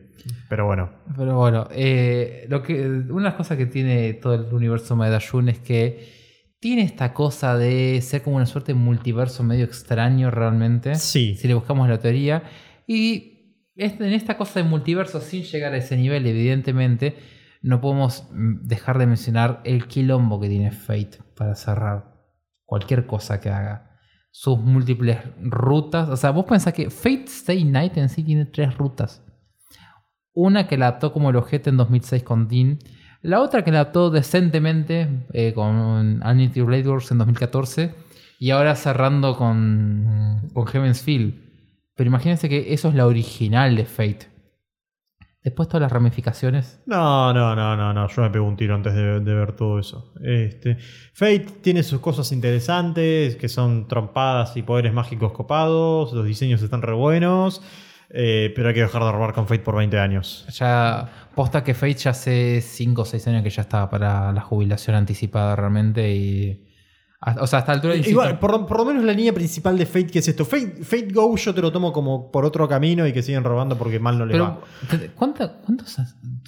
[0.48, 0.90] pero bueno.
[1.16, 5.48] Pero bueno, eh, lo que, una de las cosas que tiene todo el universo Medallón
[5.48, 6.25] es que
[6.58, 10.94] tiene esta cosa de ser como una suerte de multiverso medio extraño realmente.
[10.94, 11.34] Sí.
[11.36, 12.44] Si le buscamos la teoría.
[12.86, 13.36] Y
[13.76, 17.16] en esta cosa de multiverso, sin llegar a ese nivel, evidentemente,
[17.62, 22.14] no podemos dejar de mencionar el quilombo que tiene Fate para cerrar
[22.64, 23.98] cualquier cosa que haga.
[24.30, 26.08] Sus múltiples rutas.
[26.08, 29.22] O sea, vos pensás que Fate Stay Night en sí tiene tres rutas.
[30.32, 32.78] Una que la adaptó como el ojete en 2006 con Dean.
[33.26, 37.92] La otra que adaptó decentemente eh, con Unity Blade Works en 2014.
[38.38, 41.34] Y ahora cerrando con, con Heaven's Feel.
[41.96, 44.28] Pero imagínense que eso es la original de Fate.
[45.42, 46.80] Después todas las ramificaciones.
[46.86, 48.06] No, no, no, no, no.
[48.06, 50.12] Yo me pego un tiro antes de, de ver todo eso.
[50.22, 50.76] Este,
[51.12, 56.12] Fate tiene sus cosas interesantes, que son trompadas y poderes mágicos copados.
[56.12, 57.60] Los diseños están re buenos.
[58.10, 60.46] Eh, pero hay que dejar de robar con Fate por 20 años.
[60.52, 64.40] Ya posta que Fate ya hace 5 o 6 años que ya estaba para la
[64.40, 66.14] jubilación anticipada realmente.
[66.14, 66.65] Y,
[67.40, 70.06] o sea, hasta altura insisto, Igual, por, por lo menos la línea principal de Fate,
[70.06, 70.44] que es esto.
[70.44, 73.76] Fate, Fate Go yo te lo tomo como por otro camino y que siguen robando
[73.76, 74.60] porque mal no le va.
[75.16, 75.96] ¿cuánta- ¿cuántos,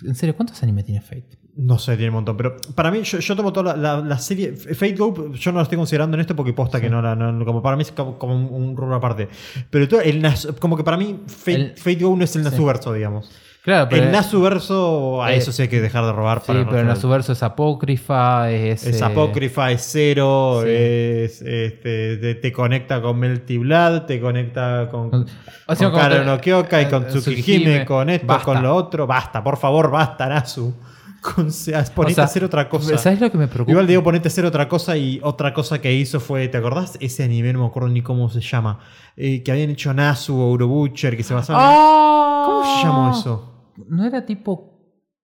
[0.05, 1.39] en serio, cuántos animes tiene Fate?
[1.57, 2.37] No sé, tiene un montón.
[2.37, 4.53] Pero para mí, yo, yo tomo toda la, la- la serie.
[4.53, 7.17] Fate Go, yo no la estoy considerando en esto porque posta que no la.
[7.17, 9.29] no- como para mí es como, como un, un rubro aparte.
[9.69, 10.25] Pero todo el
[10.61, 12.51] como que para mí, Fate, El- Fate Go no es el sí.
[12.51, 13.29] Nasuverso, digamos.
[13.69, 16.41] Claro, pero, el Nasuverso, a eh, eso sí hay que dejar de robar.
[16.41, 18.83] sí, para pero en no- la subverso es apócrifa, es...
[18.87, 20.71] Es eh, apócrifa, es cero, sí.
[20.71, 25.33] es, este, te, te conecta con Melty Blood, te conecta con, Con- con
[25.67, 27.85] o sea, que- no Kyoka y eh, con eh, Tsukihime, Tsukihime.
[27.85, 28.45] con esto, Basta.
[28.45, 29.07] con lo otro.
[29.07, 30.75] Basta, por favor, basta, Nasu.
[31.21, 31.49] Con,
[31.97, 32.97] ponete o sea, a hacer otra cosa.
[32.97, 33.73] ¿Sabes lo que me preocupa?
[33.73, 36.97] Igual digo, ponete a hacer otra cosa y otra cosa que hizo fue, ¿te acordás?
[37.01, 38.79] Ese anime, no me acuerdo ni cómo se llama.
[39.17, 42.43] eh, que habían hecho Nasu o Urobutcher, que se basaba en- ¡Ah!
[42.47, 43.48] ¿Cómo se llamó eso?
[43.89, 44.77] No era tipo...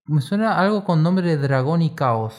[0.05, 2.35] Me suena algo con nombre de dragón y caos.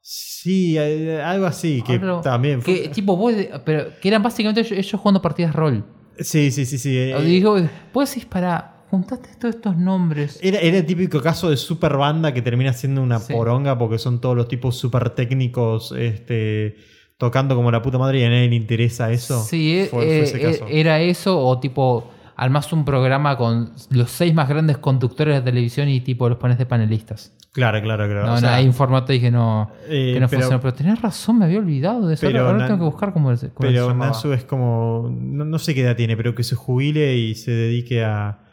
[0.00, 3.34] Sí, eh, algo así, que Algo- también fue- Que, tipo, vos,
[3.64, 5.84] pero que eran básicamente ellos, ellos jugando partidas rol.
[6.18, 6.96] Sí, sí, sí, sí.
[6.96, 7.56] eh, Digo,
[7.92, 10.38] vos decís, para, juntaste todos estos nombres.
[10.42, 13.34] Era, era el típico caso de super banda que termina siendo una Sí.
[13.34, 16.76] poronga porque son todos los tipos super técnicos este,
[17.18, 19.42] tocando como la puta madre y a nadie le interesa eso.
[19.44, 20.66] Sí, eh, Fue- fue eh, ese caso.
[20.66, 22.10] eh, era eso o tipo,
[22.40, 26.58] armás un programa con los seis más grandes conductores de televisión y tipo los pones
[26.58, 27.36] de panelistas.
[27.52, 28.26] Claro, claro, claro.
[28.26, 30.60] No, O no, hay un formato ahí que no, eh, que no pero- funciona.
[30.62, 32.26] Pero tenés razón, me había olvidado de eso.
[32.26, 33.92] Pero Ahora tengo que buscar cómo, se- cómo Pero.
[33.94, 35.10] Nasu es como.
[35.12, 38.44] No, no sé qué edad tiene, pero que se jubile y se dedique a.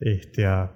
[0.00, 0.72] Este, a.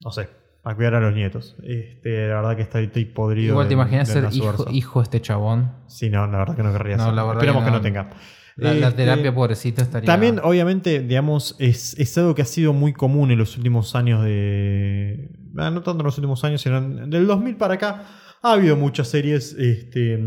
[0.00, 0.28] No sé,
[0.64, 1.56] a cuidar a los nietos.
[1.64, 3.50] Este, la verdad que está, estoy podrido.
[3.52, 4.28] Igual te imaginas ser
[4.70, 5.72] hijo, de este chabón.
[5.88, 7.14] Sí, no, la verdad que no querría No, ser.
[7.32, 7.80] Esperemos que que no.
[7.80, 8.10] tenga.
[8.58, 10.06] La, la Este, terapia, pobrecito, estaría.
[10.06, 14.22] También, obviamente, digamos, es, es algo que ha sido muy común en los últimos años
[14.24, 15.30] de.
[15.56, 18.04] ah, No tanto en los últimos años, sino en- del 2000 para acá.
[18.42, 20.18] Ha habido muchas series este,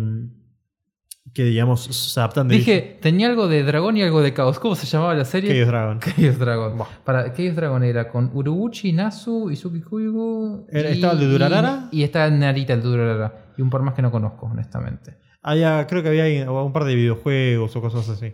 [1.34, 2.56] que, digamos, se adaptan de.
[2.56, 4.60] Dije, tenía algo de dragón y algo de caos.
[4.60, 5.54] ¿Cómo se llamaba la serie?
[5.54, 6.00] Chaos Dragon.
[6.18, 6.78] Chaos Dragon.
[7.06, 10.68] Para Chaos Dragon era con Uruguchi, Nasu, Izuki Kuigo.
[10.70, 11.90] ¿estaba el de Durarara?
[11.92, 13.54] Y, y está Narita el de Durarara.
[13.58, 15.18] Y un par más que no conozco, honestamente.
[15.44, 18.34] Había, creo que había un par de videojuegos o cosas así.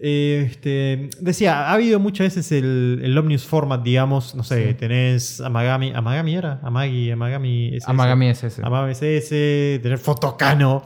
[0.00, 4.34] Este, decía, ha habido muchas veces el, el Omnius Format, digamos.
[4.36, 4.74] No sé, Sí.
[4.74, 5.92] tenés Amagami.
[5.94, 6.60] ¿Amagami era?
[6.62, 7.68] Amagi, Amagami.
[7.76, 7.90] SS.
[7.90, 8.48] Amagami ese.
[8.62, 10.84] Amagami SS, tener Fotocano.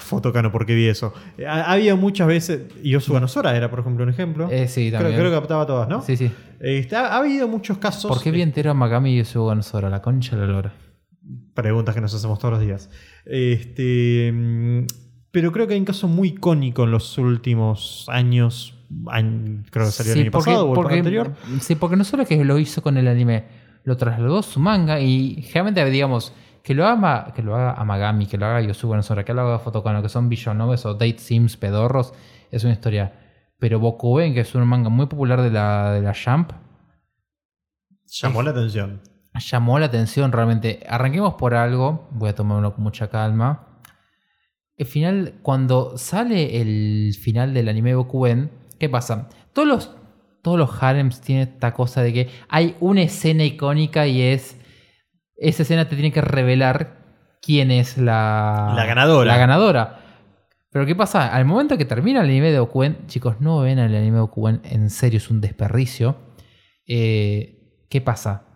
[0.00, 1.14] Fotocano porque vi eso.
[1.46, 4.48] Ha, ha habido muchas veces, y Yosuga Nosora era, por ejemplo, un ejemplo.
[4.50, 5.16] Eh, sí, también.
[5.16, 6.02] creo que captaba todas, ¿no?
[6.02, 6.30] Sí, sí.
[6.60, 8.10] Este, ha, ha habido muchos casos.
[8.12, 9.88] ¿Por qué vi entero a Magami y Yosuga Nosora?
[9.88, 10.72] La concha de la lora.
[11.62, 12.90] Preguntas que nos hacemos todos los días.
[13.24, 14.86] Este, mm,
[15.30, 18.76] pero creo que hay un caso muy icónico en los últimos años.
[19.06, 21.32] año- creo que salió el año pasado o el porque- anterior.
[21.60, 23.44] Sí, porque no solo que lo hizo con el anime,
[23.84, 26.32] lo trasladó a su manga y generalmente, digamos,
[26.64, 29.58] que lo haga, que lo haga Amagami, que lo haga Yosuga Nosora, que lo haga
[29.60, 32.12] Fotokano, que son Billonobes o Date Sims pedorros,
[32.50, 33.12] es una historia.
[33.60, 36.50] Pero Bokuben, que es un manga muy popular de la, de la Jump,
[38.06, 39.00] Llamó la atención.
[39.38, 40.80] Llamó la atención realmente.
[40.88, 43.66] Arranquemos por algo, voy a tomarlo con mucha calma.
[44.76, 49.28] El final, cuando sale el final del anime Bokuben, ¿qué pasa?
[49.52, 49.96] Todos los,
[50.42, 54.56] todos los harems tienen esta cosa de que hay una escena icónica y es.
[55.36, 56.98] Esa escena te tiene que revelar
[57.42, 58.72] quién es la.
[58.74, 59.32] La ganadora.
[59.32, 60.00] La ganadora.
[60.70, 61.34] Pero ¿qué pasa?
[61.34, 64.60] Al momento que termina el anime de Bokuben, chicos, no ven el anime de Bokuben,
[64.64, 66.16] en serio es un desperdicio.
[66.86, 68.49] Eh, ¿Qué pasa?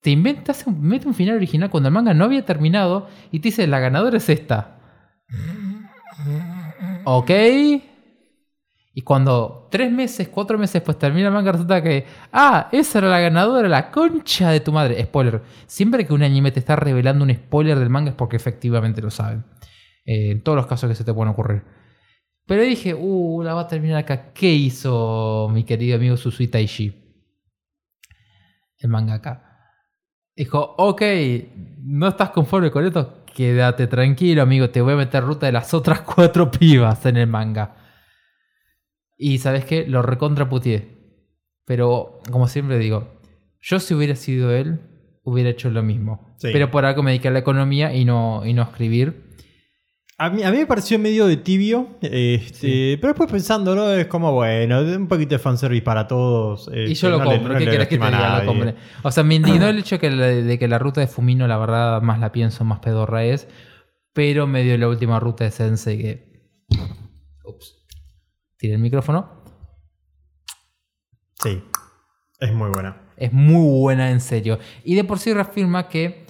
[0.00, 3.48] Te inventas, un, mete un final original cuando el manga no había terminado y te
[3.48, 4.78] dice la ganadora es esta.
[7.04, 7.30] Ok.
[8.94, 13.08] Y cuando tres meses, cuatro meses después termina el manga, resulta que, ah, esa era
[13.08, 15.02] la ganadora, la concha de tu madre.
[15.04, 15.42] Spoiler.
[15.66, 19.10] Siempre que un anime te está revelando un spoiler del manga es porque efectivamente lo
[19.10, 19.44] saben.
[20.04, 21.62] Eh, en todos los casos que se te pueden ocurrir.
[22.46, 24.32] Pero dije, uh, la va a terminar acá.
[24.32, 26.92] ¿Qué hizo mi querido amigo Susui Taishi?
[28.78, 29.47] El mangaka.
[30.38, 31.02] Dijo, ok,
[31.82, 33.24] ¿no estás conforme con esto?
[33.34, 34.70] Quédate tranquilo, amigo.
[34.70, 37.74] Te voy a meter ruta de las otras cuatro pibas en el manga.
[39.16, 39.84] Y sabes qué?
[39.88, 40.96] Lo recontraputié.
[41.64, 43.20] Pero, como siempre digo,
[43.60, 44.78] yo si hubiera sido él,
[45.24, 46.36] hubiera hecho lo mismo.
[46.38, 46.50] Sí.
[46.52, 49.27] Pero por algo me dediqué a la economía y no, y no a escribir.
[50.20, 54.32] A mí, a mí me pareció medio de tibio, este, pero después pensándolo es como,
[54.32, 56.68] bueno, un poquito de fanservice para todos.
[56.74, 58.40] Y este, yo lo no compro, no ¿qué le querés que te diga?
[58.40, 58.74] Lo compré.
[59.04, 61.56] O sea, me indignó el hecho que la- de que la ruta de Fumino, la
[61.56, 63.46] verdad, más la pienso, más pedorra es.
[64.12, 66.48] Pero me dio la última ruta de Sensei que.
[67.44, 67.86] Ups.
[68.56, 69.44] Tiré el micrófono.
[71.40, 71.62] Sí,
[72.40, 73.02] es muy buena.
[73.16, 74.58] Es muy buena, en serio.
[74.82, 76.26] Y de por sí reafirma que.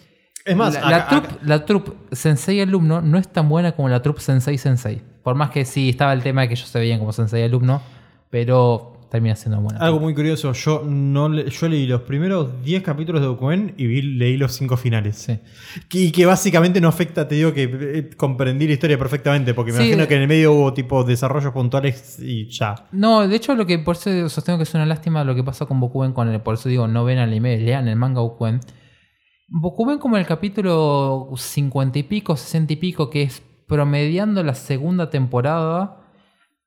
[0.48, 3.72] Es más, la, la acá- troupe, acá- la troupe Sensei alumno no es tan buena
[3.72, 5.02] como la troupe Sensei Sensei.
[5.22, 7.82] Por más que sí estaba el tema de que ellos se veían como Sensei alumno,
[8.30, 9.78] pero termina siendo buena.
[9.80, 13.86] Algo muy curioso, yo no le- yo leí los primeros 10 capítulos de Dokumen y
[13.86, 15.16] vi- leí los 5 finales.
[15.16, 15.38] Sí.
[15.88, 19.72] Que- Y que básicamente no afecta, te digo que eh, comprendí la historia perfectamente, porque
[19.72, 20.08] me Sí, imagino eh.
[20.08, 22.74] que en el medio hubo tipo desarrollos puntuales y ya.
[22.92, 25.66] No, de hecho, lo que por eso sostengo que es una lástima lo que pasó
[25.66, 28.60] con Bokuben con el, por eso digo, no ven anime, lean el manga Bokuben.
[29.50, 34.54] Bokuben como en el capítulo 50 y pico, 60 y pico, que es promediando la
[34.54, 36.02] segunda temporada,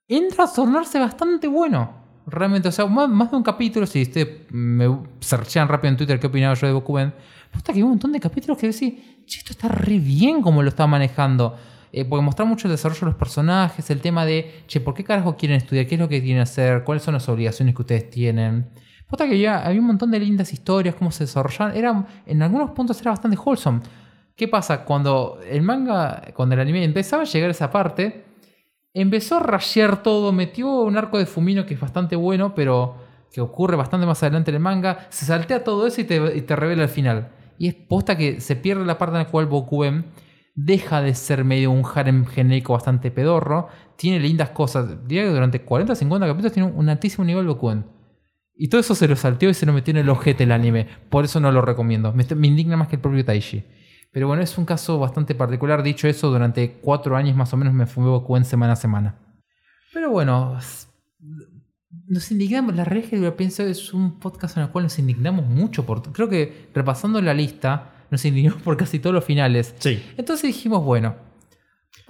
[0.08, 2.02] entra a tornarse bastante bueno.
[2.26, 6.26] Realmente, o sea, más, de un capítulo, si ustedes me searchean rápido en Twitter qué
[6.26, 7.14] opinaba yo de Bokuben,
[7.52, 8.94] puta que hay un montón de capítulos que decís,
[9.26, 11.56] che, esto está re bien como lo está manejando.
[11.92, 15.04] Eh, porque mostrar mucho el desarrollo de los personajes, el tema de, che, ¿por qué
[15.04, 15.86] carajo quieren estudiar?
[15.86, 16.82] ¿Qué es lo que quieren hacer?
[16.82, 18.70] ¿Cuáles son las obligaciones que ustedes tienen?
[19.12, 21.76] Puta que ya había un montón de lindas historias, cómo se desarrollaban.
[21.76, 23.82] Era, en algunos puntos era bastante wholesome.
[24.34, 24.86] ¿Qué pasa?
[24.86, 28.24] Cuando el manga, cuando el anime empezaba a llegar a esa parte,
[28.94, 32.94] empezó a rashear todo, metió un arco de Fumino que es bastante bueno, pero
[33.30, 36.40] que ocurre bastante más adelante en el manga, se saltea todo eso y te, y
[36.40, 37.28] te revela el final.
[37.58, 40.06] Y es posta que se pierde la parte en la cual Bokuben
[40.54, 45.06] deja de ser medio un harem genérico bastante pedorro, tiene lindas cosas.
[45.06, 48.00] Diría que durante 40 50 capítulos tiene un altísimo nivel Bokuben.
[48.54, 50.86] Y todo eso se lo salteó y se lo metió en el ojete el anime.
[51.08, 52.12] Por eso no lo recomiendo.
[52.12, 53.64] Me, me indigna más que el propio Taishi.
[54.12, 55.82] Pero bueno, es un caso bastante particular.
[55.82, 59.18] Dicho eso, durante cuatro años más o menos me fumé Bokuben semana a semana.
[59.92, 60.58] Pero bueno,
[62.06, 62.76] nos indignamos.
[62.76, 65.86] La que yo pienso es un podcast en el cual nos indignamos mucho.
[65.86, 69.74] Por, creo que repasando la lista, nos indignamos por casi todos los finales.
[69.78, 70.02] Sí.
[70.18, 71.16] Entonces dijimos, bueno,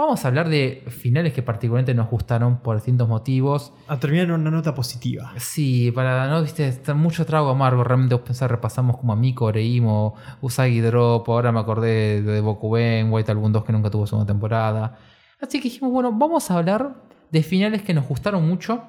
[0.03, 3.73] vamos a hablar de finales que particularmente nos gustaron por distintos motivos.
[3.89, 5.33] A terminar en una nota positiva.
[5.39, 7.83] Sí, para no, viste, está mucho trago amargo.
[7.85, 13.13] Realmente vos pensás, repasamos como a Miko, Oreimo, Usagi Drop, ahora me acordé de Bokuben,
[13.13, 14.99] White Album 2 que nunca tuvo segunda temporada.
[15.41, 16.95] Así que dijimos, bueno, vamos a hablar
[17.31, 18.83] de finales que nos gustaron mucho.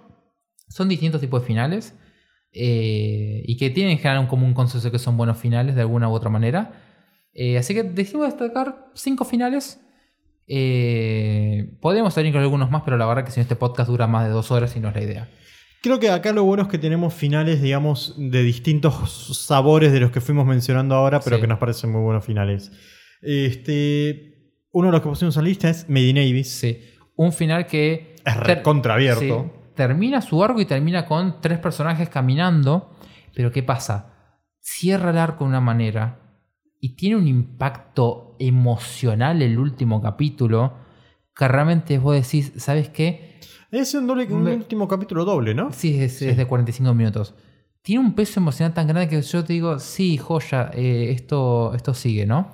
[0.67, 1.95] Son distintos tipos de finales.
[2.55, 6.07] eh, y que tienen en general un común consenso que son buenos finales de alguna
[6.09, 6.71] u otra manera.
[7.33, 9.79] Eh, así que decidimos destacar cinco finales.
[10.47, 14.07] Eh, podemos salir con algunos más, pero la verdad que si no este podcast dura
[14.07, 15.29] más de dos horas y no es la idea.
[15.81, 20.11] Creo que acá lo bueno es que tenemos finales, digamos, de distintos sabores de los
[20.11, 21.41] que fuimos mencionando ahora, pero Sí.
[21.41, 22.71] que nos parecen muy buenos finales.
[23.21, 24.29] Este,
[24.71, 26.49] Uno de los que pusimos en lista es Made in Abyss.
[26.49, 26.79] Sí.
[27.15, 28.15] Un final que.
[28.25, 28.63] Es ter-
[29.19, 29.27] sí,
[29.75, 32.95] termina su arco y termina con tres personajes caminando.
[33.35, 34.15] Pero ¿qué pasa?
[34.61, 36.21] Cierra el arco de una manera
[36.85, 40.73] y tiene un impacto emocional el último capítulo
[41.33, 43.39] que realmente vos decís, ¿sabes qué?
[43.71, 45.71] Es un, doble, un Me- último capítulo doble, ¿no?
[45.71, 47.35] Sí, es, es de 45 minutos.
[47.81, 51.93] Tiene un peso emocional tan grande que yo te digo, sí, joya, eh, esto, esto
[51.93, 52.49] sigue, ¿no?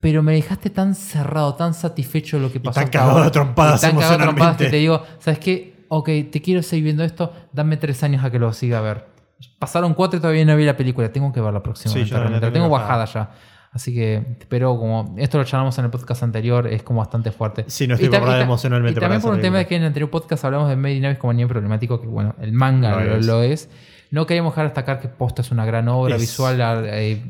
[0.00, 2.76] Pero me dejaste tan cerrado, tan satisfecho de lo que pasó.
[2.80, 4.70] tan hasta cagado a trompadas y tan a trompadas que emocionalmente.
[4.70, 5.84] te digo, ¿sabes qué?
[5.88, 9.09] Ok, te quiero seguir viendo esto, dame tres años a que lo siga a ver.
[9.58, 11.92] Pasaron cuatro y todavía no vi la película, tengo que ver la próxima.
[11.94, 13.04] Sí, la la tengo bajada.
[13.06, 13.30] ya.
[13.72, 17.64] Así que, pero como esto lo charlamos en el podcast anterior, es como bastante fuerte.
[17.68, 20.10] Sí, no estoy preparado emocionalmente Y también por un tema de que en el anterior
[20.10, 23.16] podcast hablamos de Made in Abyss como anime problemático, que bueno, el manga Lo lo,
[23.16, 23.26] es.
[23.26, 23.70] lo es.
[24.10, 27.22] No queríamos dejar de destacar que posta es una gran obra Es- visual, eh,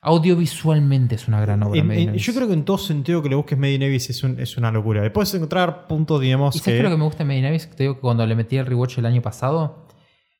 [0.00, 1.78] audiovisualmente es una gran obra.
[1.80, 4.22] En- en- yo creo que en todo sentido que le busques Made in Abyss es,
[4.24, 5.10] un- es una locura.
[5.12, 7.44] Puedes encontrar puntos, digamos, ¿Y sabes qué es lo que me gusta de Made in
[7.46, 7.70] Abyss?
[7.70, 9.86] Te digo que cuando le metí el rewatch el año pasado,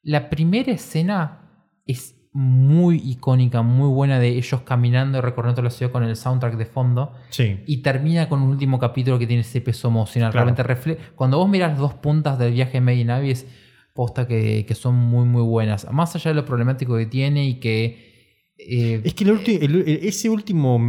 [0.02, 5.92] la primera escena es muy icónica, muy buena de ellos caminando y recorriendo la ciudad
[5.92, 7.12] con el soundtrack de fondo.
[7.28, 7.60] Sí.
[7.66, 10.32] Y termina con un último capítulo que tiene ese peso emocional.
[10.32, 10.54] Claro.
[10.54, 13.46] Realmente Cuando vos miras las dos puntas del viaje de Made in Abyss,
[13.94, 15.86] posta que, que son muy, muy buenas.
[15.92, 18.54] Más allá de lo problemático que tiene y que.
[18.56, 20.80] eh, Es que el ulti- el- el- ese último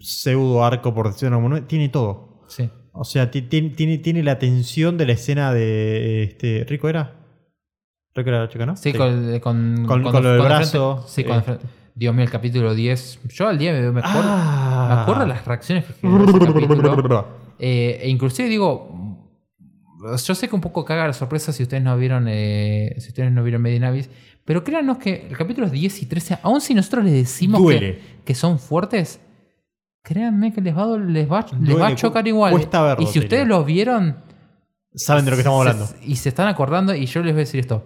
[0.00, 2.44] pseudo arco, por decirlo de manera, tiene todo.
[2.48, 2.68] sí.
[2.94, 6.24] O sea, ti- ti- tiene, tiene la tensión de la escena de.
[6.24, 7.21] Este, ¿Rico era?
[8.14, 8.76] Rico era la chica, ¿no?
[8.76, 11.24] Sí, Con, con, Con- cuando- con lo del brazo, frente- sí, eh.
[11.24, 13.20] cuando frente- Dios mío, el capítulo 10.
[13.28, 14.28] Yo al día me, me acuerdo.
[14.30, 14.86] Ah.
[14.94, 17.26] Me acuerdo las reacciones que capítulo.
[17.58, 19.28] Eh, e inclusive digo,
[20.24, 23.30] yo sé que un poco caga la sorpresa si ustedes no vieron, eh, si ustedes
[23.30, 24.10] no vieron Made in Abyss,
[24.44, 28.34] pero créanos que el capítulo 10 y 13, aun si nosotros les decimos que, que
[28.34, 29.20] son fuertes,
[30.02, 32.52] créanme que les va, les va, les va a chocar igual.
[32.82, 33.56] verlo, y si te ustedes diría.
[33.58, 34.16] lo vieron,
[34.94, 35.92] Saben de lo que estamos se- hablando.
[36.04, 37.84] y se están acordando, y yo les voy a decir esto.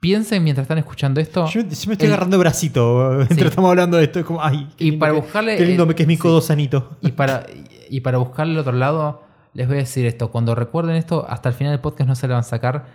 [0.00, 1.46] Piensen mientras están escuchando esto.
[1.48, 3.46] Yo, yo me estoy el- agarrando bracito mientras Sí.
[3.46, 4.20] estamos hablando de esto.
[4.20, 6.14] Es como, ay, qué Y lindo para que- buscarle Qué lindo el- que es mi
[6.16, 6.20] sí.
[6.22, 6.96] codo sanito.
[7.00, 7.46] Y para,
[7.90, 10.30] y para buscarle el otro lado, les voy a decir esto.
[10.30, 12.86] Cuando recuerden esto, hasta el final del podcast no se le van a sacar.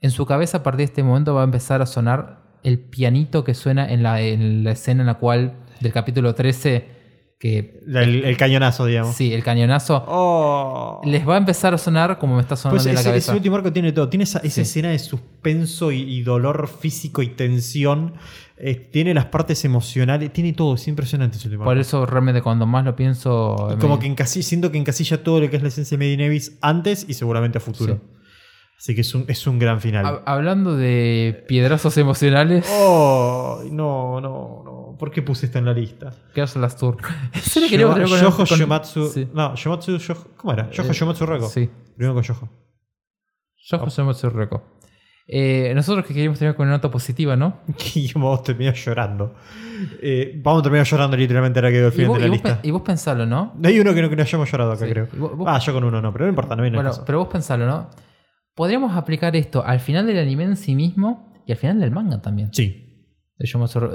[0.00, 3.42] En su cabeza, a partir de este momento, va a empezar a sonar el pianito
[3.42, 7.01] que suena en la, en la escena en la cual, del capítulo 13,
[7.42, 7.80] que.
[7.88, 9.16] El, el cañonazo, digamos.
[9.16, 10.04] Sí, el cañonazo.
[10.06, 11.00] Oh.
[11.04, 13.32] Les va a empezar a sonar como me está sonando Pues en la ese, cabeza.
[13.32, 14.08] ese último arco tiene todo.
[14.08, 14.60] Tiene esa, esa Sí.
[14.60, 18.14] escena de suspenso y, y dolor físico y tensión.
[18.56, 20.32] Eh, tiene las partes emocionales.
[20.32, 20.76] Tiene todo.
[20.76, 21.80] Es impresionante ese último Por arco.
[21.80, 23.56] eso, realmente, cuando más lo pienso.
[23.70, 26.24] Y me- como que encasilla, siento que encasilla todo lo que es la esencia de
[26.24, 27.94] Abyss antes y seguramente a futuro.
[27.94, 28.00] Sí.
[28.78, 30.04] Así que es un, es un gran final.
[30.04, 34.71] Hab- Hablando de piedrazos emocionales, Oh, no, no, no.
[35.02, 36.12] ¿Por qué puse esto en la lista?
[36.32, 36.96] ¿qué hace las tour?
[37.34, 39.08] ¿En serio queríamos Yoho terminar con- Yoho con- Shomatsu.
[39.08, 39.28] Sí.
[39.34, 39.98] No, Shomatsu.
[39.98, 40.70] Yoho- ¿Cómo era?
[40.70, 41.48] Yoho Eh, Shomatsu Reko.
[41.48, 41.68] Sí.
[41.96, 42.48] Primero con Yoho.
[43.64, 44.62] Yo José Matsu Reco.
[45.26, 47.62] Eh, nosotros que queríamos terminar con una nota positiva, ¿no?
[47.96, 48.42] Y vamos
[48.84, 49.34] llorando.
[50.00, 52.60] Eh, vamos a terminar llorando literalmente ahora que veo el final de la y lista.
[52.62, 53.54] y vos pensalo, ¿no?
[53.56, 54.92] No hay uno que no, que no hayamos llorado acá, Sí.
[54.92, 55.08] creo.
[55.16, 57.66] Vos- ah, yo con uno no, pero no importa, no viene Bueno, pero vos pensalo,
[57.66, 57.90] ¿no?
[58.54, 62.20] Podríamos aplicar esto al final del anime en sí mismo y al final del manga
[62.22, 62.52] también.
[62.52, 62.81] Sí.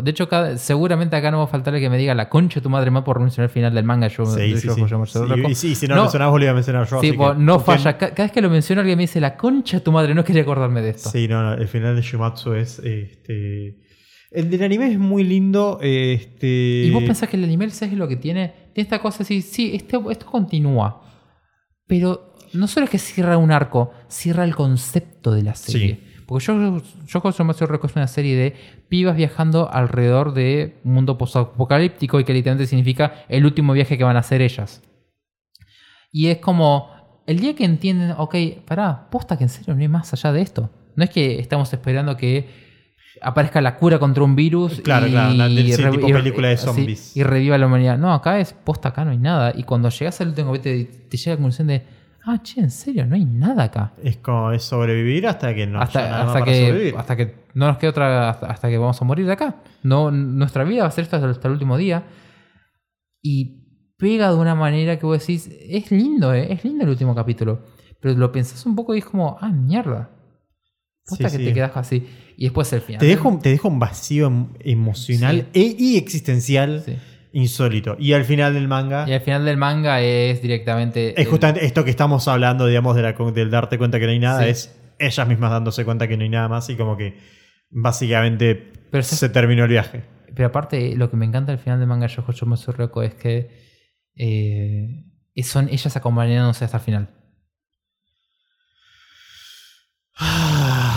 [0.03, 2.59] De, hecho, cada- seguramente acá no va a faltar el que me diga la concha
[2.59, 4.07] de tu madre más por mencionar el final del manga.
[4.09, 5.55] Yo, Sí, de sí, sí.
[5.55, 5.67] Sí.
[5.71, 5.95] Y si no, No.
[5.97, 6.99] lo mencionabas, vos lo iba a mencionar yo.
[7.01, 7.97] Sí, así po, que- no falla.
[7.97, 10.13] Ca- Cada vez que lo menciono alguien me dice la concha de tu madre.
[10.13, 11.09] No quería acordarme de esto.
[11.09, 12.79] Sí, no, no, el final de Shumatsu es.
[12.79, 13.77] Este,
[14.31, 15.79] el del anime es muy lindo.
[15.81, 18.53] Este, Y vos pensás que el anime, ¿sabes lo que tiene?
[18.73, 21.01] Tiene esta cosa así, sí, este- esto continúa.
[21.87, 25.99] Pero no solo es que cierra un arco, cierra el concepto de la serie.
[26.27, 28.53] Porque yo, yo José Mateo Reco es una serie de
[28.89, 34.03] pibas viajando alrededor de un mundo posapocalíptico y que literalmente significa el último viaje que
[34.03, 34.83] van a hacer ellas.
[36.11, 36.89] Y es como,
[37.27, 38.35] el día que entienden, ok,
[38.65, 40.69] pará, posta que en serio no hay más allá de esto.
[40.97, 42.67] No es que estamos esperando que
[43.21, 47.57] aparezca la cura contra un virus Claro, y, claro, sí, tipo película de y reviva
[47.57, 47.97] la humanidad.
[47.97, 49.53] No, acá es posta, acá no hay nada.
[49.55, 51.83] Y cuando llegas al último te, te llega la conclusión de,
[52.27, 53.93] ah, che, en serio, no hay nada acá.
[54.03, 56.95] Es como es sobrevivir hasta que no haya hasta, nada más hasta para que, sobrevivir.
[56.97, 59.55] hasta que no nos quede otra, hasta, hasta que vamos a morir de acá.
[59.83, 62.03] No, nuestra vida va a ser esto hasta, hasta el último día.
[63.21, 63.63] Y
[63.97, 67.63] pega de una manera que vos decís, es lindo, eh, es lindo el último capítulo.
[67.99, 70.11] Pero lo pensás un poco y es como, ah, mierda.
[71.05, 71.49] Posta Sí, que sí.
[71.49, 72.07] te quedas así.
[72.37, 72.99] Y después el final.
[72.99, 76.95] Te deja, te deja un vacío em- emocional e- y existencial Sí.
[77.41, 77.95] Insólito.
[77.99, 81.11] Y al final del manga Y al final del manga es directamente.
[81.11, 84.11] es el- justamente esto que estamos hablando, digamos, de la, del darte cuenta que no
[84.11, 84.49] hay nada, Sí.
[84.49, 87.17] es ellas mismas dándose cuenta que no hay nada más y como que
[87.69, 88.55] básicamente
[88.91, 90.03] Pero se- se terminó el viaje.
[90.35, 93.49] Pero aparte, lo que me encanta al final del manga Yojo Shomatsu Reco es que
[94.15, 95.03] eh,
[95.43, 97.09] son ellas acompañándose hasta el final.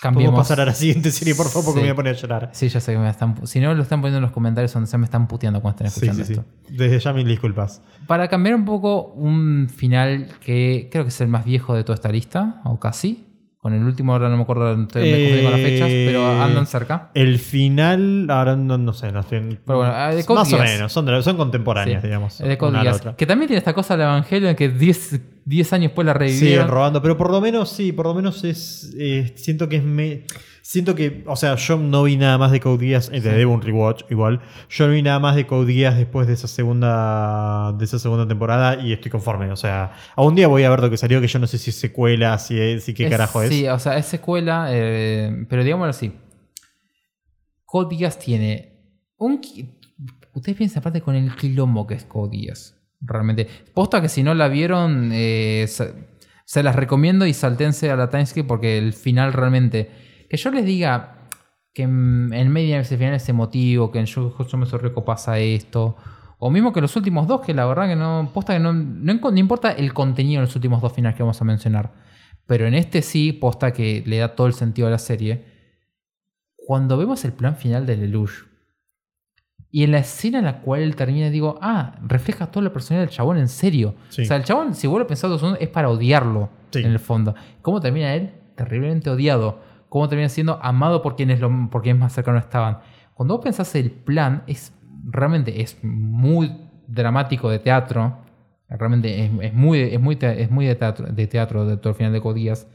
[0.00, 0.32] Cambiemos.
[0.32, 1.66] ¿Puedo pasar a la siguiente serie, por favor?
[1.66, 2.50] Porque me voy a poner a llorar.
[2.52, 3.46] Sí, ya sé que me están.
[3.46, 5.86] Si no lo están poniendo en los comentarios donde se me están puteando cuando estén
[5.88, 6.44] escuchando sí, sí, esto.
[6.68, 6.76] Sí.
[6.76, 7.82] Desde ya mil disculpas.
[8.06, 11.94] Para cambiar un poco, un final que creo que es el más viejo de toda
[11.94, 13.27] esta lista, o casi.
[13.68, 17.10] Con el último, ahora no me acuerdo, me confundí con las fechas, pero andan cerca.
[17.12, 19.58] El final, ahora no, no sé, no estoy.
[19.62, 22.38] Pero bueno, de Más o menos, son, son contemporáneas, digamos.
[22.38, 22.56] De
[23.14, 26.48] que también tiene esta cosa del Evangelio en que 10 años después la revivieron.
[26.48, 28.94] Siguen robando, pero por lo menos sí, por lo menos es.
[28.98, 29.84] Eh, siento que es.
[29.84, 30.24] Me,
[30.68, 33.54] Siento que, o sea, yo no vi nada más de Code Geass, eh, te debo
[33.54, 34.42] un rewatch igual.
[34.68, 38.28] Yo no vi nada más de Code Geass después de esa segunda de esa segunda
[38.28, 39.50] temporada y estoy conforme.
[39.50, 41.56] O sea, a un día voy a ver lo que salió, que yo no sé
[41.56, 43.48] si es secuela, si es, si qué carajo es.
[43.48, 46.12] Sí, o sea, es secuela, eh, pero digámoslo así.
[47.64, 49.40] Code Geass tiene un...
[50.34, 52.76] Ustedes piensan aparte con el quilombo que es Code Geass.
[53.00, 53.48] Realmente.
[53.72, 58.46] Posta que si no la vieron, eh, se, las recomiendo y saltense a la timeskip
[58.46, 61.18] porque el final realmente que yo les diga
[61.72, 65.96] que en medio de ese final es emotivo, que en Yo me Rico pasa esto.
[66.38, 68.30] O mismo que los últimos dos, que la verdad que no.
[68.34, 71.44] Posta que no, no, importa el contenido de los últimos dos finales que vamos a
[71.44, 71.92] mencionar.
[72.46, 75.44] Pero en este sí, posta que le da todo el sentido a la serie.
[76.56, 78.46] Cuando vemos el plan final de Lelouch.
[79.70, 83.06] Y en la escena en la cual él termina, digo, ah, refleja toda la personalidad
[83.06, 83.94] del chabón en serio.
[84.08, 85.30] O sea, el chabón, si vuelvo a pensar
[85.60, 87.34] es para odiarlo, en el fondo.
[87.62, 88.32] ¿Cómo termina él?
[88.56, 92.80] Terriblemente odiado cómo termina siendo amado por quienes, lo, por quienes más cercanos estaban.
[93.14, 94.72] Cuando vos pensás el plan, es
[95.04, 98.18] realmente es muy dramático de teatro.
[98.68, 102.12] Realmente es, muy, es muy, es muy de teatro, de teatro de todo el final
[102.12, 102.68] de Codías.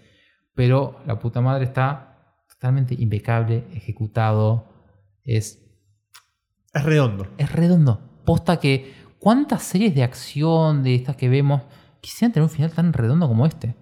[0.55, 4.65] Pero la puta madre está totalmente impecable, ejecutado.
[5.23, 5.59] Es.
[6.73, 7.27] Es redondo.
[7.37, 8.01] Es redondo.
[8.25, 9.03] Posta que.
[9.19, 11.61] ¿Cuántas series de acción de estas que vemos
[12.01, 13.73] quisieran tener un final tan redondo como este?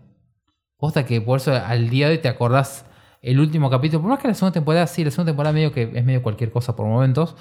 [0.78, 2.86] Posta que por eso al día de hoy te acordás
[3.22, 4.02] el último capítulo.
[4.02, 6.52] Por más que la segunda temporada, sí, la segunda temporada medio que es medio cualquier
[6.52, 7.36] cosa por momentos.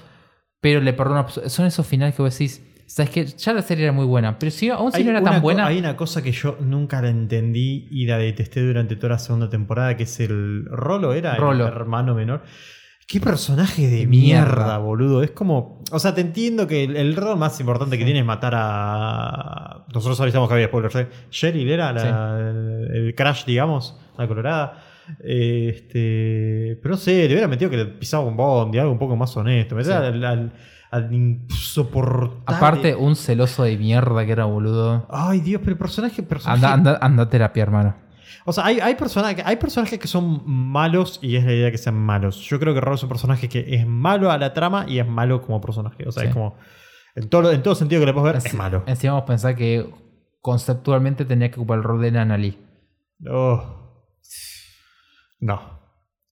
[0.61, 1.27] Pero le perdono.
[1.28, 2.66] Son esos finales que vos decís.
[2.86, 5.40] Sabes que ya la serie era muy buena, pero si aún si no era tan
[5.40, 5.66] buena.
[5.66, 9.48] Hay una cosa que yo nunca la entendí y la detesté durante toda la segunda
[9.48, 11.36] temporada, que es el Rolo, ¿era?
[11.36, 11.69] Rolo.
[11.69, 12.43] El hermano menor.
[13.11, 15.24] Qué personaje de mierda, boludo.
[15.24, 15.82] Es como.
[15.90, 19.85] O sea, te entiendo que el, rol más importante que tiene es matar a.
[19.93, 20.94] Nosotros avisamos que había spoilers.
[20.94, 21.09] ¿eh?
[21.28, 24.85] Cheryl era el, Crash, digamos, la colorada.
[25.18, 29.16] Este, pero no sé, le hubiera metido que le pisaba un bondi, algo un poco
[29.16, 29.74] más honesto.
[29.74, 30.52] Me al,
[30.90, 32.43] al, insoportable.
[32.47, 35.06] Aparte, un celoso de mierda que era boludo.
[35.10, 36.24] Ay, Dios, pero el personaje.
[36.44, 37.97] Anda, anda, a terapia, hermano.
[38.47, 41.78] O sea, hay, hay, personajes, hay personajes que son malos y es la idea que
[41.78, 42.40] sean malos.
[42.40, 45.06] Yo creo que Raro es un personaje que es malo a la trama y es
[45.06, 46.06] malo como personaje.
[46.06, 46.56] O sea, es como.
[47.16, 48.85] En todo, en todo sentido que le puedes ver, es, malo.
[48.86, 49.90] Encima vamos a pensar que
[50.40, 52.59] conceptualmente tenía que ocupar el rol de Nanali.
[53.28, 53.81] Oh.
[55.40, 55.80] No.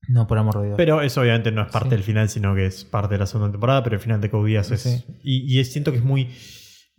[0.08, 0.76] No, por amor de Dios.
[0.76, 3.50] Pero eso obviamente no es parte del final, sino que es parte de la segunda
[3.50, 5.04] temporada, pero el final de Code es...
[5.22, 6.30] Y, siento que es muy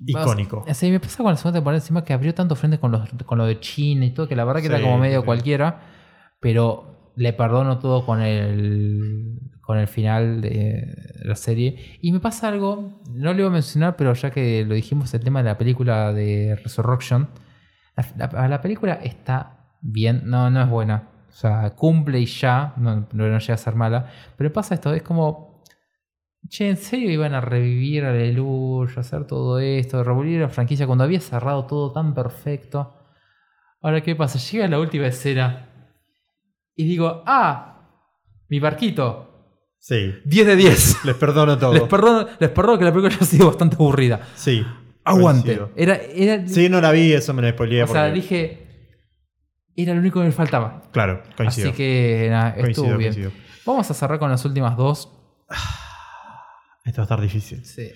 [0.06, 0.64] icónico.
[0.74, 3.46] Sí, me pasa con la segunda temporada encima que abrió tanto frente con, con lo
[3.46, 5.82] de China y todo, que la verdad que era como medio cualquiera,
[6.40, 12.00] pero le perdono todo con el con el final de la serie.
[12.02, 15.24] Y me pasa algo, no lo iba a mencionar, pero ya que lo dijimos, el
[15.24, 17.30] tema de la película de Resurrection.
[18.18, 21.10] La, la película está bien, no, no es buena.
[21.40, 24.12] O sea, cumple y ya, no, no, llega a ser mala.
[24.36, 25.64] Pero pasa esto, es como,
[26.50, 31.06] che, ¿en serio iban a revivir a Lelouch, hacer todo esto, revivir la franquicia cuando
[31.06, 32.94] había cerrado todo tan perfecto?
[33.82, 34.38] Ahora, ¿qué pasa?
[34.38, 35.70] Llega la última escena
[36.76, 37.88] y digo, ah,
[38.50, 39.56] mi barquito.
[39.80, 40.16] Sí.
[40.26, 41.06] 10 de 10.
[41.06, 41.72] Les perdono todo.
[41.72, 44.28] Les perdono, les perdono que la película haya sido bastante aburrida.
[44.36, 44.66] Sí.
[45.06, 45.58] Aguante.
[45.78, 47.84] Era, era, sí, no la vi, eso me la spoileé.
[47.84, 48.69] O sea, dije,
[49.84, 50.84] era lo único que me faltaba.
[50.92, 51.70] Claro, coincido.
[51.70, 53.32] Así que estuvo bien.
[53.66, 55.12] Vamos a cerrar con las últimas dos.
[56.86, 57.64] Esto va a estar difícil.
[57.66, 57.92] Sí.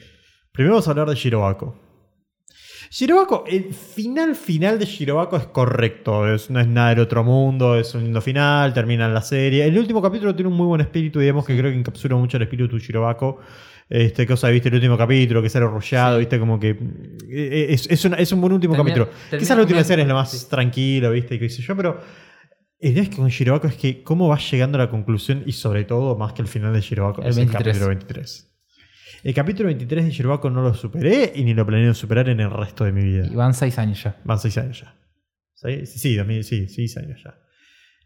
[0.52, 1.80] Primero vamos a hablar de Shirobako.
[2.92, 6.26] Shirobako, el final final de Shirobako es correcto.
[6.50, 9.66] no es nada del otro mundo, es un lindo final, termina la serie.
[9.66, 12.44] El último capítulo tiene un muy buen espíritu, digamos que creo que encapsula mucho el
[12.44, 13.40] espíritu de Shirobako.
[13.94, 16.76] Este, cosa, viste el último capítulo, que sale arrollado, viste, como que.
[17.30, 19.08] Eh, es, es, un buen último capítulo.
[19.30, 22.02] Quizás la última serie es lo más tranquilo, viste, qué sé yo, pero.
[22.80, 25.52] La idea es que con Shirobako es que cómo va llegando a la conclusión y
[25.52, 28.52] sobre todo, más que el final de Shirobako, el es el capítulo 23.
[29.26, 32.50] El capítulo 23 de Shirobako no lo superé y ni lo planeo superar en el
[32.50, 33.28] resto de mi vida.
[33.32, 34.20] Y van seis años ya.
[34.24, 34.96] Van seis años ya.
[35.54, 37.36] Sí, sí, sí, seis años ya.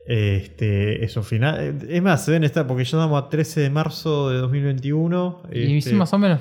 [0.08, 1.78] Este, eso final.
[1.90, 5.42] Es más, se ven estar, porque ya estamos a 13 de marzo de 2021.
[5.52, 6.40] Y este, más o menos.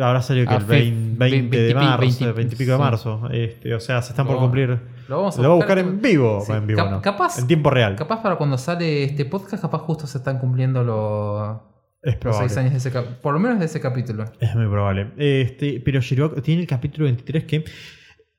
[0.00, 2.78] Ahora salió que el fe- 20, 20 de 20 marzo, 20, 20 y pico de
[2.78, 3.28] marzo.
[3.32, 4.78] Este, o sea, se están por Lo- cumplir.
[5.08, 6.42] Lo vamos a Lo voy a buscar en vivo.
[6.44, 7.02] Sí, En vivo, cap- no.
[7.02, 7.94] capaz- En tiempo real.
[7.96, 11.58] Capaz para cuando sale este podcast, capaz justo se están cumpliendo los,
[12.02, 14.24] es los seis años de ese Por lo menos de ese capítulo.
[14.40, 15.08] Es muy probable.
[15.16, 17.64] Este, pero Shirobako tiene el capítulo 23 que.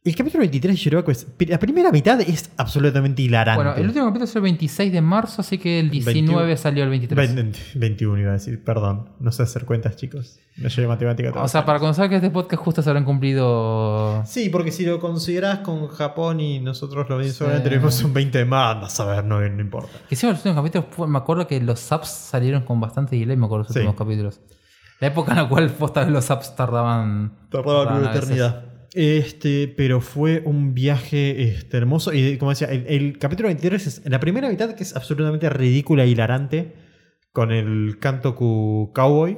[0.07, 1.27] El capítulo 23 de es.
[1.49, 3.61] La primera mitad es absolutamente hilarante.
[3.61, 6.57] Bueno, el último capítulo es el 26 de marzo, así que el 19 21.
[6.57, 7.35] salió el 23.
[7.35, 9.09] 20 21 iba a decir, perdón.
[9.19, 10.39] No sé hacer cuentas, chicos.
[10.55, 14.23] No llevé matemática O sea, para cuando salga este podcast justo se habrán cumplido...
[14.25, 17.31] Sí, porque si lo considerás con Japón y nosotros lo Sí.
[17.31, 19.91] solamente tenemos un 20 de más, a ver, no, no importa.
[20.07, 23.45] Que encima los últimos capítulos, me acuerdo que los subs salieron con bastante delay, me
[23.47, 23.79] acuerdo los Sí.
[23.79, 24.39] últimos capítulos.
[25.01, 25.69] La época en la cual
[26.09, 27.33] los subs tardaban...
[27.51, 28.31] Tardaba tardaban una veces.
[28.99, 32.13] Este, pero fue un viaje este, hermoso.
[32.13, 36.03] Y como decía, el, el capítulo 23 es la primera mitad que es absolutamente ridícula
[36.03, 36.73] e hilarante.
[37.31, 39.37] Con el Kantoku Cowboy.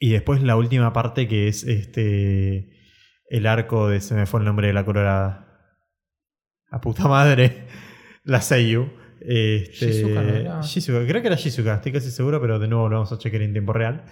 [0.00, 2.72] Y después la última parte que es este.
[3.28, 4.00] El arco de.
[4.00, 5.78] Se me fue el nombre de la colorada.
[6.68, 7.68] A puta madre.
[8.24, 8.90] La Seiyu.
[9.26, 10.60] Este, Shizuka, ¿no era?
[10.62, 13.42] Shizuka, creo que era Shizuka, estoy casi seguro, pero de nuevo lo vamos a chequear
[13.42, 14.04] en tiempo real.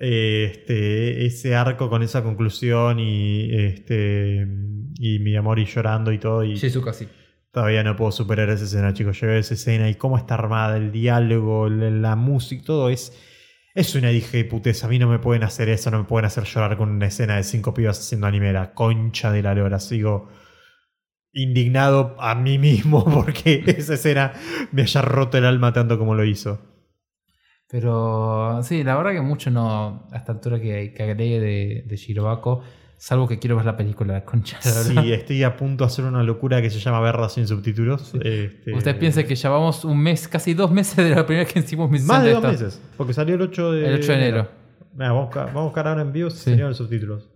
[0.00, 4.46] Este, ese arco con esa conclusión y este
[4.98, 7.06] y mi amor y llorando y todo y Shizuka sí.
[7.52, 10.90] todavía no puedo superar esa escena chicos veo esa escena y cómo está armada el
[10.90, 13.12] diálogo la, la música todo es
[13.74, 16.26] es una hija de puteza a mí no me pueden hacer eso no me pueden
[16.26, 19.78] hacer llorar con una escena de cinco pibas haciendo anime la concha de la lora
[19.78, 20.28] sigo
[21.34, 24.32] indignado a mí mismo porque esa escena
[24.72, 26.60] me haya roto el alma tanto como lo hizo
[27.68, 31.96] Pero sí, la verdad que mucho no, a esta altura que, que agregue de, de
[31.96, 32.62] Shirobako,
[32.96, 34.58] salvo que quiero ver la película, la concha.
[34.62, 37.46] de la Sí, estoy a punto de hacer una locura que se llama verla sin
[37.48, 38.14] subtítulos.
[38.14, 41.60] Este, Usted piensa que llevamos un mes, casi dos meses de la primera vez que
[41.60, 44.48] hicimos misión Más de dos meses, porque salió el 8 de, El 8 de enero.
[44.92, 46.60] Vamos, a buscar, vamos a buscar ahora en vivo si Sí.
[46.74, 47.28] subtítulos.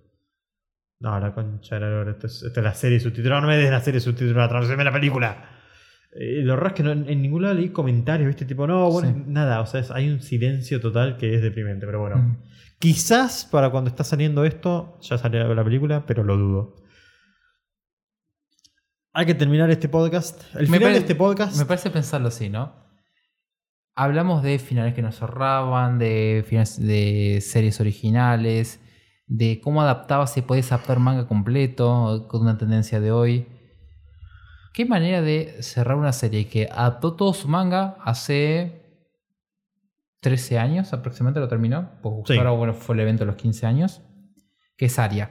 [1.00, 2.10] No, la concha de la lora.
[2.12, 3.40] Esto es, la serie subtitulada.
[3.40, 5.48] No me des la serie subtitulada, traduceme la película.
[6.12, 8.44] Eh, lo raro es que no- en ningún lado leí comentarios, ¿viste?
[8.44, 9.22] Tipo, no, bueno, Sí.
[9.26, 9.60] nada.
[9.60, 12.16] O sea, es- hay un silencio total que es deprimente, pero bueno.
[12.16, 12.42] Mm.
[12.80, 16.76] Quizás para cuando está saliendo esto ya salió la película, pero lo dudo.
[19.12, 20.42] Hay que terminar este podcast.
[20.54, 21.56] El Me final de este podcast.
[21.58, 22.86] Me parece pensarlo así, ¿no?
[23.94, 28.80] Hablamos de finales que nos ahorraban, de, finales de series originales,
[29.28, 33.46] de cómo adaptabas si podías adaptar manga completo con una tendencia de hoy.
[34.74, 38.82] ¿Qué manera de cerrar una serie que adaptó todo su manga hace
[40.20, 41.90] 13 años aproximadamente lo terminó?
[42.02, 42.38] Porque Sí.
[42.38, 44.00] ahora bueno, fue el evento de los 15 años.
[44.76, 45.30] Que es Aria.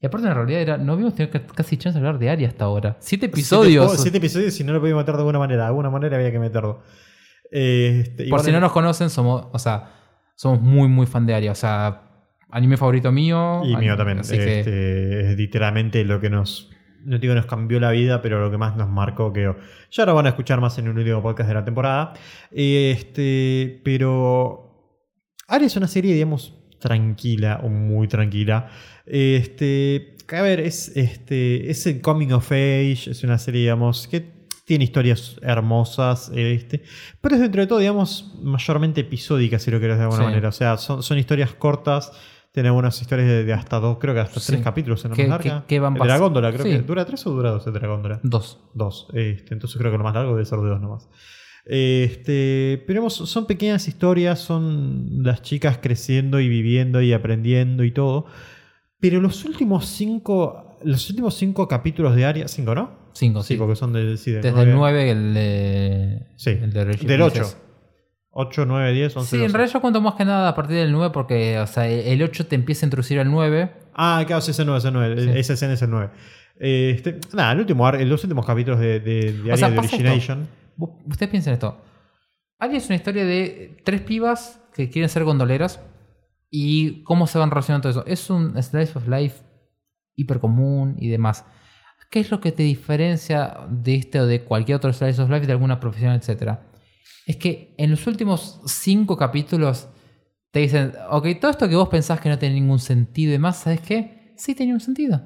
[0.00, 2.48] Y aparte en realidad era, no habíamos tenido ca- casi chance de hablar de Aria
[2.48, 2.96] hasta ahora.
[3.00, 3.86] Siete episodios.
[3.90, 5.62] Siete, siete episodios, si no lo podía meter de alguna manera.
[5.62, 6.80] De alguna manera había que meterlo.
[7.50, 9.92] Este, y Por si no nos conocen, somos, o sea,
[10.34, 11.52] somos muy, muy fan de Aria.
[11.52, 12.05] O sea,
[12.56, 13.62] anime favorito mío.
[13.64, 14.18] Y mío también.
[14.20, 16.70] Así que, Este, es literalmente lo que nos.
[17.04, 19.54] No digo nos cambió la vida, pero lo que más nos marcó que
[19.92, 22.14] ya lo van a escuchar más en un último podcast de la temporada.
[22.50, 24.98] Este, pero
[25.46, 28.68] Aria es una serie, digamos, tranquila o muy tranquila.
[29.06, 34.34] Este, a ver, es este, es el coming of age, es una serie, digamos, que
[34.64, 36.82] tiene historias hermosas, este,
[37.20, 40.26] pero es dentro de todo, digamos, mayormente episódica, si lo querés de alguna Sí.
[40.28, 40.48] manera.
[40.48, 42.10] O sea, son, son historias cortas.
[42.56, 44.46] Tiene algunas historias de, de hasta dos, creo que hasta Sí.
[44.52, 45.60] tres capítulos en la ¿Qué- más larga.
[45.66, 46.70] qué- qué van el de la góndola, creo Sí.
[46.70, 46.78] que.
[46.78, 48.20] ¿Dura tres o dura dos el de la góndola?
[48.22, 48.60] dos.
[48.72, 49.08] Dos.
[49.12, 51.06] Este, entonces creo que lo más largo debe ser de dos nomás.
[51.66, 58.24] Este, pero son pequeñas historias, son las chicas creciendo y viviendo y aprendiendo y todo.
[59.00, 62.90] Pero los últimos cinco, los últimos cinco capítulos de Aria, cinco, ¿no?
[63.12, 63.58] Cinco, Sí, sí.
[63.58, 66.26] porque son de, sí, de Desde nueve- el 9, el de.
[66.36, 67.20] Sí, el de del Princess.
[67.20, 67.65] 8.
[68.38, 69.52] 8, 9, 10, 11, Sí, en 12.
[69.56, 72.46] realidad yo cuento más que nada a partir del 9 porque, o sea, el 8
[72.46, 73.72] te empieza a introducir al 9.
[73.94, 75.22] Ah, claro, sí, ese 9, ese 9.
[75.22, 75.30] Sí.
[75.38, 76.10] Esa escena es el 9.
[76.58, 79.78] Este, nada, el último, los últimos capítulos de, de, de O sea, de.
[79.78, 80.46] Origination.
[81.06, 81.78] Ustedes piensen esto.
[82.58, 85.80] Aria es una historia de tres pibas que quieren ser gondoleras
[86.50, 88.10] y cómo se van relacionando todo eso.
[88.10, 89.42] Es un slice of life
[90.14, 91.44] hiper común y demás.
[92.10, 95.46] ¿Qué es lo que te diferencia de este o de cualquier otro slice of life
[95.46, 96.65] de alguna profesión, etcétera?
[97.26, 99.88] Es que en los últimos cinco capítulos
[100.52, 103.58] te dicen, ok, todo esto que vos pensás que no tiene ningún sentido y demás,
[103.58, 104.32] ¿sabes qué?
[104.36, 105.22] Sí tenía un sentido.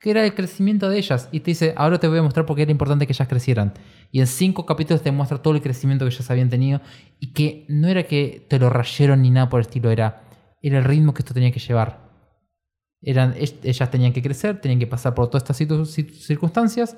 [0.00, 1.28] Que era el crecimiento de ellas.
[1.32, 3.72] Y te dice, ahora te voy a mostrar por qué era importante que ellas crecieran.
[4.10, 6.82] Y en cinco capítulos te muestra todo el crecimiento que ellas habían tenido.
[7.18, 10.24] Y que no era que te lo rayeron ni nada por el estilo, era,
[10.60, 12.10] era el ritmo que esto tenía que llevar.
[13.00, 15.56] Eran, ellas tenían que crecer, tenían que pasar por todas estas
[16.26, 16.96] circunstancias.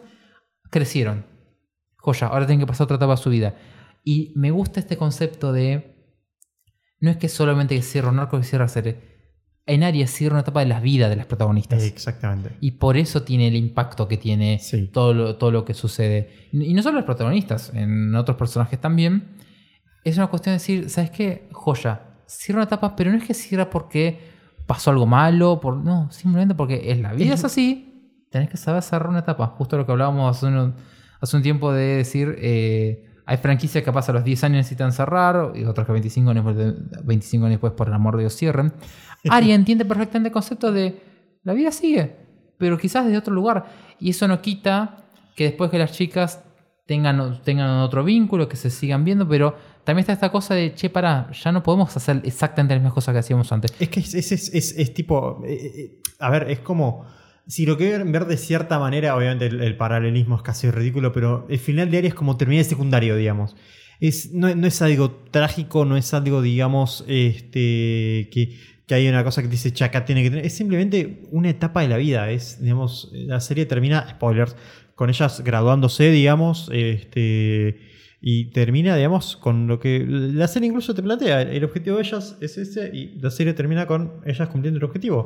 [0.70, 1.24] Crecieron.
[1.98, 3.54] Joya, ahora tienen que pasar otra etapa de su vida.
[4.08, 5.96] Y me gusta este concepto de.
[7.00, 9.14] No es que solamente que cierra un arco y cierra serie.
[9.66, 11.82] en Aries cierra una etapa de la vida de las protagonistas.
[11.82, 12.56] Exactamente.
[12.60, 14.86] Y por eso tiene el impacto que tiene Sí.
[14.92, 16.30] todo, lo, todo lo que sucede.
[16.52, 19.24] Y no solo los protagonistas, en otros personajes también.
[20.04, 21.48] Es una cuestión de decir, ¿sabes qué?
[21.50, 24.20] Joya, cierra una etapa, pero no es que cierra porque
[24.68, 28.22] pasó algo malo, por, no, simplemente porque es la vida es así.
[28.30, 29.48] Tenés que saber cerrar una etapa.
[29.48, 30.74] Justo lo que hablábamos hace un,
[31.20, 35.52] hace un tiempo de decir, eh, hay franquicias que pasan los 10 años necesitan cerrar,
[35.54, 36.44] y otras que 25 años,
[37.04, 38.72] 25 años después, por el amor de Dios, cierren.
[39.28, 41.00] Ari entiende perfectamente el concepto de
[41.42, 42.16] la vida sigue,
[42.58, 43.66] pero quizás desde otro lugar.
[43.98, 45.04] Y eso no quita
[45.34, 46.42] que después que las chicas
[46.86, 50.88] tengan, tengan otro vínculo, que se sigan viendo, pero también está esta cosa de, che,
[50.90, 53.72] pará, ya no podemos hacer exactamente las mismas cosas que hacíamos antes.
[53.80, 55.42] Es que es, es- es- es- es tipo.
[55.44, 57.04] eh, eh, a ver, es como.
[57.46, 61.46] Si lo quieren ver de cierta manera, obviamente el, el paralelismo es casi ridículo, pero
[61.48, 63.54] el final de Aria es como terminar de secundario, digamos.
[64.00, 69.24] Es, no, no es algo trágico, no es algo, digamos, este, que, que hay una
[69.24, 70.46] cosa que dice, chaca, tiene que tener.
[70.46, 72.30] Es simplemente una etapa de la vida.
[72.30, 74.56] Es, digamos, la serie termina, spoilers,
[74.94, 77.78] con ellas graduándose, digamos, este,
[78.20, 81.42] y termina, digamos, con lo que la serie incluso te plantea.
[81.42, 85.24] El objetivo de ellas es ese y la serie termina con ellas cumpliendo el objetivo.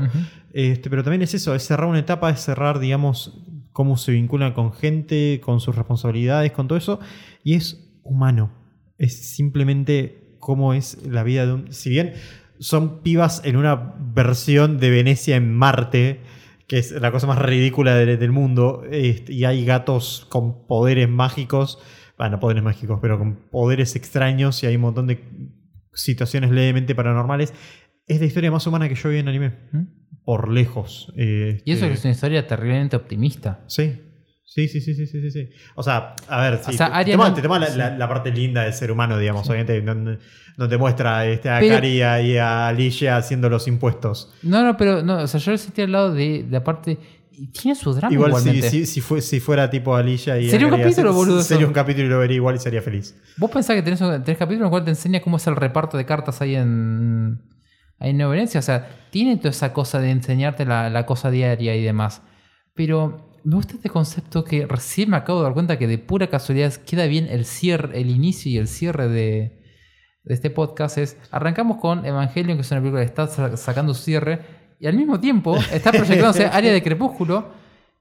[0.52, 3.38] Este, pero también es eso, es cerrar una etapa, es cerrar, digamos,
[3.72, 7.00] cómo se vinculan con gente, con sus responsabilidades, con todo eso.
[7.44, 8.52] Y es humano.
[8.98, 11.72] Es simplemente cómo es la vida de un...
[11.72, 12.14] Si bien
[12.58, 16.20] son pibas en una versión de Venecia en Marte,
[16.66, 21.08] que es la cosa más ridícula de- del mundo, este, y hay gatos con poderes
[21.08, 21.78] mágicos,
[22.20, 25.24] bueno, no poderes mágicos, pero con poderes extraños y hay un montón de
[25.94, 27.52] situaciones levemente paranormales,
[28.06, 29.82] es la historia más humana que yo vi en anime ¿Mm?
[30.24, 31.12] por lejos.
[31.16, 33.60] eh, Y eso este, es una historia terriblemente optimista.
[33.66, 34.02] Sí.
[34.44, 35.48] Sí, sí, sí, sí, sí, sí, sí.
[35.76, 37.78] O sea, a ver, sí, O sea, te- toma, no- te toma la, sí.
[37.78, 39.48] la- la parte linda del ser humano, digamos.
[39.48, 40.18] Obviamente no, no-
[40.58, 44.32] no te muestra este, a Pero- Cari y a- Alicia haciendo los impuestos.
[44.42, 46.98] No, no, pero no, o sea, yo lo sentí al lado de, de aparte.
[47.32, 48.70] Y tiene su drama Igual si, igualmente.
[48.70, 52.06] si, si, fue- si fuera tipo Alicia y Sería un capítulo, boludo, Sería un capítulo
[52.06, 53.14] y lo vería igual y sería feliz.
[53.38, 55.96] Vos pensás que tenés, tenés capítulo en el cual te enseña cómo es el reparto
[55.96, 57.40] de cartas ahí en,
[57.98, 58.58] ahí en Nueva Venecia.
[58.60, 62.20] O sea, tiene toda esa cosa de enseñarte la, la cosa diaria y demás.
[62.74, 66.26] Pero me gusta este concepto que recién me acabo de dar cuenta que de pura
[66.28, 69.62] casualidad queda bien el cierre, el inicio y el cierre de,
[70.24, 70.98] de este podcast.
[70.98, 74.59] Es, arrancamos con Evangelion, que es una película que está sa- sacando su cierre.
[74.80, 77.48] Y al mismo tiempo está proyectándose Área de Crepúsculo,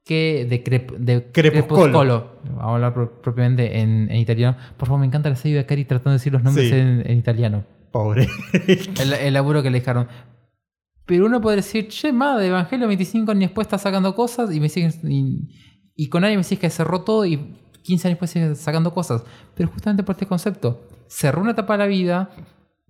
[0.04, 2.38] que de, crep- de Crepuscolo.
[2.44, 4.56] Vamos a hablar pro- propiamente en, en italiano.
[4.78, 6.74] Por favor, me encanta la serie de Cari tratando de decir los nombres Sí.
[6.74, 7.64] en, en italiano.
[7.92, 8.26] Pobre.
[9.00, 10.08] El, el laburo que le dejaron.
[11.06, 14.68] Pero uno puede decir, che, madre, Evangelio 25 años después está sacando cosas y me
[14.68, 14.92] siguen.
[15.10, 15.48] Y,
[15.96, 17.36] y con alguien me decís que cerró todo y
[17.82, 19.24] 15 años después sigue sacando cosas.
[19.54, 22.30] Pero justamente por este concepto, cerró una etapa de la vida,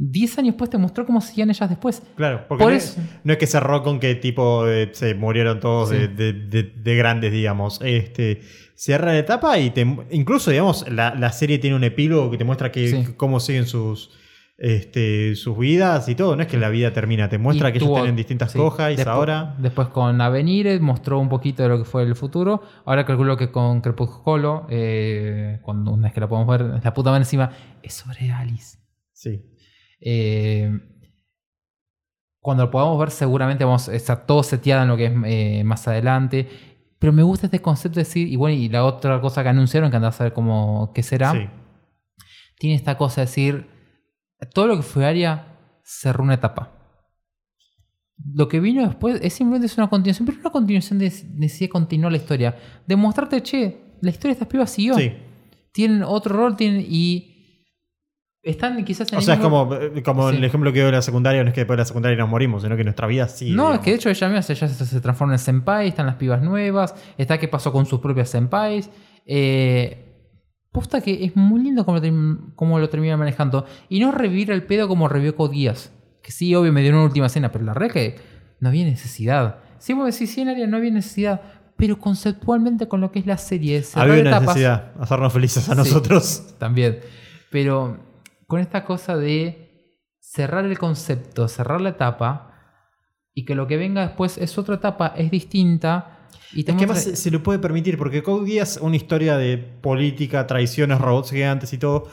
[0.03, 2.03] 10 años después te mostró cómo seguían ellas después.
[2.17, 5.15] Claro, porque Por no, eso- es, no es que cerró con que tipo eh, se
[5.15, 5.97] murieron todos Sí.
[5.97, 7.81] de, de- de- de grandes, digamos.
[7.85, 8.41] Este,
[8.75, 12.45] cierra la etapa y te, incluso, digamos, la, la serie tiene un epílogo que te
[12.45, 13.13] muestra que, Sí.
[13.19, 14.11] cómo siguen sus,
[14.57, 16.35] este, sus vidas y todo.
[16.35, 18.59] No es que la vida termina, te muestra Y que ellos tuvo- tienen distintas sí,
[18.59, 19.55] hojas después- ahora.
[19.59, 22.63] Después con Avenir mostró un poquito de lo que fue el futuro.
[22.87, 27.11] Ahora calculo que con Crepúsculo, eh, cuando una vez que la podemos ver, la puta
[27.11, 27.51] mano encima,
[27.83, 28.79] es sobre Alice.
[29.13, 29.43] Sí.
[30.01, 30.71] Eh,
[32.41, 35.65] cuando lo podamos ver, seguramente vamos a estar todo seteado en lo que es eh,
[35.65, 36.49] más adelante.
[36.99, 39.91] Pero me gusta este concepto de decir, y bueno, y la otra cosa que anunciaron,
[39.91, 41.49] que anda a saber cómo qué será, Sí.
[42.59, 43.67] tiene esta cosa de decir,
[44.55, 45.47] todo lo que fue Aria
[45.83, 46.77] cerró una etapa.
[48.35, 51.71] Lo que vino después es simplemente es una continuación, pero una continuación de necesidad de
[51.71, 52.55] continuar la historia.
[52.87, 54.95] De mostrarte, che, la historia de estas pibas siguió.
[54.95, 55.13] Sí.
[55.73, 57.30] Tienen otro rol, tienen y
[58.43, 60.37] están quizás en O el sea, es como, eh, como Sí.
[60.37, 62.29] el ejemplo que dio de la secundaria, no es que después de la secundaria nos
[62.29, 63.53] morimos, sino que nuestra vida sí.
[63.53, 66.43] No, es que de hecho ella misma se, se, transforma en senpai, están las pibas
[66.43, 68.89] nuevas, está qué pasó con sus propias senpais.
[69.27, 70.07] Eh,
[70.73, 73.67] posta que es muy lindo cómo lo, lo termina manejando.
[73.89, 75.93] Y no revivir el pedo como revivió Code Geass.
[76.23, 78.17] Que sí, obvio, me dio una última escena, pero la re que
[78.61, 79.59] no había necesidad.
[79.79, 81.41] Sí, vos decís, sí, en área no había necesidad.
[81.77, 85.73] Pero conceptualmente con lo que es la serie, Había una etapas- necesidad, hacernos felices a
[85.73, 85.79] Sí.
[85.79, 86.55] nosotros.
[86.59, 87.01] también.
[87.51, 87.99] Pero
[88.51, 92.53] con esta cosa de cerrar el concepto, cerrar la etapa
[93.33, 96.29] y que lo que venga después es otra etapa, es distinta.
[96.53, 99.57] Y Es que además se, se lo puede permitir, porque Code Geass, una historia de
[99.57, 102.09] política, traiciones, robots gigantes y todo,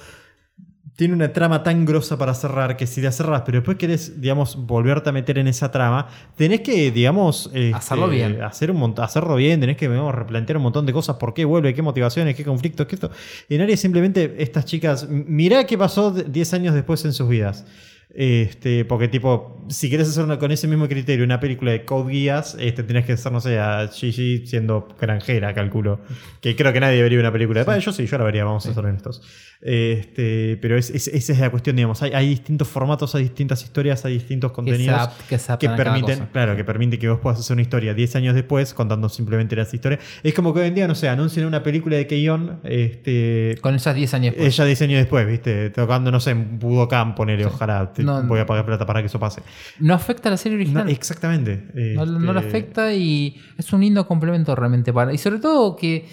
[0.97, 4.55] tiene una trama tan grosa para cerrar que si la cerras, pero después querés, digamos,
[4.65, 8.41] volverte a meter en esa trama, tenés que, digamos, este, Hacerlo bien.
[8.41, 11.75] Hacer un hacerlo bien, tenés que digamos, replantear un montón de cosas, por qué vuelve,
[11.75, 13.11] qué motivaciones, qué conflictos, qué esto.
[13.47, 17.63] En área simplemente estas chicas, mirá qué pasó de- 10 años después en sus vidas.
[18.09, 22.11] Este, porque tipo, si quieres hacer una, con ese mismo criterio una película de Code
[22.13, 25.99] Geass, este, tienes que hacer, no sé, a Gigi siendo granjera, calculo.
[26.41, 27.65] Que creo que nadie vería una película de...
[27.65, 29.21] Bueno, yo sí, yo la vería, vamos a ser honestos.
[29.61, 32.01] Este, pero es, es- esa es la cuestión, digamos.
[32.01, 36.27] Hay, hay distintos formatos, hay distintas historias, hay distintos Que se, contenidos que se permiten,
[36.31, 39.73] claro, que permite que vos puedas hacer una historia 10 años después contando simplemente las
[39.73, 40.01] historias.
[40.23, 43.75] Es como que hoy en día, no sé, anuncian una película de Keion, este, Con
[43.75, 44.53] esas 10 años después.
[44.55, 45.69] ella 10 años después, ¿viste?
[45.71, 49.07] Tocando, no sé, en Budokan, ponele, ojalá, te- No, voy a pagar plata para que
[49.07, 49.41] eso pase.
[49.79, 50.89] No afecta a la serie No, original.
[50.89, 51.67] exactamente.
[51.95, 55.13] No, este, afecta y es un lindo complemento realmente para.
[55.13, 56.07] Y sobre todo que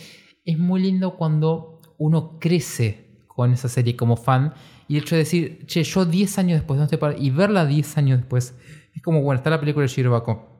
[0.44, 4.52] es muy lindo cuando uno crece con esa serie como fan.
[4.86, 7.16] Y el hecho de decir, che, yo 10 años después no estoy para.
[7.16, 8.54] Y verla 10 años después.
[8.94, 10.50] Es como, bueno, está la película de Shirobako.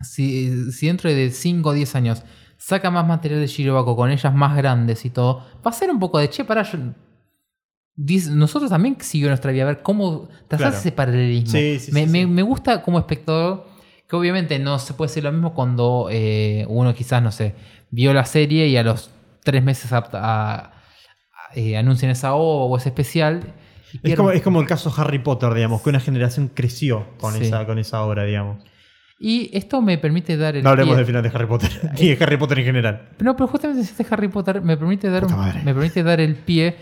[0.00, 2.22] Si, si dentro de 5 o 10 años
[2.56, 5.98] saca más material de Shirobako con ellas más grandes y todo, va a ser un
[6.00, 6.78] poco de, che, para yo.
[7.96, 10.76] Nosotros también siguió nuestra vida, a ver cómo trazar Claro.
[10.78, 11.50] ese paralelismo.
[11.52, 13.66] Sí, sí, me, sí, me- gusta como espectador
[14.08, 17.54] que obviamente no se puede decir lo mismo cuando eh, uno quizás, no sé,
[17.90, 19.10] vio la serie y a los
[19.44, 20.72] tres meses a- a-
[21.54, 23.42] eh, anuncian esa O o ese especial.
[24.02, 27.36] y Es como, es como el caso Harry Potter, digamos, que una generación creció con,
[27.40, 28.64] esa, con esa obra, digamos.
[29.24, 31.70] Y esto me permite dar el No hablemos pie- del final de Harry Potter,
[32.00, 33.08] ni de Harry Potter en general.
[33.20, 36.74] No, pero justamente este Harry Potter me permite dar, un- me permite dar el pie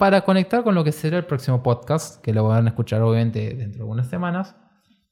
[0.00, 3.54] para conectar con lo que será el próximo podcast, que lo van a escuchar obviamente
[3.54, 4.56] dentro de algunas semanas,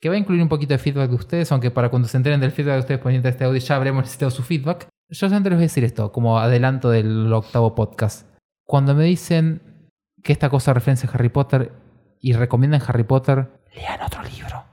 [0.01, 2.41] que va a incluir un poquito de feedback de ustedes, aunque para cuando se enteren
[2.41, 4.89] del feedback de ustedes poniendo este audio ya habremos necesitado su feedback.
[5.11, 8.27] Yo solamente les voy a decir esto, como adelanto del octavo podcast.
[8.65, 9.91] Cuando me dicen
[10.25, 11.71] que esta cosa referencia a Harry Potter
[12.19, 14.65] y recomiendan Harry Potter, lean otro libro.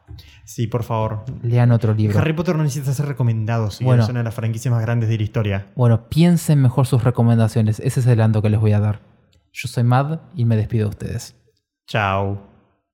[0.45, 1.25] Sí, por favor.
[1.43, 2.17] Lean otro libro.
[2.17, 4.03] Harry Potter no necesita ser recomendado, sí, Bueno.
[4.03, 5.67] es una de las franquicias más grandes de la historia.
[5.75, 7.81] Bueno, piensen mejor sus recomendaciones.
[7.81, 9.14] Ese es el adelanto que les voy a dar.
[9.55, 11.35] Yo soy Mad y me despido de ustedes.
[11.87, 12.54] Chao.